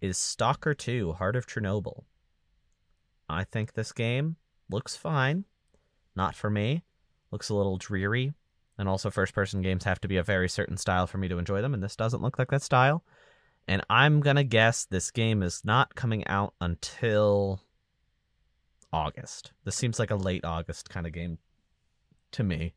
is 0.00 0.18
Stalker 0.18 0.74
2 0.74 1.12
Heart 1.12 1.36
of 1.36 1.46
Chernobyl. 1.46 2.02
I 3.28 3.44
think 3.44 3.72
this 3.72 3.92
game 3.92 4.34
looks 4.68 4.96
fine. 4.96 5.44
Not 6.16 6.34
for 6.34 6.50
me. 6.50 6.82
Looks 7.30 7.50
a 7.50 7.54
little 7.54 7.76
dreary. 7.76 8.32
And 8.78 8.88
also, 8.88 9.10
first 9.10 9.32
person 9.32 9.62
games 9.62 9.84
have 9.84 10.00
to 10.00 10.08
be 10.08 10.16
a 10.16 10.24
very 10.24 10.48
certain 10.48 10.76
style 10.76 11.06
for 11.06 11.18
me 11.18 11.28
to 11.28 11.38
enjoy 11.38 11.62
them, 11.62 11.74
and 11.74 11.82
this 11.82 11.96
doesn't 11.96 12.22
look 12.22 12.38
like 12.38 12.50
that 12.50 12.62
style. 12.62 13.04
And 13.68 13.82
I'm 13.88 14.20
going 14.20 14.36
to 14.36 14.44
guess 14.44 14.86
this 14.86 15.12
game 15.12 15.42
is 15.42 15.62
not 15.64 15.94
coming 15.94 16.26
out 16.26 16.54
until 16.60 17.60
August. 18.92 19.52
This 19.64 19.76
seems 19.76 20.00
like 20.00 20.10
a 20.10 20.16
late 20.16 20.44
August 20.44 20.90
kind 20.90 21.06
of 21.06 21.12
game 21.12 21.38
to 22.32 22.42
me. 22.42 22.74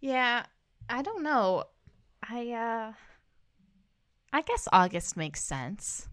Yeah, 0.00 0.44
I 0.88 1.02
don't 1.02 1.22
know. 1.22 1.64
I 2.28 2.52
uh 2.52 2.92
I 4.32 4.42
guess 4.42 4.68
August 4.72 5.16
makes 5.16 5.42
sense. 5.42 6.08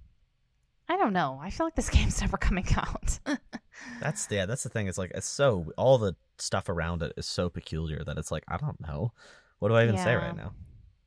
I 0.87 0.97
don't 0.97 1.13
know. 1.13 1.39
I 1.41 1.49
feel 1.51 1.65
like 1.65 1.75
this 1.75 1.89
game's 1.97 2.21
never 2.21 2.37
coming 2.37 2.67
out. 2.75 3.19
That's 4.01 4.27
yeah, 4.29 4.45
that's 4.45 4.63
the 4.63 4.69
thing. 4.69 4.87
It's 4.87 4.97
like 4.97 5.11
it's 5.15 5.27
so 5.27 5.71
all 5.77 5.97
the 5.97 6.13
stuff 6.37 6.67
around 6.67 7.01
it 7.01 7.13
is 7.15 7.25
so 7.25 7.49
peculiar 7.49 8.03
that 8.03 8.17
it's 8.17 8.29
like 8.29 8.43
I 8.47 8.57
don't 8.57 8.79
know. 8.81 9.13
What 9.59 9.69
do 9.69 9.75
I 9.75 9.83
even 9.83 9.97
say 9.97 10.15
right 10.15 10.35
now? 10.35 10.53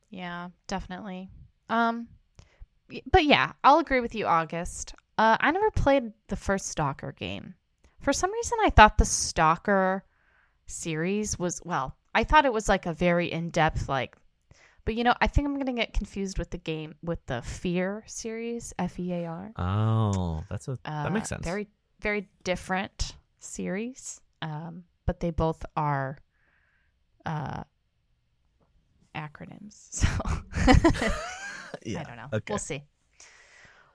yeah, 0.09 0.49
definitely. 0.67 1.29
Um 1.69 2.07
but 3.11 3.25
yeah, 3.25 3.53
I'll 3.63 3.79
agree 3.79 3.99
with 3.99 4.15
you 4.15 4.25
August. 4.25 4.95
Uh 5.19 5.37
I 5.39 5.51
never 5.51 5.69
played 5.69 6.13
the 6.29 6.35
first 6.35 6.67
Stalker 6.67 7.11
game. 7.11 7.53
For 7.99 8.11
some 8.11 8.33
reason 8.33 8.57
I 8.63 8.71
thought 8.71 8.97
the 8.97 9.05
Stalker 9.05 10.03
series 10.65 11.37
was 11.37 11.61
well, 11.63 11.95
I 12.15 12.23
thought 12.23 12.45
it 12.45 12.53
was 12.53 12.69
like 12.69 12.85
a 12.85 12.93
very 12.93 13.31
in-depth 13.31 13.89
like 13.89 14.15
but 14.85 14.95
you 14.95 15.05
know, 15.05 15.13
I 15.21 15.27
think 15.27 15.47
I'm 15.47 15.53
going 15.53 15.67
to 15.67 15.71
get 15.81 15.93
confused 15.93 16.37
with 16.37 16.49
the 16.49 16.57
game 16.57 16.95
with 17.01 17.25
the 17.25 17.41
Fear 17.41 18.03
series, 18.05 18.73
F 18.77 18.99
E 18.99 19.13
A 19.13 19.25
R. 19.27 19.53
Oh, 19.55 20.43
that's 20.49 20.67
a 20.67 20.77
that 20.83 21.07
Uh, 21.07 21.09
makes 21.09 21.29
sense. 21.29 21.45
Very, 21.45 21.69
very 22.01 22.27
different 22.43 23.15
series, 23.39 24.19
um, 24.41 24.83
but 25.05 25.21
they 25.21 25.31
both 25.31 25.65
are 25.77 26.17
uh, 27.25 27.63
acronyms. 29.15 30.03
So 31.83 31.89
yeah. 31.89 32.01
I 32.01 32.03
don't 32.03 32.15
know. 32.17 32.27
Okay. 32.33 32.45
We'll 32.49 32.59
see. 32.59 32.83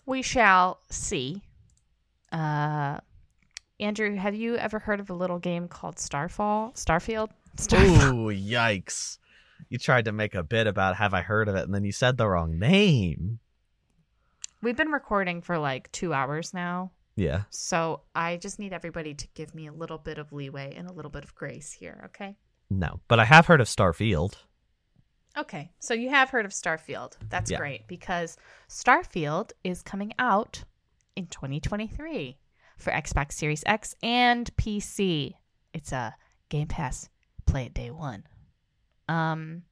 We 0.04 0.22
shall 0.22 0.80
see. 0.90 1.42
Uh, 2.32 2.98
Andrew, 3.80 4.14
have 4.16 4.34
you 4.34 4.56
ever 4.56 4.78
heard 4.78 5.00
of 5.00 5.08
a 5.10 5.14
little 5.14 5.38
game 5.38 5.68
called 5.68 5.98
Starfall? 5.98 6.72
Starfield? 6.74 7.28
Ooh, 7.72 8.32
yikes. 8.32 9.18
You 9.68 9.78
tried 9.78 10.04
to 10.06 10.12
make 10.12 10.34
a 10.34 10.42
bit 10.42 10.66
about 10.66 10.96
have 10.96 11.14
I 11.14 11.22
heard 11.22 11.48
of 11.48 11.56
it 11.56 11.64
and 11.64 11.74
then 11.74 11.84
you 11.84 11.92
said 11.92 12.16
the 12.16 12.28
wrong 12.28 12.58
name. 12.58 13.40
We've 14.62 14.76
been 14.76 14.90
recording 14.90 15.42
for 15.42 15.58
like 15.58 15.90
two 15.92 16.12
hours 16.12 16.52
now. 16.54 16.92
Yeah. 17.16 17.42
So 17.50 18.02
I 18.14 18.36
just 18.36 18.58
need 18.58 18.72
everybody 18.72 19.14
to 19.14 19.26
give 19.34 19.54
me 19.54 19.66
a 19.66 19.72
little 19.72 19.98
bit 19.98 20.18
of 20.18 20.32
leeway 20.32 20.74
and 20.76 20.88
a 20.88 20.92
little 20.92 21.10
bit 21.10 21.24
of 21.24 21.34
grace 21.34 21.72
here, 21.72 22.02
okay? 22.06 22.36
No. 22.70 23.00
But 23.08 23.18
I 23.20 23.24
have 23.24 23.46
heard 23.46 23.60
of 23.60 23.66
Starfield. 23.66 24.34
Okay, 25.36 25.70
so 25.78 25.94
you 25.94 26.10
have 26.10 26.30
heard 26.30 26.44
of 26.46 26.52
Starfield. 26.52 27.16
That's 27.28 27.50
Yeah. 27.50 27.58
great 27.58 27.86
because 27.86 28.36
Starfield 28.68 29.52
is 29.62 29.82
coming 29.82 30.12
out 30.18 30.64
in 31.16 31.26
2023 31.26 32.38
for 32.76 32.92
Xbox 32.92 33.32
Series 33.32 33.62
X 33.66 33.94
and 34.02 34.54
PC. 34.56 35.34
It's 35.72 35.92
a 35.92 36.14
Game 36.48 36.68
Pass 36.68 37.08
play 37.48 37.66
it 37.66 37.74
day 37.74 37.90
one. 37.90 38.24
Um 39.08 39.62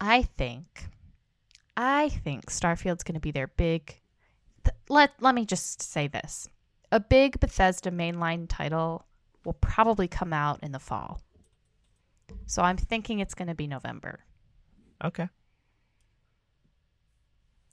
I 0.00 0.22
think 0.22 0.86
I 1.76 2.08
think 2.08 2.50
Starfield's 2.50 3.02
going 3.02 3.14
to 3.14 3.20
be 3.20 3.30
their 3.30 3.46
big 3.46 4.00
th- 4.64 4.76
let 4.88 5.12
let 5.20 5.34
me 5.34 5.44
just 5.44 5.82
say 5.82 6.08
this. 6.08 6.48
A 6.90 7.00
big 7.00 7.40
Bethesda 7.40 7.90
mainline 7.90 8.46
title 8.48 9.06
will 9.44 9.54
probably 9.54 10.08
come 10.08 10.32
out 10.32 10.62
in 10.62 10.72
the 10.72 10.78
fall. 10.78 11.20
So 12.46 12.62
I'm 12.62 12.76
thinking 12.76 13.18
it's 13.18 13.34
going 13.34 13.48
to 13.48 13.54
be 13.54 13.66
November. 13.66 14.20
Okay. 15.04 15.28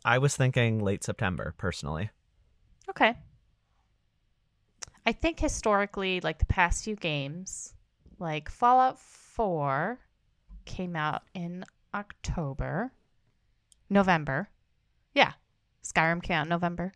I 0.06 0.18
was 0.18 0.36
thinking 0.36 0.80
late 0.80 1.04
September, 1.04 1.54
personally. 1.58 2.10
Okay. 2.90 3.16
I 5.06 5.12
think 5.12 5.40
historically, 5.40 6.22
like 6.22 6.40
the 6.40 6.46
past 6.46 6.86
few 6.86 6.96
games, 6.96 7.74
like 8.20 8.50
Fallout 8.50 9.00
4 9.00 10.00
came 10.66 10.96
out 10.96 11.24
in 11.34 11.64
October, 11.94 12.92
November. 13.90 14.50
Yeah. 15.14 15.34
Skyrim 15.84 16.22
came 16.22 16.38
out 16.38 16.44
in 16.44 16.50
November. 16.50 16.94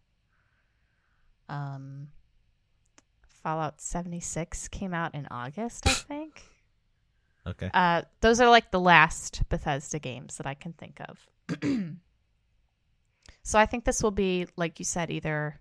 Um, 1.49 2.09
Fallout 3.43 3.81
76 3.81 4.67
came 4.69 4.93
out 4.93 5.15
in 5.15 5.27
August, 5.29 5.87
I 5.87 5.91
think. 5.91 6.43
Okay. 7.45 7.69
Uh, 7.73 8.03
those 8.21 8.39
are 8.39 8.49
like 8.49 8.71
the 8.71 8.79
last 8.79 9.43
Bethesda 9.49 9.99
games 9.99 10.37
that 10.37 10.47
I 10.47 10.53
can 10.53 10.71
think 10.71 11.01
of. 11.01 11.27
so 13.43 13.59
I 13.59 13.65
think 13.65 13.83
this 13.83 14.01
will 14.01 14.11
be, 14.11 14.47
like 14.55 14.79
you 14.79 14.85
said, 14.85 15.11
either 15.11 15.59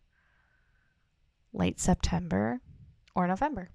late 1.53 1.81
September 1.81 2.61
or 3.17 3.27
November. 3.27 3.71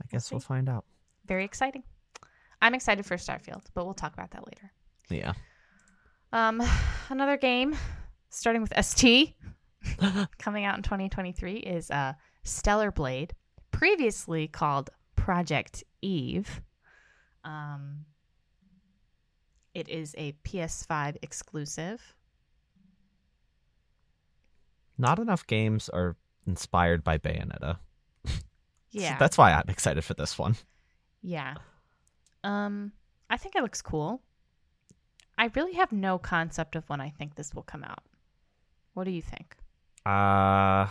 I 0.00 0.06
guess 0.10 0.30
we'll 0.30 0.40
see. 0.40 0.46
find 0.46 0.68
out. 0.68 0.84
Very 1.26 1.44
exciting. 1.44 1.82
I'm 2.60 2.74
excited 2.74 3.04
for 3.04 3.16
Starfield, 3.16 3.64
but 3.74 3.84
we'll 3.84 3.94
talk 3.94 4.14
about 4.14 4.30
that 4.30 4.46
later. 4.46 4.72
Yeah. 5.10 5.32
Um, 6.32 6.62
another 7.08 7.36
game 7.36 7.76
starting 8.30 8.62
with 8.62 8.72
ST 8.84 9.34
coming 10.38 10.64
out 10.64 10.76
in 10.76 10.82
2023 10.82 11.56
is 11.56 11.90
uh, 11.90 12.14
Stellar 12.44 12.90
Blade, 12.90 13.34
previously 13.70 14.48
called 14.48 14.90
Project 15.16 15.84
Eve. 16.00 16.62
Um, 17.44 18.06
it 19.74 19.88
is 19.88 20.14
a 20.18 20.32
PS5 20.44 21.16
exclusive. 21.22 22.14
Not 24.98 25.18
enough 25.18 25.46
games 25.46 25.88
are 25.88 26.16
inspired 26.46 27.02
by 27.02 27.18
Bayonetta. 27.18 27.78
Yeah, 28.92 29.16
That's 29.18 29.38
why 29.38 29.52
I'm 29.52 29.68
excited 29.68 30.04
for 30.04 30.14
this 30.14 30.38
one. 30.38 30.56
yeah. 31.22 31.54
Um, 32.44 32.92
I 33.30 33.36
think 33.36 33.54
it 33.56 33.62
looks 33.62 33.80
cool. 33.82 34.20
I 35.38 35.50
really 35.54 35.74
have 35.74 35.92
no 35.92 36.18
concept 36.18 36.76
of 36.76 36.88
when 36.88 37.00
I 37.00 37.08
think 37.10 37.34
this 37.34 37.54
will 37.54 37.62
come 37.62 37.84
out. 37.84 38.02
What 38.94 39.04
do 39.04 39.10
you 39.10 39.22
think? 39.22 39.56
Uh 40.04 40.88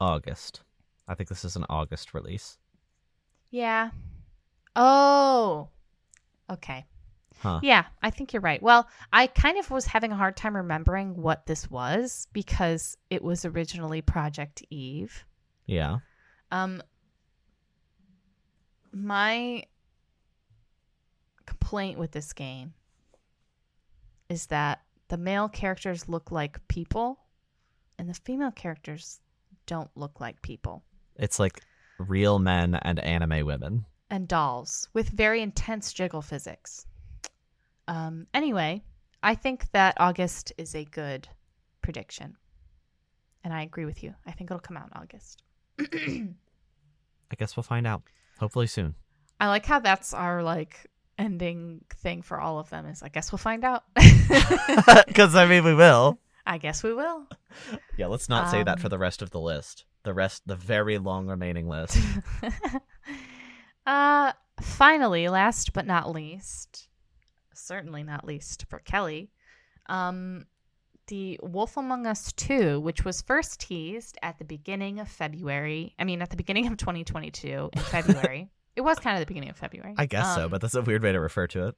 August. 0.00 0.62
I 1.08 1.14
think 1.14 1.28
this 1.28 1.44
is 1.44 1.56
an 1.56 1.66
August 1.68 2.14
release. 2.14 2.56
Yeah. 3.50 3.90
Oh. 4.76 5.68
Okay. 6.50 6.84
Huh. 7.40 7.60
Yeah, 7.62 7.84
I 8.02 8.10
think 8.10 8.32
you're 8.32 8.40
right. 8.40 8.62
Well, 8.62 8.88
I 9.12 9.26
kind 9.26 9.58
of 9.58 9.70
was 9.70 9.84
having 9.86 10.12
a 10.12 10.16
hard 10.16 10.36
time 10.36 10.56
remembering 10.56 11.16
what 11.20 11.46
this 11.46 11.70
was 11.70 12.26
because 12.32 12.96
it 13.10 13.22
was 13.22 13.44
originally 13.44 14.00
Project 14.00 14.62
Eve. 14.70 15.24
Yeah. 15.66 15.98
Um 16.50 16.82
my 18.94 19.64
complaint 21.46 21.98
with 21.98 22.12
this 22.12 22.32
game 22.32 22.72
is 24.28 24.46
that 24.46 24.80
the 25.08 25.16
male 25.16 25.48
characters 25.48 26.08
look 26.08 26.30
like 26.30 26.66
people 26.68 27.18
and 27.98 28.08
the 28.08 28.14
female 28.14 28.50
characters 28.50 29.20
don't 29.66 29.90
look 29.94 30.20
like 30.20 30.40
people. 30.42 30.84
It's 31.16 31.38
like 31.38 31.60
real 31.98 32.38
men 32.38 32.74
and 32.74 32.98
anime 33.00 33.46
women. 33.46 33.84
and 34.10 34.28
dolls 34.28 34.88
with 34.92 35.08
very 35.08 35.40
intense 35.42 35.92
jiggle 35.92 36.22
physics. 36.22 36.86
Um, 37.88 38.26
anyway, 38.34 38.82
I 39.22 39.34
think 39.34 39.70
that 39.72 39.96
August 39.98 40.52
is 40.58 40.74
a 40.74 40.84
good 40.84 41.28
prediction. 41.82 42.36
And 43.42 43.52
I 43.52 43.62
agree 43.62 43.84
with 43.84 44.02
you. 44.02 44.14
I 44.26 44.32
think 44.32 44.50
it'll 44.50 44.60
come 44.60 44.76
out 44.76 44.90
in 44.94 45.02
August. 45.02 45.42
I 45.80 47.34
guess 47.36 47.56
we'll 47.56 47.62
find 47.64 47.86
out. 47.86 48.02
Hopefully 48.38 48.66
soon. 48.66 48.94
I 49.40 49.48
like 49.48 49.66
how 49.66 49.78
that's 49.80 50.12
our 50.14 50.42
like 50.42 50.86
ending 51.18 51.84
thing 51.96 52.22
for 52.22 52.40
all 52.40 52.58
of 52.58 52.70
them 52.70 52.86
is 52.86 53.02
I 53.02 53.08
guess 53.08 53.30
we'll 53.32 53.38
find 53.38 53.64
out. 53.64 53.84
Because 55.06 55.34
I 55.34 55.46
mean 55.46 55.64
we 55.64 55.74
will. 55.74 56.18
I 56.46 56.58
guess 56.58 56.82
we 56.82 56.92
will. 56.92 57.26
Yeah, 57.96 58.06
let's 58.08 58.28
not 58.28 58.50
say 58.50 58.64
that 58.64 58.78
Um, 58.78 58.82
for 58.82 58.88
the 58.88 58.98
rest 58.98 59.22
of 59.22 59.30
the 59.30 59.38
list. 59.40 59.84
The 60.02 60.12
rest 60.12 60.42
the 60.46 60.56
very 60.56 60.98
long 60.98 61.28
remaining 61.28 61.68
list. 61.68 61.96
uh 63.86 64.32
finally, 64.60 65.28
last 65.28 65.72
but 65.72 65.86
not 65.86 66.10
least, 66.10 66.88
certainly 67.54 68.02
not 68.02 68.24
least 68.24 68.64
for 68.68 68.78
Kellie, 68.80 69.30
um 69.86 70.46
the 71.06 71.38
Wolf 71.42 71.76
Among 71.76 72.06
Us 72.06 72.32
2, 72.32 72.80
which 72.80 73.04
was 73.04 73.20
first 73.22 73.60
teased 73.60 74.16
at 74.22 74.38
the 74.38 74.44
beginning 74.44 75.00
of 75.00 75.08
February. 75.08 75.94
I 75.98 76.04
mean, 76.04 76.22
at 76.22 76.30
the 76.30 76.36
beginning 76.36 76.66
of 76.66 76.76
2022 76.76 77.70
in 77.72 77.78
February. 77.82 78.48
it 78.76 78.80
was 78.80 78.98
kind 78.98 79.16
of 79.16 79.20
the 79.20 79.26
beginning 79.26 79.50
of 79.50 79.56
February. 79.56 79.94
I 79.98 80.06
guess 80.06 80.34
so, 80.34 80.44
Um, 80.44 80.50
but 80.50 80.60
that's 80.60 80.74
a 80.74 80.82
weird 80.82 81.02
way 81.02 81.12
to 81.12 81.20
refer 81.20 81.46
to 81.48 81.68
it. 81.68 81.74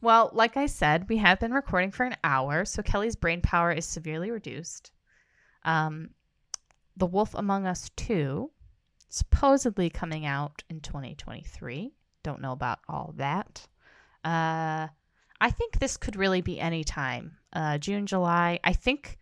Well, 0.00 0.30
like 0.32 0.56
I 0.56 0.66
said, 0.66 1.08
we 1.08 1.16
have 1.18 1.40
been 1.40 1.52
recording 1.54 1.90
for 1.90 2.04
an 2.04 2.16
hour, 2.22 2.64
so 2.64 2.82
Kellie's 2.82 3.16
brain 3.16 3.40
power 3.40 3.72
is 3.72 3.86
severely 3.86 4.30
reduced. 4.30 4.92
Um, 5.64 6.10
the 6.96 7.06
Wolf 7.06 7.34
Among 7.34 7.66
Us 7.66 7.90
2, 7.96 8.50
supposedly 9.08 9.88
coming 9.90 10.26
out 10.26 10.62
in 10.68 10.80
2023. 10.80 11.92
Don't 12.22 12.40
know 12.40 12.52
about 12.52 12.80
all 12.88 13.14
that. 13.16 13.66
Uh, 14.24 14.88
I 15.40 15.50
think 15.50 15.78
this 15.78 15.96
could 15.96 16.16
really 16.16 16.40
be 16.40 16.60
any 16.60 16.84
time. 16.84 17.36
Uh, 17.52 17.78
June, 17.78 18.06
July. 18.06 18.60
I 18.64 18.72
think 18.72 19.18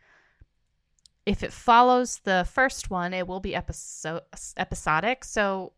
if 1.27 1.43
it 1.43 1.53
follows 1.53 2.21
the 2.25 2.47
first 2.53 2.91
one, 2.91 3.15
it 3.15 3.27
will 3.27 3.41
be 3.41 3.55
episode 3.55 4.23
episodic. 4.57 5.25
So, 5.25 5.73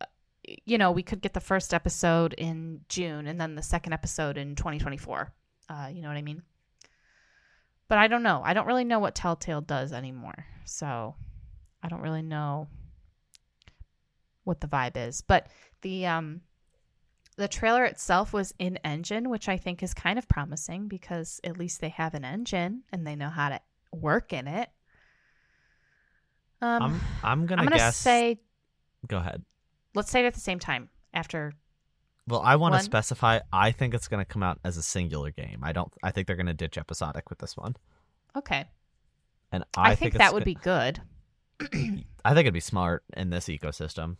uh, 0.00 0.06
you 0.64 0.78
know, 0.78 0.90
we 0.90 1.02
could 1.02 1.20
get 1.20 1.34
the 1.34 1.40
first 1.40 1.72
episode 1.72 2.34
in 2.34 2.80
June 2.88 3.26
and 3.26 3.40
then 3.40 3.54
the 3.54 3.62
second 3.62 3.92
episode 3.92 4.36
in 4.36 4.54
2024. 4.54 5.32
Uh, 5.68 5.88
you 5.92 6.02
know 6.02 6.08
what 6.08 6.16
I 6.16 6.22
mean? 6.22 6.42
But 7.88 7.98
I 7.98 8.08
don't 8.08 8.22
know. 8.22 8.42
I 8.44 8.54
don't 8.54 8.66
really 8.66 8.84
know 8.84 8.98
what 8.98 9.14
Telltale 9.14 9.60
does 9.60 9.92
anymore. 9.92 10.46
So, 10.64 11.14
I 11.82 11.88
don't 11.88 12.02
really 12.02 12.22
know 12.22 12.68
what 14.44 14.60
the 14.60 14.66
vibe 14.66 14.96
is. 14.96 15.22
But 15.22 15.46
the 15.82 16.06
um 16.06 16.42
the 17.40 17.48
trailer 17.48 17.86
itself 17.86 18.34
was 18.34 18.52
in 18.58 18.76
engine, 18.84 19.30
which 19.30 19.48
I 19.48 19.56
think 19.56 19.82
is 19.82 19.94
kind 19.94 20.18
of 20.18 20.28
promising 20.28 20.88
because 20.88 21.40
at 21.42 21.56
least 21.56 21.80
they 21.80 21.88
have 21.88 22.12
an 22.12 22.22
engine 22.22 22.82
and 22.92 23.06
they 23.06 23.16
know 23.16 23.30
how 23.30 23.48
to 23.48 23.60
work 23.92 24.34
in 24.34 24.46
it. 24.46 24.68
Um, 26.60 26.82
I'm 26.82 27.00
I'm 27.22 27.46
gonna, 27.46 27.62
I'm 27.62 27.68
gonna 27.68 27.78
guess. 27.78 27.96
say 27.96 28.40
Go 29.08 29.16
ahead. 29.16 29.42
let's 29.94 30.10
say 30.10 30.22
it 30.22 30.26
at 30.26 30.34
the 30.34 30.40
same 30.40 30.58
time 30.58 30.90
after. 31.14 31.54
Well, 32.28 32.42
I 32.42 32.56
want 32.56 32.74
to 32.74 32.82
specify. 32.82 33.40
I 33.50 33.72
think 33.72 33.94
it's 33.94 34.06
gonna 34.06 34.26
come 34.26 34.42
out 34.42 34.58
as 34.62 34.76
a 34.76 34.82
singular 34.82 35.30
game. 35.30 35.60
I 35.62 35.72
don't. 35.72 35.90
I 36.02 36.10
think 36.10 36.26
they're 36.26 36.36
gonna 36.36 36.52
ditch 36.52 36.76
episodic 36.76 37.30
with 37.30 37.38
this 37.38 37.56
one, 37.56 37.74
Okay, 38.36 38.66
and 39.50 39.64
I, 39.74 39.92
I, 39.92 39.94
think, 39.94 40.14
it's 40.14 40.18
that 40.18 40.34
would 40.34 40.42
go- 40.42 40.44
be 40.44 40.54
good, 40.56 41.00
I 42.22 42.34
think 42.34 42.40
it'd 42.40 42.52
be 42.52 42.60
smart 42.60 43.02
in 43.16 43.30
this 43.30 43.46
ecosystem. 43.46 44.18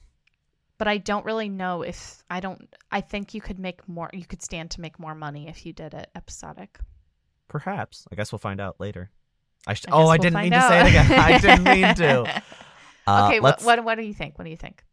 But 0.81 0.89
I 0.89 0.97
don't 0.97 1.27
really 1.27 1.51
know 1.51 1.83
if 1.83 2.25
I 2.31 2.41
don't. 2.41 2.75
I 2.91 3.03
think 3.03 3.35
you 3.35 3.43
could 3.43 3.59
make 3.59 3.87
more. 3.87 4.09
You 4.15 4.25
could 4.25 4.41
stand 4.41 4.71
to 4.71 4.81
make 4.81 4.99
more 4.99 5.15
money 5.15 5.47
if 5.47 5.67
you 5.67 5.75
did 5.75 5.93
it 5.93 6.09
episodic. 6.17 6.79
Perhaps. 7.49 8.07
I 8.11 8.15
guess 8.17 8.33
we'll 8.33 8.39
find 8.39 8.63
out 8.63 8.81
later. 8.81 9.11
I 9.67 9.75
sh- 9.75 9.85
I 9.89 9.91
oh, 9.91 9.99
I 9.99 10.05
we'll 10.05 10.17
didn't 10.17 10.33
find 10.33 10.51
mean 10.51 10.59
to 10.59 10.67
say 10.67 10.81
it 10.81 10.87
again. 10.87 11.13
I 11.13 11.39
didn't 11.39 11.65
mean 11.65 11.95
to. 11.97 12.43
Uh, 13.07 13.27
okay, 13.27 13.41
what, 13.41 13.63
what 13.63 13.83
what 13.83 13.95
do 13.97 14.03
you 14.03 14.13
think? 14.13 14.39
What 14.39 14.45
do 14.45 14.51
you 14.51 14.59
think? 14.59 14.85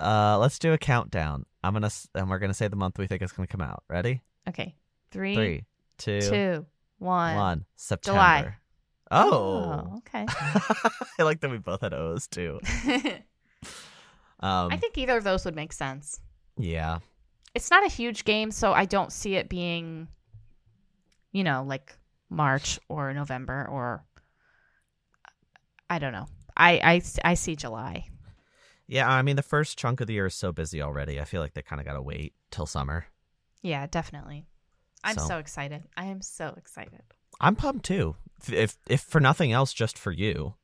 Uh, 0.00 0.38
let's 0.38 0.58
do 0.58 0.72
a 0.72 0.78
countdown. 0.78 1.44
I'm 1.62 1.74
gonna 1.74 1.90
and 2.14 2.30
we're 2.30 2.38
gonna 2.38 2.54
say 2.54 2.68
the 2.68 2.76
month 2.76 2.98
we 2.98 3.06
think 3.06 3.20
it's 3.20 3.32
gonna 3.32 3.48
come 3.48 3.60
out. 3.60 3.82
Ready? 3.88 4.22
Okay, 4.48 4.74
three, 5.10 5.34
Three, 5.34 5.64
two, 5.98 6.20
two, 6.20 6.66
one. 6.98 7.34
one. 7.36 7.64
September. 7.76 8.16
July. 8.16 8.56
Oh. 9.10 9.98
okay. 9.98 10.24
I 11.18 11.22
like 11.24 11.40
that 11.40 11.50
we 11.50 11.58
both 11.58 11.80
had 11.82 11.92
O's 11.92 12.26
too. 12.28 12.60
Um, 14.40 14.70
I 14.72 14.76
think 14.76 14.96
either 14.98 15.16
of 15.16 15.24
those 15.24 15.44
would 15.44 15.56
make 15.56 15.72
sense. 15.72 16.20
yeah. 16.56 16.98
It's 17.54 17.70
not 17.70 17.84
a 17.84 17.88
huge 17.88 18.24
game, 18.24 18.50
so 18.52 18.72
I 18.72 18.84
don't 18.84 19.10
see 19.12 19.34
it 19.34 19.48
being, 19.48 20.06
you 21.32 21.42
know, 21.42 21.64
like 21.66 21.96
March 22.30 22.78
or 22.88 23.12
November 23.14 23.66
or 23.68 24.04
I 25.90 25.98
don't 25.98 26.12
know. 26.12 26.26
I 26.56 27.00
I, 27.24 27.30
I 27.30 27.34
see 27.34 27.56
July. 27.56 28.06
Yeah, 28.86 29.08
I 29.08 29.22
mean 29.22 29.36
the 29.36 29.42
first 29.42 29.78
chunk 29.78 30.00
of 30.00 30.06
the 30.06 30.12
year 30.14 30.26
is 30.26 30.34
so 30.34 30.52
busy 30.52 30.82
already. 30.82 31.18
I 31.20 31.24
feel 31.24 31.40
like 31.40 31.54
they 31.54 31.62
kind 31.62 31.80
of 31.80 31.86
got 31.86 31.94
to 31.94 32.02
wait 32.02 32.34
till 32.50 32.66
summer. 32.66 33.06
Yeah, 33.62 33.86
definitely. 33.86 34.46
I'm 35.02 35.16
So- 35.16 35.26
so, 35.28 35.38
excited. 35.38 35.84
I 35.96 36.04
am 36.06 36.20
so 36.22 36.54
excited. 36.56 37.02
I'm 37.40 37.56
pumped 37.56 37.84
too. 37.86 38.14
If, 38.42 38.52
if 38.52 38.76
if 38.88 39.00
for 39.00 39.20
nothing 39.20 39.52
else, 39.52 39.72
just 39.72 39.98
for 39.98 40.12
you, 40.12 40.54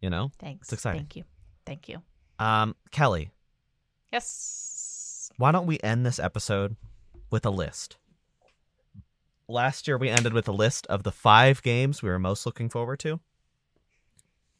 you 0.00 0.10
know. 0.10 0.30
Thanks. 0.38 0.66
It's 0.66 0.72
exciting. 0.74 1.00
Thank 1.02 1.16
you. 1.16 1.24
Thank 1.64 1.88
you. 1.88 2.02
Um, 2.38 2.74
Kellie, 2.90 3.30
Yes. 4.12 5.30
why 5.36 5.52
don't 5.52 5.66
we 5.66 5.78
end 5.80 6.04
this 6.04 6.18
episode 6.18 6.76
with 7.30 7.44
a 7.46 7.50
list? 7.50 7.96
Last 9.48 9.86
year 9.86 9.98
we 9.98 10.08
ended 10.08 10.32
with 10.32 10.48
a 10.48 10.52
list 10.52 10.86
of 10.86 11.02
the 11.02 11.12
five 11.12 11.62
games 11.62 12.02
we 12.02 12.08
were 12.08 12.18
most 12.18 12.46
looking 12.46 12.68
forward 12.68 12.98
to. 13.00 13.20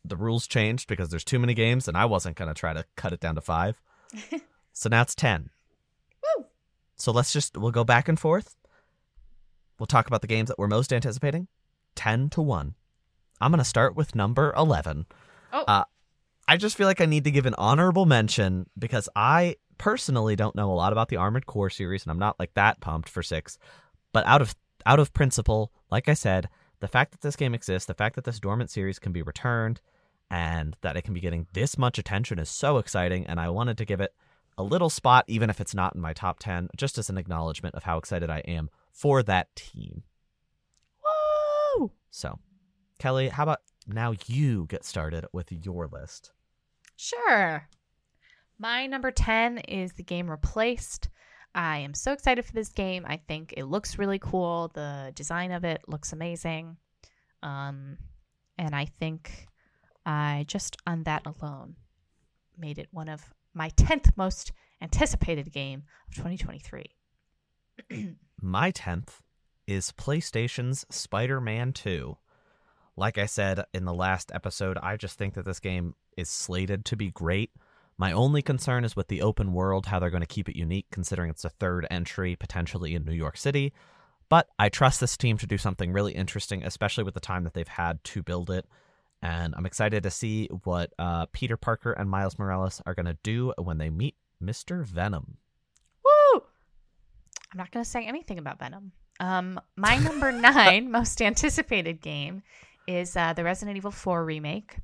The 0.05 0.17
rules 0.17 0.47
changed 0.47 0.89
because 0.89 1.09
there's 1.09 1.25
too 1.25 1.39
many 1.39 1.55
games, 1.55 1.89
and 1.89 1.97
I 1.97 2.05
wasn't 2.05 2.37
gonna 2.37 2.53
try 2.53 2.75
to 2.75 2.85
cut 2.95 3.15
it 3.15 3.21
down 3.21 3.37
to 3.37 3.41
five. 3.41 3.81
so 4.73 4.89
now 4.91 5.01
it's 5.03 5.15
ten. 5.15 5.49
Woo! 6.37 6.45
So 6.97 7.11
let's 7.11 7.33
just 7.33 7.57
we'll 7.57 7.71
go 7.71 7.85
back 7.85 8.07
and 8.09 8.21
forth. 8.21 8.55
We'll 9.79 9.87
talk 9.87 10.07
about 10.07 10.21
the 10.21 10.27
games 10.27 10.49
that 10.49 10.59
we're 10.59 10.69
most 10.69 10.93
anticipating. 10.93 11.49
Ten 11.95 12.29
to 12.31 12.43
one. 12.43 12.75
I'm 13.41 13.51
gonna 13.51 13.65
start 13.65 13.97
with 13.97 14.15
number 14.15 14.53
eleven. 14.57 15.07
Oh. 15.55 15.65
Uh, 15.67 15.85
I 16.47 16.57
just 16.57 16.77
feel 16.77 16.87
like 16.87 17.01
I 17.01 17.07
need 17.07 17.25
to 17.25 17.31
give 17.31 17.47
an 17.47 17.55
honorable 17.57 18.07
mention 18.07 18.67
because 18.79 19.09
I 19.17 19.57
personally 19.79 20.37
don't 20.37 20.55
know 20.55 20.71
a 20.71 20.75
lot 20.75 20.93
about 20.93 21.09
the 21.09 21.17
Armored 21.17 21.47
Core 21.47 21.71
series, 21.71 22.05
and 22.05 22.11
I'm 22.11 22.19
not 22.19 22.39
like 22.39 22.55
that 22.55 22.81
pumped 22.81 23.09
for 23.09 23.23
six. 23.23 23.59
But 24.13 24.27
out 24.27 24.43
of 24.43 24.55
out 24.87 25.01
of 25.01 25.15
principle, 25.15 25.73
like 25.91 26.09
I 26.09 26.15
said, 26.15 26.49
the 26.81 26.89
fact 26.89 27.13
that 27.13 27.23
this 27.23 27.37
game 27.37 27.55
exists, 27.55 27.87
the 27.87 27.95
fact 27.95 28.17
that 28.17 28.25
this 28.25 28.41
dormant 28.41 28.71
series 28.71 28.99
can 28.99 29.13
be 29.13 29.23
returned, 29.23 29.81
and 30.31 30.77
that 30.83 30.97
it 30.97 31.03
can 31.03 31.15
be 31.15 31.21
getting 31.21 31.47
this 31.53 31.79
much 31.79 31.99
attention 31.99 32.39
is 32.39 32.51
so 32.51 32.79
exciting. 32.79 33.27
And 33.27 33.41
I 33.41 33.49
wanted 33.49 33.79
to 33.79 33.85
give 33.85 34.01
it 34.01 34.15
a 34.59 34.63
little 34.63 34.91
spot, 34.91 35.25
even 35.27 35.51
if 35.51 35.61
it's 35.61 35.75
not 35.75 35.95
in 35.95 36.01
my 36.01 36.13
top 36.13 36.39
ten, 36.39 36.69
just 36.77 36.99
as 36.99 37.09
an 37.09 37.19
acknowledgement 37.19 37.75
of 37.75 37.85
how 37.85 37.97
excited 37.97 38.31
I 38.31 38.41
am 38.41 38.69
for 38.93 39.23
that 39.23 39.55
team. 39.57 40.03
Woo! 41.79 41.91
So, 42.11 42.39
Kellie, 42.99 43.29
how 43.29 43.45
about 43.45 43.61
now 43.87 44.15
you 44.27 44.67
get 44.67 44.85
started 44.85 45.27
with 45.33 45.53
your 45.53 45.87
list? 45.87 46.33
Sure. 46.97 47.69
My 48.59 48.87
number 48.87 49.11
10 49.11 49.59
is 49.59 49.93
the 49.93 50.03
game 50.03 50.31
Replaced. 50.31 51.09
I 51.55 51.79
am 51.79 51.95
so 51.95 52.13
excited 52.13 52.45
for 52.45 52.53
this 52.53 52.71
game. 52.71 53.05
I 53.07 53.17
think 53.17 53.55
it 53.57 53.65
looks 53.65 53.99
really 53.99 54.19
cool. 54.19 54.71
The 54.75 55.13
design 55.15 55.53
of 55.53 55.65
it 55.65 55.83
looks 55.87 56.13
amazing. 56.13 56.77
Um, 57.43 57.99
and 58.59 58.75
I 58.75 58.87
think 58.87 59.47
I 60.07 60.45
just 60.49 60.77
on 60.87 61.05
that 61.05 61.27
alone 61.27 61.77
made 62.59 62.79
it 62.79 62.89
one 62.91 63.09
of 63.09 63.35
my 63.53 63.71
10th 63.71 64.17
most 64.17 64.53
anticipated 64.81 65.53
game 65.53 65.85
of 66.09 66.15
2023. 66.15 66.85
My 68.41 68.71
10th 68.73 69.21
is 69.67 69.93
PlayStation's 69.93 70.85
Spider 70.91 71.41
Man 71.41 71.73
2. 71.73 72.17
Like 72.97 73.19
I 73.19 73.27
said 73.27 73.65
in 73.75 73.85
the 73.85 73.95
last 73.95 74.31
episode, 74.33 74.79
I 74.83 74.97
just 74.97 75.19
think 75.19 75.35
that 75.35 75.45
this 75.45 75.61
game 75.61 75.95
is 76.17 76.29
slated 76.29 76.85
to 76.87 76.97
be 76.97 77.11
great. 77.11 77.51
My 77.97 78.13
only 78.13 78.43
concern 78.43 78.85
is 78.85 78.97
with 78.97 79.09
the 79.09 79.23
open 79.23 79.53
world, 79.53 79.87
how 79.87 79.99
they're 79.99 80.11
going 80.11 80.21
to 80.21 80.27
keep 80.27 80.49
it 80.49 80.57
unique, 80.57 80.87
considering 80.91 81.31
it's 81.31 81.45
a 81.45 81.51
third 81.51 81.87
entry 81.91 82.37
potentially 82.37 82.95
in 82.95 83.05
New 83.05 83.13
York 83.13 83.37
City. 83.37 83.73
But 84.29 84.49
I 84.59 84.69
trust 84.69 85.01
this 85.01 85.17
team 85.17 85.39
to 85.39 85.47
do 85.47 85.59
something 85.59 85.93
really 85.93 86.13
interesting, 86.13 86.65
especially 86.65 87.05
with 87.05 87.15
the 87.15 87.21
time 87.21 87.45
that 87.45 87.55
they've 87.55 87.69
had 87.69 88.03
to 88.05 88.23
build 88.23 88.51
it. 88.51 88.67
And 89.23 89.55
I'm 89.57 89.67
excited 89.67 90.03
to 90.03 90.11
see 90.11 90.49
what 90.65 90.93
uh, 90.99 91.27
Peter 91.33 91.57
Parker 91.57 91.93
and 91.93 92.11
Miles 92.11 92.39
Morales 92.39 92.83
are 92.85 92.95
going 92.95 93.07
to 93.07 93.19
do 93.23 93.53
when 93.59 93.79
they 93.79 93.91
meet 93.91 94.17
Mr. 94.43 94.85
Venom. 94.85 95.39
Woo! 96.05 96.43
I'm 97.53 97.59
not 97.59 97.71
going 97.71 97.85
to 97.85 97.91
say 97.91 98.05
anything 98.05 98.39
about 98.39 98.59
Venom. 98.59 98.93
Um, 99.21 99.61
my 99.77 99.97
number 99.97 100.33
nine 100.33 100.91
most 100.91 101.23
anticipated 101.23 102.01
game 102.01 102.43
is 102.87 103.17
uh, 103.17 103.33
the 103.33 103.45
Resident 103.45 103.77
Evil 103.77 103.91
4 103.91 104.25
remake. 104.25 104.79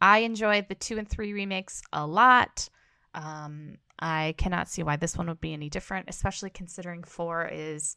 I 0.00 0.18
enjoyed 0.18 0.68
the 0.68 0.74
two 0.74 0.98
and 0.98 1.08
three 1.08 1.32
remakes 1.32 1.82
a 1.92 2.06
lot. 2.06 2.68
Um, 3.14 3.76
I 3.98 4.34
cannot 4.38 4.68
see 4.68 4.82
why 4.82 4.96
this 4.96 5.16
one 5.16 5.28
would 5.28 5.40
be 5.40 5.52
any 5.52 5.68
different, 5.68 6.08
especially 6.08 6.50
considering 6.50 7.02
4 7.02 7.50
is, 7.52 7.96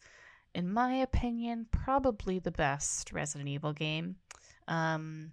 in 0.53 0.71
my 0.71 0.95
opinion, 0.95 1.67
probably 1.71 2.39
the 2.39 2.51
best 2.51 3.13
Resident 3.13 3.49
Evil 3.49 3.73
game. 3.73 4.17
Um, 4.67 5.31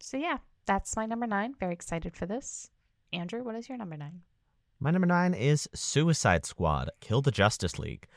so, 0.00 0.16
yeah, 0.16 0.38
that's 0.66 0.96
my 0.96 1.06
number 1.06 1.26
nine. 1.26 1.54
Very 1.58 1.74
excited 1.74 2.16
for 2.16 2.26
this. 2.26 2.70
Andrew, 3.12 3.42
what 3.42 3.54
is 3.54 3.68
your 3.68 3.78
number 3.78 3.96
nine? 3.96 4.22
My 4.80 4.90
number 4.90 5.06
nine 5.06 5.34
is 5.34 5.68
Suicide 5.74 6.44
Squad 6.46 6.90
Kill 7.00 7.20
the 7.20 7.30
Justice 7.30 7.78
League. 7.78 8.08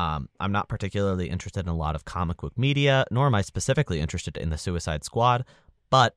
Um, 0.00 0.30
I'm 0.40 0.52
not 0.52 0.70
particularly 0.70 1.28
interested 1.28 1.66
in 1.66 1.68
a 1.68 1.76
lot 1.76 1.94
of 1.94 2.06
comic 2.06 2.38
book 2.38 2.56
media, 2.56 3.04
nor 3.10 3.26
am 3.26 3.34
I 3.34 3.42
specifically 3.42 4.00
interested 4.00 4.38
in 4.38 4.48
the 4.48 4.56
Suicide 4.56 5.04
Squad, 5.04 5.44
but 5.90 6.16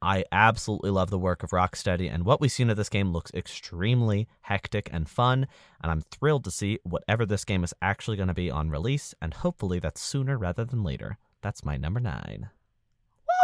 I 0.00 0.24
absolutely 0.30 0.90
love 0.90 1.10
the 1.10 1.18
work 1.18 1.42
of 1.42 1.50
Rocksteady, 1.50 2.08
and 2.12 2.24
what 2.24 2.40
we've 2.40 2.52
seen 2.52 2.70
of 2.70 2.76
this 2.76 2.88
game 2.88 3.10
looks 3.10 3.32
extremely 3.34 4.28
hectic 4.42 4.88
and 4.92 5.08
fun, 5.08 5.48
and 5.82 5.90
I'm 5.90 6.02
thrilled 6.02 6.44
to 6.44 6.52
see 6.52 6.78
whatever 6.84 7.26
this 7.26 7.44
game 7.44 7.64
is 7.64 7.74
actually 7.82 8.16
going 8.16 8.28
to 8.28 8.34
be 8.34 8.52
on 8.52 8.70
release, 8.70 9.16
and 9.20 9.34
hopefully 9.34 9.80
that's 9.80 10.00
sooner 10.00 10.38
rather 10.38 10.64
than 10.64 10.84
later. 10.84 11.18
That's 11.42 11.64
my 11.64 11.76
number 11.76 11.98
nine. 11.98 12.50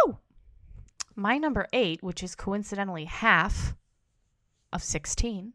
Woo! 0.07 0.19
My 1.17 1.37
number 1.37 1.67
eight, 1.73 2.01
which 2.01 2.23
is 2.23 2.37
coincidentally 2.37 3.07
half 3.07 3.75
of 4.73 4.85
16, 4.85 5.53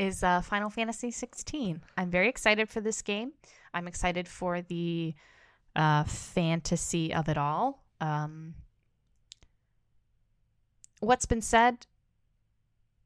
is 0.00 0.24
uh, 0.24 0.40
Final 0.40 0.70
Fantasy 0.70 1.10
16. 1.10 1.82
I'm 1.98 2.10
very 2.10 2.28
excited 2.28 2.70
for 2.70 2.80
this 2.80 3.02
game. 3.02 3.32
I'm 3.74 3.86
excited 3.86 4.26
for 4.26 4.62
the 4.62 5.14
uh, 5.76 6.04
fantasy 6.04 7.12
of 7.12 7.28
it 7.28 7.36
all. 7.36 7.84
Um, 8.00 8.54
what's 11.00 11.26
been 11.26 11.42
said 11.42 11.86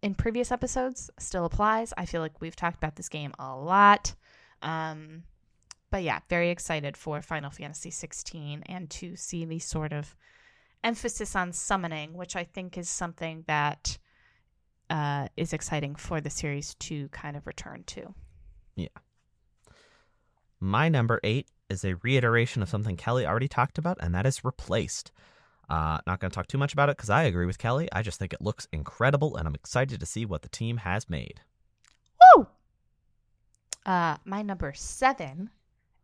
in 0.02 0.14
previous 0.14 0.52
episodes 0.52 1.10
still 1.18 1.44
applies. 1.44 1.92
I 1.98 2.06
feel 2.06 2.20
like 2.20 2.40
we've 2.40 2.54
talked 2.54 2.76
about 2.76 2.94
this 2.94 3.08
game 3.08 3.32
a 3.40 3.56
lot. 3.56 4.14
Um, 4.62 5.24
but 5.90 6.04
yeah, 6.04 6.20
very 6.30 6.50
excited 6.50 6.96
for 6.96 7.20
Final 7.22 7.50
Fantasy 7.50 7.90
16 7.90 8.62
and 8.66 8.88
to 8.90 9.16
see 9.16 9.44
the 9.44 9.58
sort 9.58 9.92
of 9.92 10.14
emphasis 10.84 11.34
on 11.34 11.52
summoning, 11.52 12.14
which 12.14 12.36
I 12.36 12.44
think 12.44 12.78
is 12.78 12.88
something 12.88 13.42
that 13.48 13.98
uh, 14.94 15.26
is 15.36 15.52
exciting 15.52 15.96
for 15.96 16.20
the 16.20 16.30
series 16.30 16.76
to 16.76 17.08
kind 17.08 17.36
of 17.36 17.48
return 17.48 17.82
to. 17.84 18.14
Yeah. 18.76 18.86
My 20.60 20.88
number 20.88 21.18
eight 21.24 21.48
is 21.68 21.84
a 21.84 21.96
reiteration 22.04 22.62
of 22.62 22.68
something 22.68 22.96
Kellie 22.96 23.26
already 23.26 23.48
talked 23.48 23.76
about, 23.76 23.98
and 24.00 24.14
that 24.14 24.24
is 24.24 24.44
replaced. 24.44 25.10
Uh, 25.68 25.98
not 26.06 26.20
going 26.20 26.30
to 26.30 26.34
talk 26.34 26.46
too 26.46 26.58
much 26.58 26.72
about 26.72 26.90
it 26.90 26.96
because 26.96 27.10
I 27.10 27.24
agree 27.24 27.44
with 27.44 27.58
Kellie. 27.58 27.88
I 27.90 28.02
just 28.02 28.20
think 28.20 28.32
it 28.32 28.40
looks 28.40 28.68
incredible, 28.70 29.34
and 29.34 29.48
I'm 29.48 29.56
excited 29.56 29.98
to 29.98 30.06
see 30.06 30.24
what 30.24 30.42
the 30.42 30.48
team 30.48 30.76
has 30.76 31.10
made. 31.10 31.40
Woo! 32.36 32.46
Uh, 33.84 34.18
my 34.24 34.42
number 34.42 34.72
seven 34.76 35.50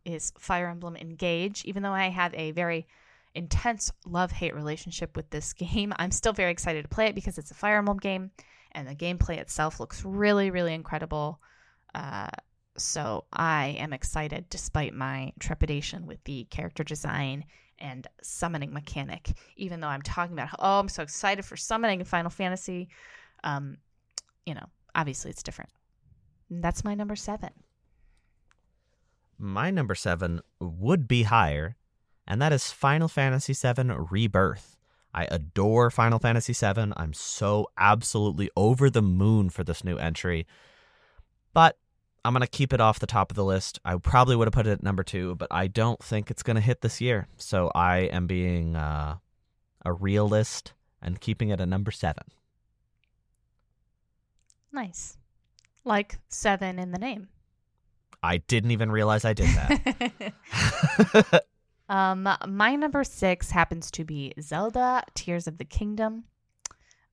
is 0.03 0.33
Fire 0.37 0.67
Emblem 0.67 0.97
Engage. 0.97 1.63
Even 1.63 1.81
though 1.81 1.93
I 1.93 2.09
have 2.09 2.33
a 2.33 2.51
very 2.51 2.87
intense 3.35 3.89
love 4.05 4.31
hate 4.31 4.53
relationship 4.53 5.15
with 5.15 5.29
this 5.29 5.53
game, 5.53 5.93
I'm 5.95 6.11
still 6.11 6.33
very 6.33 6.51
excited 6.51 6.81
to 6.81 6.89
play 6.89 7.05
it 7.05 7.15
because 7.15 7.37
it's 7.37 7.51
a 7.51 7.55
Fire 7.55 7.77
Emblem 7.77 7.97
game 7.97 8.31
and 8.73 8.87
the 8.87 8.95
gameplay 8.95 9.37
itself 9.37 9.79
looks 9.79 10.03
really, 10.05 10.51
really 10.51 10.73
incredible. 10.73 11.39
Uh, 11.93 12.29
so 12.77 13.25
I 13.33 13.75
am 13.79 13.93
excited 13.93 14.45
despite 14.49 14.93
my 14.93 15.33
trepidation 15.39 16.05
with 16.05 16.23
the 16.23 16.45
character 16.45 16.83
design 16.83 17.45
and 17.79 18.07
summoning 18.21 18.73
mechanic. 18.73 19.31
Even 19.57 19.79
though 19.81 19.87
I'm 19.87 20.01
talking 20.01 20.33
about, 20.33 20.49
oh, 20.59 20.79
I'm 20.79 20.89
so 20.89 21.03
excited 21.03 21.43
for 21.43 21.57
summoning 21.57 21.99
in 21.99 22.05
Final 22.05 22.29
Fantasy. 22.29 22.89
Um, 23.43 23.77
you 24.45 24.53
know, 24.53 24.65
obviously 24.95 25.31
it's 25.31 25.43
different. 25.43 25.71
And 26.49 26.63
that's 26.63 26.83
my 26.83 26.95
number 26.95 27.15
seven. 27.15 27.49
My 29.37 29.71
number 29.71 29.95
seven 29.95 30.41
would 30.59 31.07
be 31.07 31.23
higher, 31.23 31.75
and 32.27 32.39
that 32.41 32.53
is 32.53 32.71
Final 32.71 33.07
Fantasy 33.07 33.53
VII 33.53 33.89
Rebirth. 34.11 34.77
I 35.13 35.25
adore 35.25 35.89
Final 35.91 36.19
Fantasy 36.19 36.53
VII. 36.53 36.93
I'm 36.95 37.13
so 37.13 37.67
absolutely 37.77 38.49
over 38.55 38.89
the 38.89 39.01
moon 39.01 39.49
for 39.49 39.63
this 39.63 39.83
new 39.83 39.97
entry. 39.97 40.47
But 41.53 41.77
I'm 42.23 42.33
going 42.33 42.41
to 42.41 42.47
keep 42.47 42.71
it 42.73 42.79
off 42.81 42.99
the 42.99 43.07
top 43.07 43.31
of 43.31 43.35
the 43.35 43.43
list. 43.43 43.79
I 43.83 43.95
probably 43.97 44.35
would 44.35 44.47
have 44.47 44.53
put 44.53 44.67
it 44.67 44.71
at 44.71 44.83
number 44.83 45.03
two, 45.03 45.35
but 45.35 45.47
I 45.51 45.67
don't 45.67 46.01
think 46.01 46.29
it's 46.29 46.43
going 46.43 46.55
to 46.55 46.61
hit 46.61 46.81
this 46.81 47.01
year. 47.01 47.27
So 47.37 47.71
I 47.73 47.99
am 47.99 48.27
being 48.27 48.75
uh, 48.75 49.17
a 49.83 49.93
realist 49.93 50.73
and 51.01 51.19
keeping 51.19 51.49
it 51.49 51.59
at 51.59 51.67
number 51.67 51.91
seven. 51.91 52.23
Nice. 54.71 55.17
Like 55.83 56.19
seven 56.29 56.79
in 56.79 56.91
the 56.91 56.99
name. 56.99 57.27
I 58.23 58.37
didn't 58.37 58.71
even 58.71 58.91
realize 58.91 59.25
I 59.25 59.33
did 59.33 59.47
that. 59.47 60.33
um, 61.91 62.29
my 62.47 62.77
number 62.77 63.03
six 63.03 63.51
happens 63.51 63.91
to 63.91 64.05
be 64.05 64.33
Zelda 64.39 65.03
Tears 65.13 65.45
of 65.45 65.57
the 65.57 65.65
Kingdom. 65.65 66.23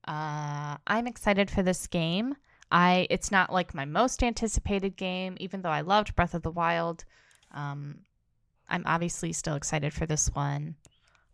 Uh, 0.07 0.77
I'm 0.87 1.05
excited 1.05 1.51
for 1.51 1.61
this 1.61 1.85
game. 1.85 2.35
I 2.71 3.05
it's 3.09 3.29
not 3.29 3.51
like 3.51 3.75
my 3.75 3.83
most 3.83 4.23
anticipated 4.23 4.95
game, 4.95 5.35
even 5.41 5.63
though 5.63 5.69
I 5.69 5.81
loved 5.81 6.15
Breath 6.15 6.33
of 6.33 6.43
the 6.43 6.51
Wild. 6.51 7.03
Um, 7.51 7.99
I'm 8.69 8.83
obviously 8.85 9.33
still 9.33 9.55
excited 9.55 9.93
for 9.93 10.05
this 10.05 10.29
one. 10.33 10.75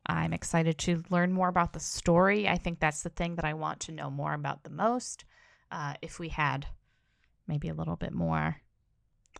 I'm 0.07 0.33
excited 0.33 0.79
to 0.79 1.03
learn 1.11 1.31
more 1.31 1.49
about 1.49 1.73
the 1.73 1.79
story. 1.79 2.47
I 2.47 2.57
think 2.57 2.79
that's 2.79 3.03
the 3.03 3.09
thing 3.09 3.35
that 3.35 3.45
I 3.45 3.53
want 3.53 3.79
to 3.81 3.91
know 3.91 4.09
more 4.09 4.33
about 4.33 4.63
the 4.63 4.71
most. 4.71 5.23
Uh, 5.71 5.93
if 6.01 6.17
we 6.17 6.29
had 6.29 6.65
maybe 7.47 7.69
a 7.69 7.75
little 7.75 7.95
bit 7.95 8.11
more, 8.11 8.57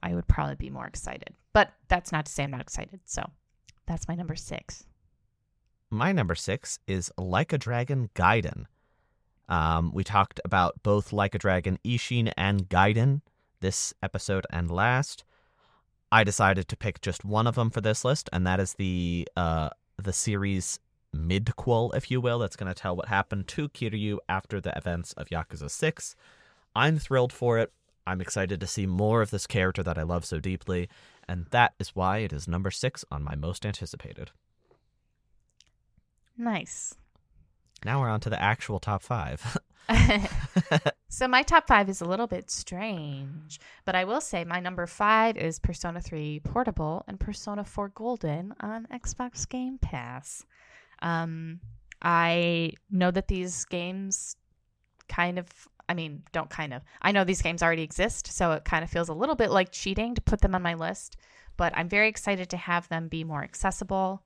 I 0.04 0.14
would 0.14 0.28
probably 0.28 0.56
be 0.56 0.70
more 0.70 0.86
excited. 0.86 1.34
But 1.54 1.74
that's 1.88 2.12
not 2.12 2.28
to 2.28 2.32
say 2.32 2.44
I'm 2.44 2.52
not 2.52 2.62
excited. 2.62 3.00
So 3.06 3.28
that's 3.86 4.08
my 4.08 4.16
number 4.16 4.36
six. 4.36 4.86
My 5.90 6.12
number 6.12 6.36
six 6.36 6.80
is 6.88 7.12
Like 7.18 7.54
a 7.54 7.58
Dragon 7.58 8.10
Gaiden. 8.16 8.66
Um, 9.48 9.92
we 9.94 10.04
talked 10.04 10.40
about 10.44 10.82
both 10.84 11.14
Like 11.14 11.36
a 11.36 11.40
Dragon 11.40 11.80
Ishin 11.86 12.32
and 12.36 12.68
Gaiden 12.68 13.22
this 13.62 13.94
episode 14.04 14.46
and 14.52 14.70
last. 14.70 15.24
I 16.12 16.24
decided 16.24 16.68
to 16.68 16.78
pick 16.78 17.02
just 17.02 17.26
one 17.26 17.48
of 17.48 17.56
them 17.56 17.70
for 17.70 17.82
this 17.82 18.06
list, 18.06 18.30
and 18.32 18.46
that 18.46 18.60
is 18.60 18.74
the 18.74 19.28
uh, 19.36 19.70
the 19.98 20.14
series 20.14 20.80
midquel, 21.16 21.96
if 21.96 22.12
you 22.12 22.22
will, 22.22 22.40
that's 22.40 22.56
going 22.56 22.74
to 22.74 22.80
tell 22.80 22.96
what 22.96 23.08
happened 23.08 23.48
to 23.48 23.70
Kiryu 23.70 24.18
after 24.28 24.60
the 24.62 24.76
events 24.78 25.14
of 25.14 25.30
Yakuza 25.30 25.70
6. 25.70 26.16
I'm 26.76 27.00
thrilled 27.00 27.34
for 27.34 27.58
it. 27.58 27.72
I'm 28.06 28.22
excited 28.22 28.60
to 28.60 28.68
see 28.68 28.86
more 28.86 29.22
of 29.22 29.32
this 29.32 29.48
character 29.48 29.82
that 29.82 29.98
I 29.98 30.04
love 30.04 30.26
so 30.26 30.40
deeply, 30.40 30.90
and 31.28 31.48
that 31.52 31.74
is 31.80 31.96
why 31.96 32.20
it 32.20 32.34
is 32.34 32.48
number 32.48 32.72
six 32.72 33.04
on 33.12 33.24
my 33.24 33.36
most 33.36 33.66
anticipated. 33.66 34.32
Nice. 36.38 36.96
Now 37.84 38.02
we're 38.02 38.10
on 38.10 38.20
to 38.22 38.30
the 38.30 38.42
actual 38.42 38.80
top 38.80 39.04
five. 39.04 39.58
so 41.10 41.28
my 41.28 41.44
top 41.44 41.68
five 41.68 41.90
is 41.90 42.02
a 42.02 42.06
little 42.06 42.28
bit 42.28 42.50
strange, 42.50 43.60
but 43.86 43.96
I 43.96 44.04
will 44.04 44.22
say 44.22 44.44
my 44.44 44.60
number 44.60 44.88
five 44.88 45.38
is 45.38 45.60
Persona 45.60 46.02
3 46.02 46.40
Portable 46.40 47.04
and 47.08 47.20
Persona 47.20 47.64
4 47.64 47.90
Golden 47.90 48.54
on 48.60 48.88
Xbox 48.92 49.48
Game 49.48 49.78
Pass. 49.78 50.44
Um, 51.02 51.60
I 52.02 52.72
know 52.90 53.12
that 53.12 53.28
these 53.28 53.66
games 53.66 54.36
kind 55.08 55.38
of, 55.38 55.48
I 55.88 55.94
mean, 55.94 56.24
don't 56.32 56.50
kind 56.50 56.74
of, 56.74 56.82
I 57.02 57.12
know 57.12 57.24
these 57.24 57.42
games 57.42 57.62
already 57.62 57.84
exist, 57.84 58.28
so 58.32 58.52
it 58.54 58.66
kind 58.66 58.84
of 58.84 58.90
feels 58.90 59.10
a 59.10 59.14
little 59.14 59.36
bit 59.36 59.52
like 59.52 59.72
cheating 59.72 60.16
to 60.16 60.22
put 60.22 60.42
them 60.42 60.56
on 60.56 60.62
my 60.62 60.74
list, 60.74 61.18
but 61.58 61.74
I'm 61.76 61.90
very 61.90 62.08
excited 62.08 62.50
to 62.50 62.58
have 62.58 62.88
them 62.90 63.08
be 63.08 63.24
more 63.24 63.44
accessible 63.44 64.24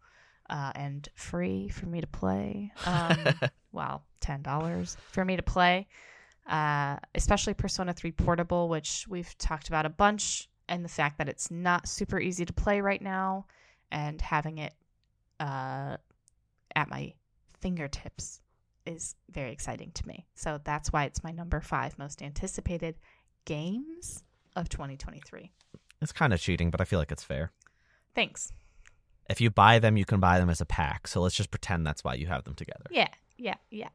uh, 0.49 0.71
and 0.75 1.07
free 1.15 1.69
for 1.69 1.85
me 1.85 2.01
to 2.01 2.07
play. 2.07 2.71
Um, 2.85 3.17
well, 3.71 4.03
ten 4.19 4.41
dollars 4.41 4.97
for 5.11 5.23
me 5.23 5.35
to 5.35 5.43
play. 5.43 5.87
Uh, 6.47 6.97
especially 7.13 7.53
Persona 7.53 7.93
3 7.93 8.11
Portable, 8.13 8.69
which 8.69 9.05
we've 9.07 9.37
talked 9.37 9.67
about 9.67 9.85
a 9.85 9.89
bunch, 9.89 10.49
and 10.67 10.83
the 10.83 10.89
fact 10.89 11.19
that 11.19 11.29
it's 11.29 11.51
not 11.51 11.87
super 11.87 12.19
easy 12.19 12.43
to 12.43 12.53
play 12.53 12.81
right 12.81 13.01
now, 13.01 13.45
and 13.91 14.19
having 14.19 14.57
it 14.57 14.73
uh, 15.39 15.97
at 16.75 16.89
my 16.89 17.13
fingertips 17.59 18.41
is 18.85 19.15
very 19.29 19.51
exciting 19.51 19.91
to 19.93 20.07
me. 20.07 20.25
So 20.35 20.59
that's 20.63 20.91
why 20.91 21.05
it's 21.05 21.23
my 21.23 21.31
number 21.31 21.61
five 21.61 21.97
most 21.97 22.21
anticipated 22.21 22.95
games 23.45 24.23
of 24.55 24.69
2023. 24.69 25.51
It's 26.01 26.11
kind 26.11 26.33
of 26.33 26.39
cheating, 26.39 26.71
but 26.71 26.81
I 26.81 26.85
feel 26.85 26.99
like 26.99 27.11
it's 27.11 27.23
fair. 27.23 27.51
Thanks. 28.15 28.51
If 29.29 29.41
you 29.41 29.49
buy 29.51 29.79
them, 29.79 29.97
you 29.97 30.05
can 30.05 30.19
buy 30.19 30.39
them 30.39 30.49
as 30.49 30.61
a 30.61 30.65
pack. 30.65 31.07
So 31.07 31.21
let's 31.21 31.35
just 31.35 31.51
pretend 31.51 31.85
that's 31.85 32.03
why 32.03 32.15
you 32.15 32.27
have 32.27 32.45
them 32.45 32.55
together. 32.55 32.85
Yeah, 32.89 33.09
yeah, 33.37 33.55
yeah. 33.69 33.89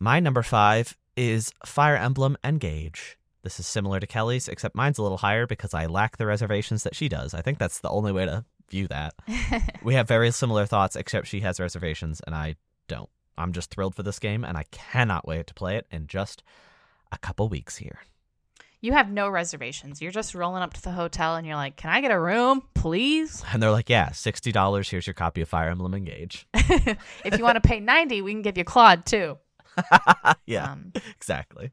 My 0.00 0.20
number 0.20 0.42
five 0.42 0.96
is 1.16 1.52
Fire 1.64 1.96
Emblem 1.96 2.36
Engage. 2.42 3.16
This 3.42 3.60
is 3.60 3.66
similar 3.66 4.00
to 4.00 4.06
Kellie's, 4.06 4.48
except 4.48 4.74
mine's 4.74 4.98
a 4.98 5.02
little 5.02 5.18
higher 5.18 5.46
because 5.46 5.74
I 5.74 5.86
lack 5.86 6.16
the 6.16 6.26
reservations 6.26 6.82
that 6.82 6.96
she 6.96 7.08
does. 7.08 7.34
I 7.34 7.42
think 7.42 7.58
that's 7.58 7.80
the 7.80 7.90
only 7.90 8.10
way 8.10 8.24
to 8.24 8.44
view 8.70 8.88
that. 8.88 9.14
we 9.82 9.94
have 9.94 10.08
very 10.08 10.30
similar 10.30 10.66
thoughts, 10.66 10.96
except 10.96 11.26
she 11.28 11.40
has 11.40 11.60
reservations 11.60 12.20
and 12.26 12.34
I 12.34 12.56
don't. 12.88 13.10
I'm 13.36 13.52
just 13.52 13.70
thrilled 13.70 13.94
for 13.94 14.02
this 14.02 14.18
game 14.18 14.44
and 14.44 14.56
I 14.56 14.64
cannot 14.70 15.26
wait 15.26 15.46
to 15.48 15.54
play 15.54 15.76
it 15.76 15.86
in 15.90 16.06
just 16.06 16.42
a 17.12 17.18
couple 17.18 17.48
weeks 17.48 17.76
here. 17.76 18.00
You 18.80 18.92
have 18.92 19.10
no 19.10 19.30
reservations. 19.30 20.02
You're 20.02 20.12
just 20.12 20.34
rolling 20.34 20.62
up 20.62 20.74
to 20.74 20.82
the 20.82 20.90
hotel 20.90 21.36
and 21.36 21.46
you're 21.46 21.56
like, 21.56 21.76
"Can 21.76 21.88
I 21.88 22.02
get 22.02 22.10
a 22.10 22.20
room, 22.20 22.62
please?" 22.74 23.42
And 23.50 23.62
they're 23.62 23.70
like, 23.70 23.88
"Yeah, 23.88 24.10
sixty 24.12 24.52
dollars. 24.52 24.90
Here's 24.90 25.06
your 25.06 25.14
copy 25.14 25.40
of 25.40 25.48
Fire 25.48 25.70
Emblem 25.70 25.94
Engage." 25.94 26.46
if 26.54 27.38
you 27.38 27.44
want 27.44 27.54
to 27.54 27.66
pay 27.66 27.80
ninety, 27.80 28.20
we 28.20 28.32
can 28.32 28.42
give 28.42 28.58
you 28.58 28.64
Claude 28.64 29.06
too. 29.06 29.38
yeah, 30.46 30.72
um, 30.72 30.92
exactly. 31.16 31.72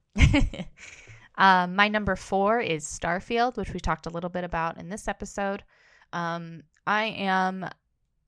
um, 1.38 1.76
my 1.76 1.90
number 1.90 2.16
four 2.16 2.62
is 2.62 2.86
Starfield, 2.86 3.58
which 3.58 3.74
we 3.74 3.82
talked 3.82 4.06
a 4.06 4.10
little 4.10 4.30
bit 4.30 4.46
about 4.46 4.78
in 4.78 4.88
this 4.88 5.10
episode. 5.10 5.64
Um, 6.14 6.64
I 6.88 7.06
am, 7.06 7.68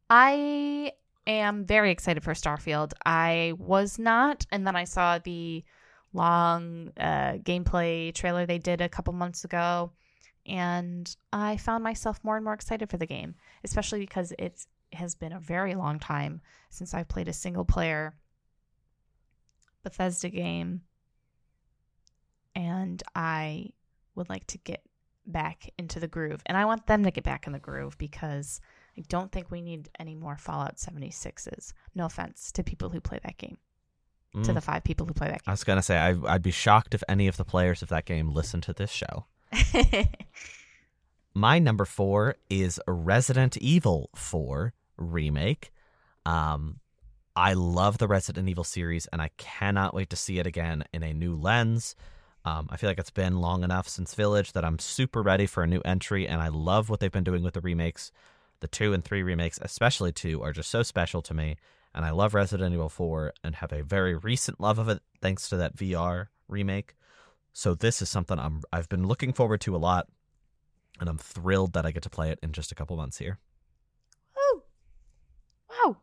I 0.09 0.91
am 1.27 1.65
very 1.65 1.91
excited 1.91 2.23
for 2.23 2.33
Starfield. 2.33 2.93
I 3.05 3.53
was 3.57 3.97
not, 3.99 4.45
and 4.51 4.65
then 4.67 4.75
I 4.75 4.83
saw 4.83 5.19
the 5.19 5.63
long 6.13 6.91
uh, 6.97 7.33
gameplay 7.43 8.13
trailer 8.13 8.45
they 8.45 8.59
did 8.59 8.81
a 8.81 8.89
couple 8.89 9.13
months 9.13 9.43
ago. 9.43 9.91
And 10.45 11.15
I 11.31 11.57
found 11.57 11.83
myself 11.83 12.19
more 12.23 12.35
and 12.35 12.43
more 12.43 12.53
excited 12.53 12.89
for 12.89 12.97
the 12.97 13.05
game, 13.05 13.35
especially 13.63 13.99
because 13.99 14.33
it 14.37 14.65
has 14.91 15.15
been 15.15 15.33
a 15.33 15.39
very 15.39 15.73
long 15.73 15.99
time 15.99 16.41
since 16.69 16.93
I've 16.93 17.07
played 17.07 17.27
a 17.27 17.33
single 17.33 17.65
player 17.65 18.15
Bethesda 19.83 20.29
game. 20.29 20.81
And 22.55 23.01
I 23.15 23.69
would 24.15 24.29
like 24.29 24.45
to 24.47 24.57
get 24.59 24.83
back 25.25 25.71
into 25.77 25.99
the 25.99 26.07
groove. 26.07 26.41
And 26.45 26.57
I 26.57 26.65
want 26.65 26.87
them 26.87 27.03
to 27.03 27.11
get 27.11 27.23
back 27.23 27.47
in 27.47 27.53
the 27.53 27.59
groove 27.59 27.97
because 27.97 28.59
I 28.97 29.01
don't 29.09 29.31
think 29.31 29.49
we 29.49 29.61
need 29.61 29.89
any 29.99 30.15
more 30.15 30.37
Fallout 30.37 30.77
76s. 30.77 31.73
No 31.95 32.05
offense 32.05 32.51
to 32.53 32.63
people 32.63 32.89
who 32.89 33.01
play 33.01 33.19
that 33.23 33.37
game 33.37 33.57
mm. 34.35 34.43
to 34.43 34.53
the 34.53 34.61
five 34.61 34.83
people 34.83 35.05
who 35.05 35.13
play 35.13 35.27
that 35.27 35.43
game. 35.43 35.47
I 35.47 35.51
was 35.51 35.63
gonna 35.63 35.81
say 35.81 35.97
I, 35.97 36.15
I'd 36.27 36.43
be 36.43 36.51
shocked 36.51 36.93
if 36.93 37.03
any 37.07 37.27
of 37.27 37.37
the 37.37 37.45
players 37.45 37.81
of 37.81 37.89
that 37.89 38.05
game 38.05 38.29
listen 38.29 38.61
to 38.61 38.73
this 38.73 38.91
show. 38.91 39.25
My 41.35 41.57
number 41.57 41.85
four 41.85 42.35
is 42.49 42.79
Resident 42.87 43.57
Evil 43.57 44.09
4 44.15 44.73
remake. 44.97 45.71
Um, 46.25 46.79
I 47.35 47.53
love 47.53 47.97
the 47.97 48.07
Resident 48.07 48.47
Evil 48.47 48.63
series, 48.63 49.07
and 49.07 49.19
I 49.19 49.31
cannot 49.37 49.95
wait 49.95 50.11
to 50.11 50.15
see 50.15 50.37
it 50.37 50.45
again 50.45 50.83
in 50.93 51.01
a 51.01 51.11
new 51.11 51.35
lens. 51.35 51.95
Um, 52.45 52.67
I 52.69 52.77
feel 52.77 52.89
like 52.89 52.99
it's 52.99 53.09
been 53.09 53.41
long 53.41 53.63
enough 53.63 53.87
since 53.87 54.13
Village 54.13 54.51
that 54.51 54.63
I'm 54.63 54.77
super 54.77 55.23
ready 55.23 55.47
for 55.47 55.63
a 55.63 55.67
new 55.67 55.81
entry, 55.83 56.27
and 56.27 56.39
I 56.39 56.49
love 56.49 56.89
what 56.89 56.99
they've 56.99 57.11
been 57.11 57.23
doing 57.23 57.41
with 57.41 57.55
the 57.55 57.61
remakes. 57.61 58.11
The 58.63 58.69
two 58.69 58.93
and 58.93 59.03
three 59.03 59.23
remakes, 59.23 59.59
especially 59.61 60.13
two, 60.13 60.41
are 60.41 60.53
just 60.53 60.71
so 60.71 60.83
special 60.83 61.21
to 61.23 61.33
me, 61.33 61.57
and 61.93 62.05
I 62.05 62.11
love 62.11 62.33
Resident 62.33 62.73
Evil 62.73 62.87
4 62.87 63.33
and 63.43 63.55
have 63.55 63.73
a 63.73 63.83
very 63.83 64.15
recent 64.15 64.61
love 64.61 64.79
of 64.79 64.87
it 64.87 65.01
thanks 65.19 65.49
to 65.49 65.57
that 65.57 65.75
VR 65.75 66.27
remake. 66.47 66.95
So 67.51 67.75
this 67.75 68.01
is 68.01 68.07
something 68.07 68.39
I'm 68.39 68.61
I've 68.71 68.87
been 68.87 69.05
looking 69.05 69.33
forward 69.33 69.59
to 69.61 69.75
a 69.75 69.83
lot, 69.83 70.07
and 71.01 71.09
I'm 71.09 71.17
thrilled 71.17 71.73
that 71.73 71.85
I 71.85 71.91
get 71.91 72.03
to 72.03 72.09
play 72.09 72.31
it 72.31 72.39
in 72.41 72.53
just 72.53 72.71
a 72.71 72.75
couple 72.75 72.95
months 72.95 73.17
here. 73.17 73.37
Woo! 74.33 74.63
Wow! 75.69 75.97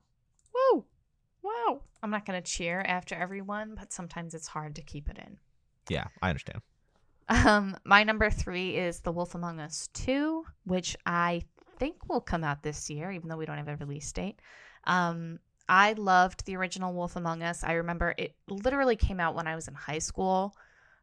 Woo! 0.55 0.85
Wow! 1.43 1.81
I'm 2.03 2.11
not 2.11 2.27
gonna 2.27 2.43
cheer 2.43 2.83
after 2.83 3.15
everyone, 3.15 3.75
but 3.75 3.91
sometimes 3.91 4.35
it's 4.35 4.49
hard 4.49 4.77
to 4.77 4.83
keep 4.83 5.09
it 5.09 5.17
in. 5.17 5.39
Yeah, 5.89 6.09
I 6.21 6.29
understand. 6.29 6.61
Um, 7.31 7.75
my 7.85 8.05
number 8.05 8.29
three 8.29 8.77
is 8.77 9.01
The 9.01 9.13
Wolf 9.13 9.35
Among 9.35 9.61
Us 9.61 9.89
2, 9.95 10.45
which 10.65 10.95
I 11.07 11.43
think 11.81 12.09
will 12.09 12.21
come 12.21 12.45
out 12.45 12.63
this 12.63 12.89
year, 12.89 13.11
even 13.11 13.29
though 13.29 13.37
we 13.37 13.47
don't 13.47 13.57
have 13.57 13.69
a 13.69 13.77
release 13.77 14.13
date. 14.13 14.39
Um, 14.85 15.41
I 15.69 15.95
loved 15.95 16.45
the 16.45 16.57
original 16.57 16.95
Wolf 16.95 17.17
Among 17.17 17.43
Us. 17.43 17.65
I 17.65 17.73
remember 17.73 18.15
it 18.17 18.37
literally 18.49 18.97
came 18.97 19.19
out 19.19 19.35
when 19.35 19.47
I 19.49 19.57
was 19.57 19.67
in 19.67 19.75
high 19.75 19.99
school. 19.99 20.55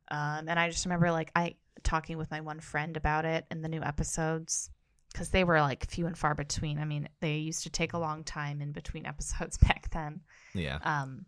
Um, 0.10 0.48
and 0.48 0.58
I 0.58 0.70
just 0.70 0.86
remember 0.86 1.12
like 1.12 1.32
I 1.36 1.56
talking 1.84 2.18
with 2.18 2.32
my 2.32 2.42
one 2.42 2.60
friend 2.60 2.96
about 2.96 3.26
it 3.26 3.46
and 3.52 3.64
the 3.64 3.70
new 3.70 3.82
episodes 3.82 4.70
because 5.12 5.30
they 5.30 5.44
were 5.44 5.62
like 5.62 5.90
few 5.90 6.06
and 6.06 6.18
far 6.18 6.36
between. 6.36 6.80
I 6.80 6.86
mean, 6.86 7.10
they 7.22 7.38
used 7.38 7.64
to 7.64 7.70
take 7.70 7.94
a 7.94 7.98
long 7.98 8.24
time 8.24 8.62
in 8.62 8.72
between 8.72 9.06
episodes 9.08 9.58
back 9.58 9.90
then. 9.92 10.22
Yeah. 10.54 10.80
Um, 10.84 11.26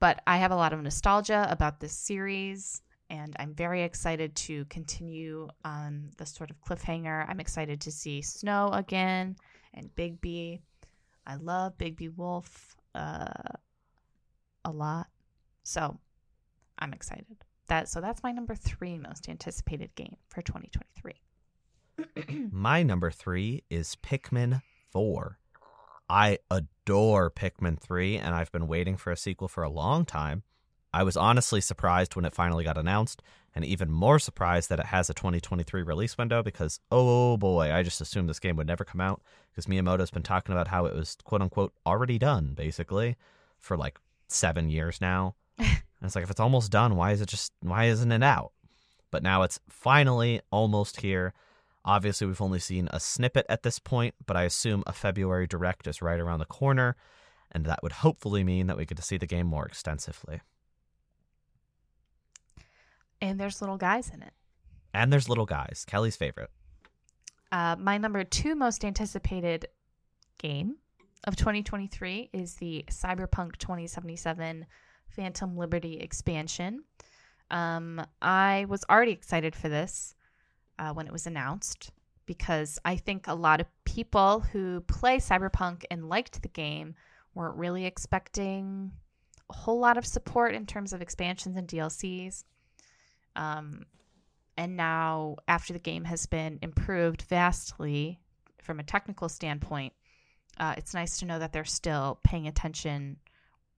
but 0.00 0.22
I 0.26 0.36
have 0.38 0.50
a 0.50 0.56
lot 0.56 0.72
of 0.72 0.82
nostalgia 0.82 1.46
about 1.50 1.80
this 1.80 1.92
series, 1.92 2.82
and 3.10 3.34
I'm 3.38 3.54
very 3.54 3.82
excited 3.82 4.34
to 4.36 4.64
continue 4.66 5.48
on 5.64 6.10
the 6.16 6.26
sort 6.26 6.50
of 6.50 6.60
cliffhanger. 6.60 7.28
I'm 7.28 7.40
excited 7.40 7.80
to 7.82 7.92
see 7.92 8.22
Snow 8.22 8.70
again 8.72 9.36
and 9.74 9.94
Bigby. 9.94 10.60
I 11.26 11.36
love 11.36 11.76
Bigby 11.78 12.14
Wolf 12.16 12.76
uh, 12.94 13.52
a 14.64 14.70
lot, 14.70 15.08
so 15.62 15.98
I'm 16.78 16.92
excited. 16.92 17.36
That 17.68 17.88
so 17.88 18.00
that's 18.00 18.22
my 18.22 18.30
number 18.30 18.54
three 18.54 18.98
most 18.98 19.28
anticipated 19.28 19.94
game 19.94 20.16
for 20.28 20.42
2023. 20.42 21.14
My 22.52 22.82
number 22.82 23.10
three 23.10 23.62
is 23.70 23.96
Pikmin 24.02 24.62
4. 24.92 25.38
I 26.08 26.38
adore 26.50 27.30
Pikmin 27.30 27.80
3, 27.80 28.18
and 28.18 28.34
I've 28.34 28.52
been 28.52 28.66
waiting 28.66 28.96
for 28.96 29.10
a 29.10 29.16
sequel 29.16 29.48
for 29.48 29.62
a 29.62 29.70
long 29.70 30.04
time. 30.04 30.42
I 30.94 31.02
was 31.02 31.16
honestly 31.16 31.60
surprised 31.60 32.14
when 32.14 32.24
it 32.24 32.34
finally 32.34 32.62
got 32.62 32.78
announced, 32.78 33.20
and 33.52 33.64
even 33.64 33.90
more 33.90 34.20
surprised 34.20 34.68
that 34.68 34.78
it 34.78 34.86
has 34.86 35.10
a 35.10 35.14
2023 35.14 35.82
release 35.82 36.16
window 36.16 36.40
because, 36.40 36.78
oh 36.92 37.36
boy, 37.36 37.72
I 37.72 37.82
just 37.82 38.00
assumed 38.00 38.28
this 38.28 38.38
game 38.38 38.54
would 38.56 38.68
never 38.68 38.84
come 38.84 39.00
out 39.00 39.20
because 39.50 39.66
Miyamoto's 39.66 40.12
been 40.12 40.22
talking 40.22 40.52
about 40.52 40.68
how 40.68 40.86
it 40.86 40.94
was 40.94 41.16
quote 41.24 41.42
unquote 41.42 41.72
already 41.84 42.16
done, 42.16 42.54
basically, 42.54 43.16
for 43.58 43.76
like 43.76 43.98
seven 44.28 44.70
years 44.70 45.00
now. 45.00 45.34
and 45.58 45.82
it's 46.00 46.14
like, 46.14 46.22
if 46.22 46.30
it's 46.30 46.38
almost 46.38 46.70
done, 46.70 46.94
why 46.94 47.10
is 47.10 47.20
it 47.20 47.28
just, 47.28 47.52
why 47.60 47.86
isn't 47.86 48.12
it 48.12 48.22
out? 48.22 48.52
But 49.10 49.24
now 49.24 49.42
it's 49.42 49.58
finally 49.68 50.42
almost 50.52 51.00
here. 51.00 51.34
Obviously, 51.84 52.28
we've 52.28 52.40
only 52.40 52.60
seen 52.60 52.88
a 52.92 53.00
snippet 53.00 53.46
at 53.48 53.64
this 53.64 53.80
point, 53.80 54.14
but 54.26 54.36
I 54.36 54.44
assume 54.44 54.84
a 54.86 54.92
February 54.92 55.48
direct 55.48 55.88
is 55.88 56.00
right 56.00 56.20
around 56.20 56.38
the 56.38 56.44
corner, 56.44 56.94
and 57.50 57.64
that 57.64 57.82
would 57.82 57.92
hopefully 57.92 58.44
mean 58.44 58.68
that 58.68 58.76
we 58.76 58.86
get 58.86 58.96
to 58.96 59.02
see 59.02 59.16
the 59.16 59.26
game 59.26 59.48
more 59.48 59.66
extensively. 59.66 60.40
And 63.24 63.40
there's 63.40 63.62
little 63.62 63.78
guys 63.78 64.10
in 64.12 64.22
it. 64.22 64.34
And 64.92 65.10
there's 65.10 65.30
little 65.30 65.46
guys, 65.46 65.86
Kellie's 65.88 66.14
favorite. 66.14 66.50
Uh, 67.50 67.74
my 67.78 67.96
number 67.96 68.22
two 68.22 68.54
most 68.54 68.84
anticipated 68.84 69.66
game 70.38 70.76
of 71.26 71.34
2023 71.34 72.28
is 72.34 72.56
the 72.56 72.84
Cyberpunk 72.90 73.56
2077 73.56 74.66
Phantom 75.08 75.56
Liberty 75.56 76.00
expansion. 76.00 76.84
Um, 77.50 78.04
I 78.20 78.66
was 78.68 78.84
already 78.90 79.12
excited 79.12 79.56
for 79.56 79.70
this 79.70 80.14
uh, 80.78 80.92
when 80.92 81.06
it 81.06 81.12
was 81.12 81.26
announced 81.26 81.92
because 82.26 82.78
I 82.84 82.96
think 82.96 83.26
a 83.26 83.34
lot 83.34 83.62
of 83.62 83.66
people 83.86 84.40
who 84.40 84.82
play 84.82 85.16
Cyberpunk 85.16 85.84
and 85.90 86.10
liked 86.10 86.42
the 86.42 86.48
game 86.48 86.94
weren't 87.34 87.56
really 87.56 87.86
expecting 87.86 88.92
a 89.48 89.54
whole 89.54 89.80
lot 89.80 89.96
of 89.96 90.04
support 90.04 90.54
in 90.54 90.66
terms 90.66 90.92
of 90.92 91.00
expansions 91.00 91.56
and 91.56 91.66
DLCs. 91.66 92.44
Um, 93.36 93.86
and 94.56 94.76
now, 94.76 95.36
after 95.48 95.72
the 95.72 95.78
game 95.78 96.04
has 96.04 96.26
been 96.26 96.58
improved 96.62 97.22
vastly 97.22 98.20
from 98.62 98.78
a 98.78 98.84
technical 98.84 99.28
standpoint, 99.28 99.92
uh, 100.58 100.74
it's 100.76 100.94
nice 100.94 101.18
to 101.18 101.26
know 101.26 101.38
that 101.38 101.52
they're 101.52 101.64
still 101.64 102.20
paying 102.22 102.46
attention 102.46 103.16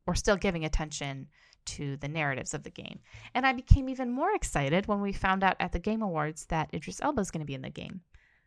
or 0.07 0.15
still 0.15 0.37
giving 0.37 0.65
attention 0.65 1.29
to 1.65 1.97
the 1.97 2.09
narratives 2.09 2.55
of 2.55 2.63
the 2.63 2.71
game. 2.71 3.01
And 3.35 3.47
I 3.47 3.53
became 3.53 3.89
even 3.89 4.13
more 4.13 4.33
excited 4.35 4.87
when 4.87 5.01
we 5.01 5.13
found 5.13 5.43
out 5.43 5.57
at 5.59 5.73
the 5.73 5.79
Game 5.79 6.03
Awards 6.03 6.47
that 6.47 6.73
Idris 6.73 7.01
Elba 7.01 7.21
is 7.21 7.31
going 7.31 7.41
to 7.41 7.47
be 7.47 7.55
in 7.55 7.63
the 7.63 7.71
game 7.71 8.03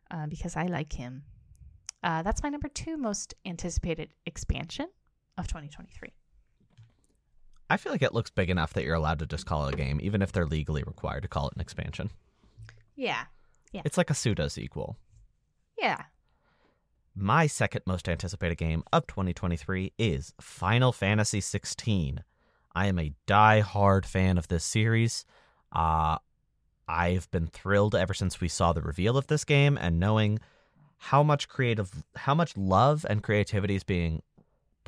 uh, 0.10 0.28
because 0.28 0.55
I 0.55 0.68
like 0.68 0.93
him. 0.93 1.24
Uh, 2.01 2.22
that's 2.22 2.43
my 2.43 2.49
number 2.49 2.70
two 2.70 2.95
most 2.95 3.34
anticipated 3.45 4.14
expansion 4.26 4.88
of 5.38 5.47
2023. 5.47 6.14
I 7.70 7.78
feel 7.78 7.91
like 7.91 8.01
it 8.01 8.13
looks 8.13 8.32
big 8.32 8.49
enough 8.49 8.74
that 8.74 8.84
you're 8.84 8.95
allowed 8.95 9.20
to 9.20 9.26
just 9.26 9.45
call 9.45 9.67
it 9.67 9.74
a 9.74 9.78
game, 9.78 9.99
even 10.01 10.22
if 10.22 10.32
they're 10.32 10.45
legally 10.45 10.84
required 10.84 11.22
to 11.22 11.28
call 11.28 11.47
it 11.47 11.55
an 11.55 11.61
expansion. 11.61 12.11
Yeah. 12.95 13.26
Yeah. 13.72 13.84
It's 13.86 13.97
like 13.97 14.09
a 14.09 14.15
pseudo 14.15 14.47
sequel. 14.47 14.97
Yeah. 15.78 16.03
My 17.15 17.47
second 17.47 17.82
most 17.86 18.09
anticipated 18.09 18.57
game 18.57 18.84
of 18.91 19.05
2023 19.07 19.93
is 19.97 20.34
Final 20.39 20.91
Fantasy 20.91 21.41
16. 21.41 22.24
I 22.74 22.88
am 22.88 22.97
a 22.97 23.13
die-hard 23.26 24.05
fan 24.05 24.38
of 24.38 24.47
this 24.47 24.63
series. 24.63 25.26
Uh, 25.72 26.17
I've 26.88 27.30
been 27.32 27.47
thrilled 27.47 27.93
ever 27.93 28.13
since 28.13 28.41
we 28.41 28.47
saw 28.47 28.74
the 28.74 28.82
reveal 28.82 29.17
of 29.17 29.28
this 29.28 29.43
game 29.43 29.78
and 29.78 29.99
knowing 29.99 30.39
how 30.97 31.24
much 31.24 31.47
creative, 31.47 32.03
how 32.15 32.34
much 32.34 32.57
love 32.57 33.05
and 33.09 33.24
creativity 33.24 33.76
is 33.76 33.84
being 33.84 34.22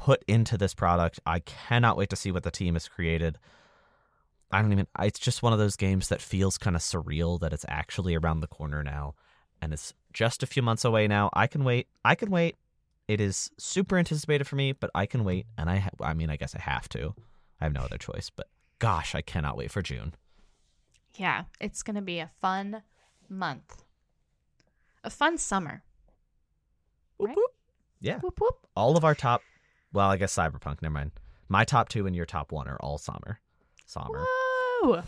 put 0.02 0.24
into 0.28 0.58
this 0.58 0.74
product. 0.74 1.20
I 1.28 1.40
cannot 1.40 1.96
wait 1.96 2.10
to 2.10 2.16
see 2.16 2.32
what 2.32 2.42
the 2.44 2.50
team 2.52 2.74
has 2.74 2.88
created. 2.88 3.38
I 4.52 4.62
don't 4.62 4.72
even, 4.72 4.88
it's 5.00 5.20
just 5.20 5.44
one 5.44 5.54
of 5.54 5.60
those 5.60 5.76
games 5.76 6.08
that 6.10 6.22
feels 6.22 6.58
kind 6.58 6.76
of 6.76 6.82
surreal 6.82 7.40
that 7.40 7.54
it's 7.54 7.66
actually 7.68 8.16
around 8.16 8.40
the 8.40 8.48
corner 8.48 8.84
now. 8.84 9.14
And 9.62 9.72
it's 9.74 9.94
just 10.12 10.42
a 10.42 10.48
few 10.48 10.64
months 10.64 10.84
away 10.84 11.08
now. 11.08 11.30
I 11.34 11.46
can 11.46 11.64
wait. 11.64 11.88
I 12.04 12.16
can 12.16 12.32
wait. 12.32 12.56
It 13.08 13.22
is 13.22 13.52
super 13.60 13.98
anticipated 13.98 14.46
for 14.48 14.56
me, 14.56 14.72
but 14.72 14.90
I 14.96 15.06
can 15.06 15.24
wait. 15.24 15.46
And 15.58 15.70
I, 15.70 15.78
ha- 15.78 15.90
I 16.02 16.14
mean, 16.16 16.30
I 16.32 16.36
guess 16.36 16.56
I 16.56 16.60
have 16.62 16.90
to. 16.90 17.14
I 17.60 17.66
have 17.66 17.74
no 17.74 17.82
other 17.82 17.98
choice. 18.00 18.32
But 18.36 18.48
gosh, 18.80 19.14
I 19.14 19.22
cannot 19.22 19.56
wait 19.56 19.70
for 19.72 19.84
June. 19.84 20.16
Yeah. 21.16 21.44
It's 21.60 21.84
going 21.84 21.96
to 21.96 22.02
be 22.02 22.18
a 22.20 22.32
fun 22.42 22.82
month, 23.30 23.84
a 25.04 25.10
fun 25.12 25.38
summer. 25.38 25.84
Whoop, 27.18 27.28
Right? 27.30 27.38
whoop. 27.38 27.52
Yeah. 28.02 28.20
Whoop, 28.20 28.40
whoop. 28.42 28.58
All 28.76 28.98
of 28.98 29.06
our 29.06 29.14
top, 29.16 29.42
well, 29.94 30.10
I 30.10 30.18
guess 30.18 30.36
Cyberpunk, 30.36 30.82
never 30.82 30.94
mind. 30.94 31.12
My 31.50 31.66
top 31.66 31.90
two 31.90 32.08
and 32.08 32.16
your 32.16 32.26
top 32.26 32.52
one 32.52 32.68
are 32.68 32.78
all 32.80 32.98
summer. 32.98 33.40
Summer. 33.86 34.26
Whoa. 34.26 35.04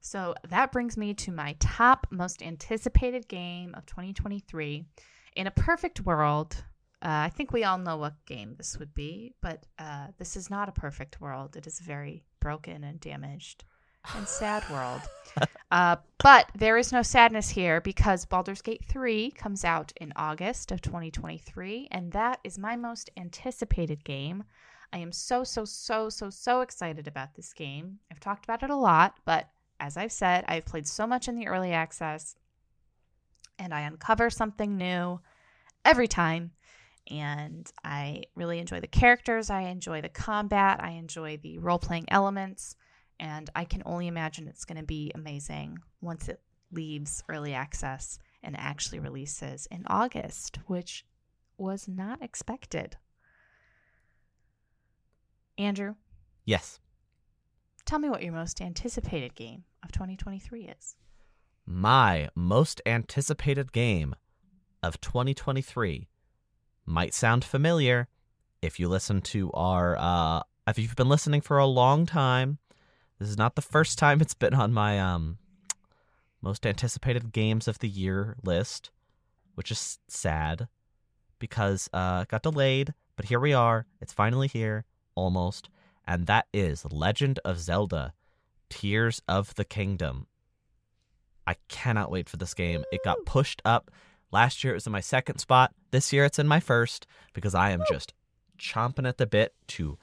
So 0.00 0.34
that 0.48 0.72
brings 0.72 0.96
me 0.96 1.14
to 1.14 1.32
my 1.32 1.56
top 1.60 2.06
most 2.10 2.42
anticipated 2.42 3.28
game 3.28 3.74
of 3.74 3.86
2023. 3.86 4.84
In 5.36 5.46
a 5.46 5.50
perfect 5.50 6.02
world, 6.02 6.64
uh, 7.02 7.08
I 7.08 7.28
think 7.28 7.52
we 7.52 7.64
all 7.64 7.78
know 7.78 7.96
what 7.96 8.24
game 8.26 8.54
this 8.56 8.78
would 8.78 8.94
be, 8.94 9.34
but 9.42 9.64
uh, 9.78 10.08
this 10.18 10.36
is 10.36 10.48
not 10.48 10.68
a 10.68 10.72
perfect 10.72 11.20
world. 11.20 11.56
It 11.56 11.66
is 11.66 11.80
very 11.80 12.24
broken 12.40 12.84
and 12.84 13.00
damaged 13.00 13.64
and 14.16 14.28
sad 14.28 14.68
world. 14.70 15.02
Uh, 15.70 15.96
but 16.22 16.48
there 16.54 16.78
is 16.78 16.92
no 16.92 17.02
sadness 17.02 17.48
here 17.48 17.80
because 17.80 18.24
Baldur's 18.24 18.62
Gate 18.62 18.84
3 18.84 19.32
comes 19.32 19.64
out 19.64 19.92
in 20.00 20.12
August 20.14 20.70
of 20.70 20.80
2023, 20.80 21.88
and 21.90 22.12
that 22.12 22.38
is 22.44 22.58
my 22.58 22.76
most 22.76 23.10
anticipated 23.16 24.04
game. 24.04 24.44
I 24.92 24.98
am 24.98 25.10
so, 25.10 25.42
so, 25.42 25.64
so, 25.64 26.08
so, 26.08 26.30
so 26.30 26.60
excited 26.60 27.08
about 27.08 27.34
this 27.34 27.52
game. 27.52 27.98
I've 28.08 28.20
talked 28.20 28.44
about 28.44 28.62
it 28.62 28.70
a 28.70 28.76
lot, 28.76 29.16
but 29.24 29.48
as 29.80 29.96
I've 29.96 30.12
said, 30.12 30.44
I've 30.46 30.64
played 30.64 30.86
so 30.86 31.08
much 31.08 31.26
in 31.26 31.34
the 31.34 31.48
early 31.48 31.72
access, 31.72 32.36
and 33.58 33.74
I 33.74 33.80
uncover 33.80 34.30
something 34.30 34.76
new 34.76 35.20
every 35.84 36.06
time. 36.06 36.52
And 37.10 37.68
I 37.82 38.22
really 38.36 38.60
enjoy 38.60 38.78
the 38.78 38.86
characters, 38.86 39.50
I 39.50 39.62
enjoy 39.62 40.00
the 40.00 40.08
combat, 40.08 40.82
I 40.82 40.90
enjoy 40.92 41.38
the 41.38 41.58
role 41.58 41.80
playing 41.80 42.06
elements, 42.08 42.76
and 43.20 43.48
I 43.54 43.64
can 43.64 43.82
only 43.86 44.06
imagine 44.06 44.48
it's 44.48 44.64
going 44.64 44.78
to 44.78 44.84
be 44.84 45.12
amazing 45.14 45.78
once 46.00 46.28
it 46.28 46.40
leaves 46.72 47.22
early 47.28 47.54
access 47.54 48.18
and 48.42 48.56
actually 48.58 48.98
releases 48.98 49.66
in 49.70 49.84
August, 49.86 50.58
which 50.66 51.04
was 51.56 51.86
not 51.88 52.22
expected. 52.22 52.96
Andrew, 55.56 55.94
Yes. 56.44 56.80
tell 57.86 57.98
me 57.98 58.08
what 58.10 58.22
your 58.22 58.32
most 58.32 58.60
anticipated 58.60 59.34
game 59.34 59.64
of 59.82 59.92
2023 59.92 60.64
is. 60.64 60.96
My 61.64 62.28
most 62.34 62.82
anticipated 62.84 63.72
game 63.72 64.14
of 64.82 65.00
2023 65.00 66.08
might 66.84 67.14
sound 67.14 67.44
familiar 67.44 68.08
if 68.60 68.78
you 68.78 68.88
listen 68.88 69.20
to 69.22 69.50
our 69.52 69.96
uh 69.98 70.42
if 70.66 70.78
you've 70.78 70.96
been 70.96 71.08
listening 71.08 71.40
for 71.40 71.58
a 71.58 71.66
long 71.66 72.04
time. 72.06 72.58
This 73.18 73.28
is 73.28 73.38
not 73.38 73.54
the 73.54 73.62
first 73.62 73.98
time 73.98 74.20
it's 74.20 74.34
been 74.34 74.54
on 74.54 74.72
my 74.72 74.98
um 74.98 75.38
most 76.42 76.66
anticipated 76.66 77.32
games 77.32 77.68
of 77.68 77.78
the 77.78 77.88
year 77.88 78.36
list, 78.42 78.90
which 79.54 79.70
is 79.70 79.98
sad 80.08 80.68
because 81.38 81.88
uh 81.92 82.20
it 82.22 82.28
got 82.28 82.42
delayed, 82.42 82.94
but 83.16 83.26
here 83.26 83.40
we 83.40 83.52
are. 83.52 83.86
It's 84.00 84.12
finally 84.12 84.48
here 84.48 84.84
almost, 85.14 85.68
and 86.06 86.26
that 86.26 86.46
is 86.52 86.84
Legend 86.90 87.38
of 87.44 87.58
Zelda: 87.60 88.14
Tears 88.68 89.22
of 89.28 89.54
the 89.54 89.64
Kingdom. 89.64 90.26
I 91.46 91.56
cannot 91.68 92.10
wait 92.10 92.28
for 92.28 92.36
this 92.36 92.54
game. 92.54 92.84
It 92.90 93.04
got 93.04 93.24
pushed 93.26 93.60
up. 93.64 93.90
Last 94.32 94.64
year 94.64 94.72
it 94.72 94.76
was 94.76 94.86
in 94.86 94.92
my 94.92 95.00
second 95.00 95.38
spot. 95.38 95.72
This 95.90 96.12
year 96.12 96.24
it's 96.24 96.38
in 96.38 96.48
my 96.48 96.58
first 96.58 97.06
because 97.34 97.54
I 97.54 97.70
am 97.70 97.82
just 97.88 98.14
chomping 98.58 99.06
at 99.06 99.18
the 99.18 99.26
bit 99.26 99.54
to 99.68 99.98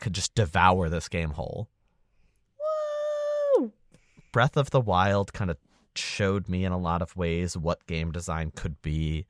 could 0.00 0.14
just 0.14 0.34
devour 0.34 0.88
this 0.88 1.08
game 1.08 1.30
whole. 1.30 1.68
Woo! 3.58 3.72
Breath 4.32 4.56
of 4.56 4.70
the 4.70 4.80
Wild 4.80 5.32
kind 5.32 5.50
of 5.50 5.58
showed 5.94 6.48
me 6.48 6.64
in 6.64 6.72
a 6.72 6.78
lot 6.78 7.02
of 7.02 7.16
ways 7.16 7.56
what 7.56 7.86
game 7.86 8.12
design 8.12 8.52
could 8.54 8.80
be 8.80 9.26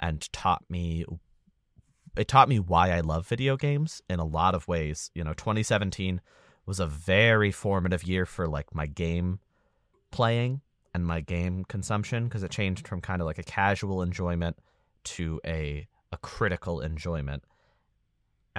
and 0.00 0.30
taught 0.32 0.64
me 0.68 1.04
it 2.16 2.26
taught 2.26 2.48
me 2.48 2.58
why 2.58 2.90
I 2.90 3.00
love 3.00 3.28
video 3.28 3.56
games 3.56 4.02
in 4.10 4.18
a 4.18 4.24
lot 4.24 4.54
of 4.54 4.66
ways. 4.66 5.10
You 5.14 5.22
know, 5.22 5.34
2017 5.34 6.20
was 6.66 6.80
a 6.80 6.86
very 6.86 7.52
formative 7.52 8.02
year 8.02 8.26
for 8.26 8.48
like 8.48 8.74
my 8.74 8.86
game 8.86 9.38
playing 10.10 10.60
and 10.92 11.06
my 11.06 11.20
game 11.20 11.64
consumption 11.64 12.24
because 12.24 12.42
it 12.42 12.50
changed 12.50 12.88
from 12.88 13.00
kind 13.00 13.22
of 13.22 13.26
like 13.26 13.38
a 13.38 13.44
casual 13.44 14.02
enjoyment 14.02 14.58
to 15.04 15.40
a 15.46 15.86
a 16.12 16.16
critical 16.16 16.80
enjoyment. 16.80 17.44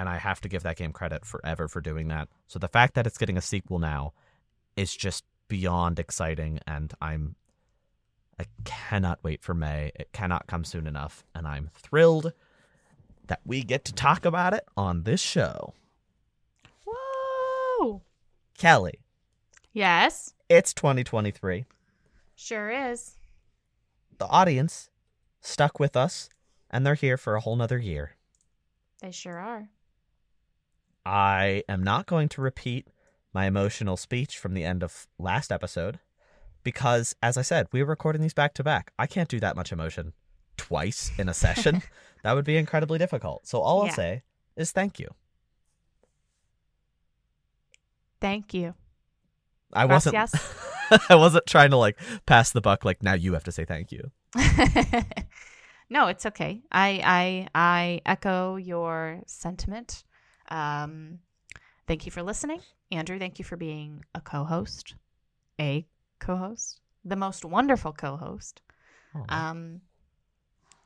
And 0.00 0.08
I 0.08 0.16
have 0.16 0.40
to 0.40 0.48
give 0.48 0.62
that 0.62 0.78
game 0.78 0.94
credit 0.94 1.26
forever 1.26 1.68
for 1.68 1.82
doing 1.82 2.08
that. 2.08 2.30
So 2.46 2.58
the 2.58 2.68
fact 2.68 2.94
that 2.94 3.06
it's 3.06 3.18
getting 3.18 3.36
a 3.36 3.42
sequel 3.42 3.78
now 3.78 4.14
is 4.74 4.96
just 4.96 5.24
beyond 5.46 5.98
exciting 5.98 6.58
and 6.66 6.94
I'm 7.02 7.36
I 8.38 8.46
cannot 8.64 9.18
wait 9.22 9.42
for 9.42 9.52
May. 9.52 9.92
It 9.94 10.08
cannot 10.14 10.46
come 10.46 10.64
soon 10.64 10.86
enough 10.86 11.22
and 11.34 11.46
I'm 11.46 11.68
thrilled 11.74 12.32
that 13.26 13.40
we 13.44 13.62
get 13.62 13.84
to 13.84 13.92
talk 13.92 14.24
about 14.24 14.54
it 14.54 14.64
on 14.74 15.02
this 15.02 15.20
show. 15.20 15.74
Whoa! 16.86 18.00
Kellie, 18.56 19.00
Yes, 19.74 20.32
it's 20.48 20.72
2023. 20.72 21.66
sure 22.34 22.70
is. 22.70 23.16
The 24.16 24.26
audience 24.28 24.88
stuck 25.42 25.78
with 25.78 25.94
us 25.94 26.30
and 26.70 26.86
they're 26.86 26.94
here 26.94 27.18
for 27.18 27.34
a 27.34 27.40
whole 27.40 27.56
nother 27.56 27.78
year. 27.78 28.16
They 29.02 29.10
sure 29.10 29.38
are. 29.38 29.68
I 31.04 31.64
am 31.68 31.82
not 31.82 32.06
going 32.06 32.28
to 32.30 32.40
repeat 32.40 32.88
my 33.32 33.46
emotional 33.46 33.96
speech 33.96 34.38
from 34.38 34.54
the 34.54 34.64
end 34.64 34.82
of 34.82 35.06
last 35.18 35.52
episode 35.52 36.00
because, 36.62 37.14
as 37.22 37.36
I 37.36 37.42
said, 37.42 37.68
we 37.72 37.82
were 37.82 37.88
recording 37.88 38.22
these 38.22 38.34
back 38.34 38.54
to 38.54 38.64
back. 38.64 38.92
I 38.98 39.06
can't 39.06 39.28
do 39.28 39.40
that 39.40 39.56
much 39.56 39.72
emotion 39.72 40.12
twice 40.56 41.10
in 41.18 41.28
a 41.28 41.34
session. 41.34 41.82
that 42.22 42.34
would 42.34 42.44
be 42.44 42.56
incredibly 42.56 42.98
difficult. 42.98 43.46
So, 43.46 43.60
all 43.60 43.84
Yeah. 43.84 43.90
I'll 43.90 43.96
say 43.96 44.22
is 44.56 44.72
thank 44.72 44.98
you. 44.98 45.08
Thank 48.20 48.52
you. 48.52 48.74
I 49.72 49.86
wasn't. 49.86 50.14
Gracias. 50.14 50.54
I 51.08 51.14
wasn't 51.14 51.46
trying 51.46 51.70
to 51.70 51.76
like 51.76 51.98
pass 52.26 52.50
the 52.50 52.60
buck. 52.60 52.84
Like 52.84 53.02
now, 53.02 53.14
you 53.14 53.32
have 53.34 53.44
to 53.44 53.52
say 53.52 53.64
thank 53.64 53.92
you. 53.92 54.10
no, 55.88 56.08
it's 56.08 56.26
okay. 56.26 56.60
I 56.70 57.00
I 57.04 57.48
I 57.54 58.00
echo 58.04 58.56
your 58.56 59.20
sentiment. 59.26 60.04
Um, 60.50 61.20
thank 61.86 62.06
you 62.06 62.12
for 62.12 62.22
listening, 62.22 62.60
Andrew. 62.90 63.18
Thank 63.18 63.38
you 63.38 63.44
for 63.44 63.56
being 63.56 64.04
a 64.14 64.20
co-host, 64.20 64.94
a 65.60 65.86
co-host, 66.18 66.80
the 67.04 67.16
most 67.16 67.44
wonderful 67.44 67.92
co-host. 67.92 68.62
Um, 69.28 69.80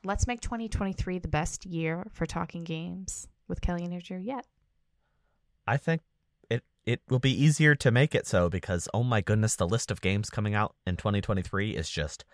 let's 0.03 0.27
make 0.27 0.41
2023 0.41 1.19
the 1.19 1.27
best 1.27 1.65
year 1.65 2.07
for 2.11 2.25
talking 2.25 2.63
games 2.63 3.27
with 3.47 3.61
Kellie 3.61 3.83
and 3.83 3.93
Andrew 3.93 4.17
yet. 4.17 4.45
I 5.67 5.77
think 5.77 6.01
it 6.49 6.63
it 6.85 7.01
will 7.09 7.19
be 7.19 7.31
easier 7.31 7.75
to 7.75 7.91
make 7.91 8.13
it 8.13 8.27
so 8.27 8.49
because 8.49 8.87
oh 8.93 9.03
my 9.03 9.21
goodness, 9.21 9.55
the 9.55 9.67
list 9.67 9.91
of 9.91 10.01
games 10.01 10.29
coming 10.29 10.53
out 10.53 10.75
in 10.85 10.97
2023 10.97 11.71
is 11.71 11.89
just 11.89 12.25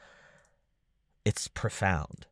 it's 1.24 1.48
profound. 1.48 2.28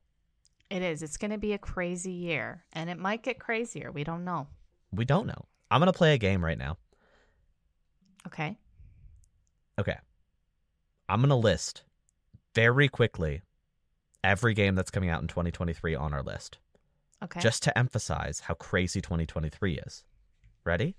It 0.70 0.82
is. 0.82 1.02
It's 1.02 1.18
going 1.18 1.32
to 1.32 1.38
be 1.38 1.54
a 1.54 1.58
crazy 1.58 2.12
year, 2.12 2.64
and 2.74 2.90
it 2.90 3.00
might 3.00 3.24
get 3.24 3.40
crazier. 3.40 3.92
We 3.92 4.04
don't 4.04 4.24
know. 4.24 4.48
We 4.92 5.06
don't 5.06 5.28
know. 5.28 5.46
I'm 5.72 5.80
gonna 5.80 5.94
play 5.94 6.14
a 6.14 6.18
game 6.18 6.44
right 6.44 6.58
now. 6.58 6.78
Okay. 8.28 8.58
Okay. 9.80 9.98
I'm 11.08 11.22
gonna 11.22 11.38
list 11.38 11.84
very 12.56 12.88
quickly 12.88 13.42
every 14.24 14.54
game 14.54 14.76
that's 14.76 14.92
coming 14.92 15.10
out 15.10 15.22
in 15.22 15.28
2023 15.28 15.96
on 15.96 16.14
our 16.14 16.24
list, 16.24 16.58
Okay. 17.24 17.40
just 17.40 17.64
to 17.64 17.78
emphasize 17.78 18.42
how 18.42 18.54
crazy 18.56 19.02
2023 19.02 19.78
is. 19.80 20.04
Ready? 20.66 20.96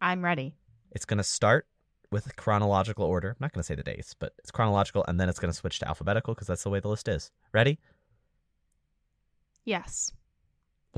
I'm 0.00 0.24
ready. 0.24 0.54
It's 0.90 1.04
gonna 1.04 1.24
start 1.24 1.66
with 2.10 2.36
chronological 2.36 3.04
order. 3.04 3.30
I'm 3.30 3.36
not 3.40 3.52
gonna 3.52 3.64
say 3.64 3.74
the 3.74 3.82
dates, 3.82 4.14
but 4.14 4.32
it's 4.38 4.50
chronological, 4.50 5.04
and 5.06 5.20
then 5.20 5.28
it's 5.28 5.38
gonna 5.38 5.52
switch 5.52 5.78
to 5.80 5.88
alphabetical 5.88 6.34
because 6.34 6.46
that's 6.46 6.62
the 6.62 6.70
way 6.70 6.80
the 6.80 6.88
list 6.88 7.08
is. 7.08 7.30
Ready? 7.52 7.78
Yes. 9.64 10.12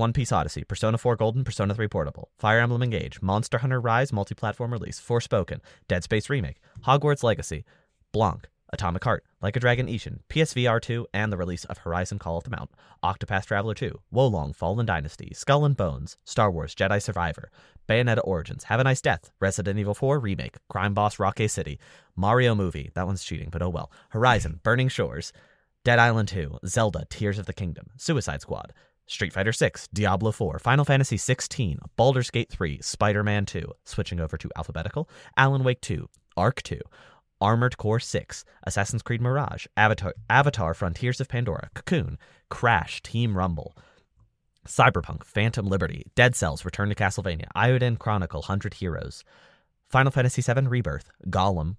One 0.01 0.13
Piece 0.13 0.31
Odyssey, 0.31 0.63
Persona 0.63 0.97
4 0.97 1.15
Golden, 1.15 1.43
Persona 1.43 1.75
3 1.75 1.87
Portable, 1.87 2.31
Fire 2.39 2.59
Emblem 2.59 2.81
Engage, 2.81 3.21
Monster 3.21 3.59
Hunter 3.59 3.79
Rise 3.79 4.11
multi-platform 4.11 4.71
release, 4.73 4.99
Forspoken, 4.99 5.59
Dead 5.87 6.03
Space 6.03 6.27
Remake, 6.27 6.59
Hogwarts 6.87 7.21
Legacy, 7.21 7.65
Blanc, 8.11 8.49
Atomic 8.73 9.03
Heart, 9.03 9.23
Like 9.43 9.55
a 9.55 9.59
Dragon 9.59 9.85
Ishin, 9.85 10.21
PSVR 10.27 10.81
2, 10.81 11.05
and 11.13 11.31
the 11.31 11.37
release 11.37 11.65
of 11.65 11.77
Horizon 11.77 12.17
Call 12.17 12.37
of 12.37 12.45
the 12.45 12.49
Mountain, 12.49 12.75
Octopath 13.03 13.45
Traveler 13.45 13.75
2, 13.75 13.99
Wo 14.09 14.25
Long 14.25 14.53
Fallen 14.53 14.87
Dynasty, 14.87 15.33
Skull 15.35 15.65
and 15.65 15.77
Bones, 15.77 16.17
Star 16.25 16.49
Wars 16.49 16.73
Jedi 16.73 16.99
Survivor, 16.99 17.51
Bayonetta 17.87 18.21
Origins, 18.23 18.63
Have 18.63 18.79
a 18.79 18.83
Nice 18.83 19.01
Death, 19.01 19.29
Resident 19.39 19.77
Evil 19.77 19.93
4 19.93 20.19
Remake, 20.19 20.55
Crime 20.67 20.95
Boss 20.95 21.19
Rocket 21.19 21.49
City, 21.49 21.77
Mario 22.15 22.55
Movie, 22.55 22.89
that 22.95 23.05
one's 23.05 23.23
cheating, 23.23 23.49
but 23.51 23.61
oh 23.61 23.69
well, 23.69 23.91
Horizon, 24.09 24.61
Burning 24.63 24.87
Shores, 24.87 25.31
Dead 25.83 25.99
Island 25.99 26.27
2, 26.29 26.57
Zelda 26.65 27.05
Tears 27.07 27.37
of 27.37 27.45
the 27.45 27.53
Kingdom, 27.53 27.91
Suicide 27.97 28.41
Squad, 28.41 28.73
Street 29.11 29.33
Fighter 29.33 29.51
6, 29.51 29.89
Diablo 29.93 30.31
4, 30.31 30.57
Final 30.59 30.85
Fantasy 30.85 31.17
16, 31.17 31.79
Baldur's 31.97 32.29
Gate 32.29 32.49
3, 32.49 32.79
Spider-Man 32.81 33.45
2, 33.45 33.69
switching 33.83 34.21
over 34.21 34.37
to 34.37 34.49
alphabetical, 34.55 35.09
Alan 35.35 35.65
Wake 35.65 35.81
2, 35.81 36.07
Ark 36.37 36.63
2, 36.63 36.79
Armored 37.41 37.77
Core 37.77 37.99
6, 37.99 38.45
Assassin's 38.63 39.01
Creed 39.01 39.21
Mirage, 39.21 39.65
Avatar, 39.75 40.13
Avatar 40.29 40.73
Frontiers 40.73 41.19
of 41.19 41.27
Pandora, 41.27 41.69
Cocoon, 41.73 42.17
Crash, 42.49 43.01
Team 43.01 43.37
Rumble, 43.37 43.75
Cyberpunk, 44.65 45.25
Phantom 45.25 45.65
Liberty, 45.65 46.05
Dead 46.15 46.33
Cells, 46.33 46.63
Return 46.63 46.87
to 46.87 46.95
Castlevania, 46.95 47.47
Eiyuden 47.53 47.99
Chronicle, 47.99 48.39
100 48.39 48.75
Heroes, 48.75 49.25
Final 49.89 50.11
Fantasy 50.11 50.41
VII 50.41 50.67
Rebirth, 50.67 51.11
Gollum, 51.29 51.75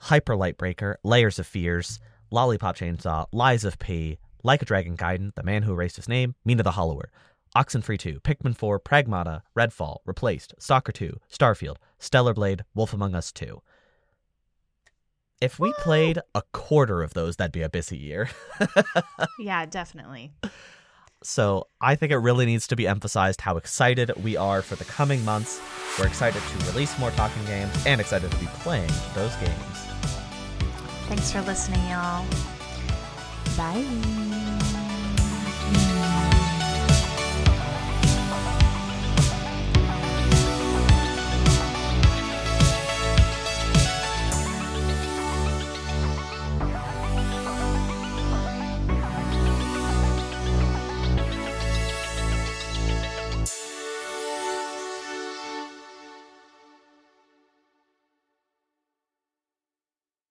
Hyper 0.00 0.34
Light 0.34 0.58
Breaker, 0.58 0.98
Layers 1.04 1.38
of 1.38 1.46
Fears, 1.46 2.00
Lollipop 2.32 2.76
Chainsaw, 2.76 3.26
Lies 3.30 3.64
of 3.64 3.78
P, 3.78 4.18
Like 4.48 4.62
a 4.62 4.64
Dragon 4.64 4.96
Gaiden, 4.96 5.34
The 5.34 5.42
Man 5.42 5.64
Who 5.64 5.72
Erased 5.72 5.96
His 5.96 6.08
Name, 6.08 6.34
Mina 6.42 6.62
the 6.62 6.70
Hollower, 6.70 7.10
Oxenfree 7.54 7.98
2, 7.98 8.20
Pikmin 8.20 8.56
4, 8.56 8.80
Pragmata, 8.80 9.42
Redfall, 9.54 9.98
Replaced, 10.06 10.54
Stalker 10.58 10.90
2, 10.90 11.20
Starfield, 11.30 11.76
Stellar 11.98 12.32
Blade, 12.32 12.64
Wolf 12.74 12.94
Among 12.94 13.14
Us 13.14 13.30
2. 13.30 13.60
If 15.42 15.58
we 15.58 15.74
played 15.74 16.20
a 16.34 16.40
quarter 16.52 17.02
of 17.02 17.12
those, 17.12 17.36
that'd 17.36 17.52
be 17.52 17.60
a 17.60 17.68
busy 17.68 17.98
year. 17.98 18.30
Yeah, 19.38 19.66
definitely. 19.66 20.32
So 21.22 21.66
I 21.82 21.94
think 21.94 22.10
it 22.10 22.16
really 22.16 22.46
needs 22.46 22.66
to 22.68 22.76
be 22.76 22.88
emphasized 22.88 23.42
how 23.42 23.58
excited 23.58 24.10
we 24.24 24.38
are 24.38 24.62
for 24.62 24.76
the 24.76 24.84
coming 24.86 25.22
months. 25.26 25.60
We're 25.98 26.06
excited 26.06 26.40
to 26.40 26.66
release 26.72 26.98
more 26.98 27.10
talking 27.10 27.44
games 27.44 27.84
and 27.84 28.00
excited 28.00 28.30
to 28.30 28.36
be 28.38 28.46
playing 28.60 28.90
those 29.14 29.36
games. 29.36 29.78
Thanks 31.06 31.32
for 31.32 31.42
listening, 31.42 31.86
y'all. 31.90 32.24
Bye. 33.58 34.27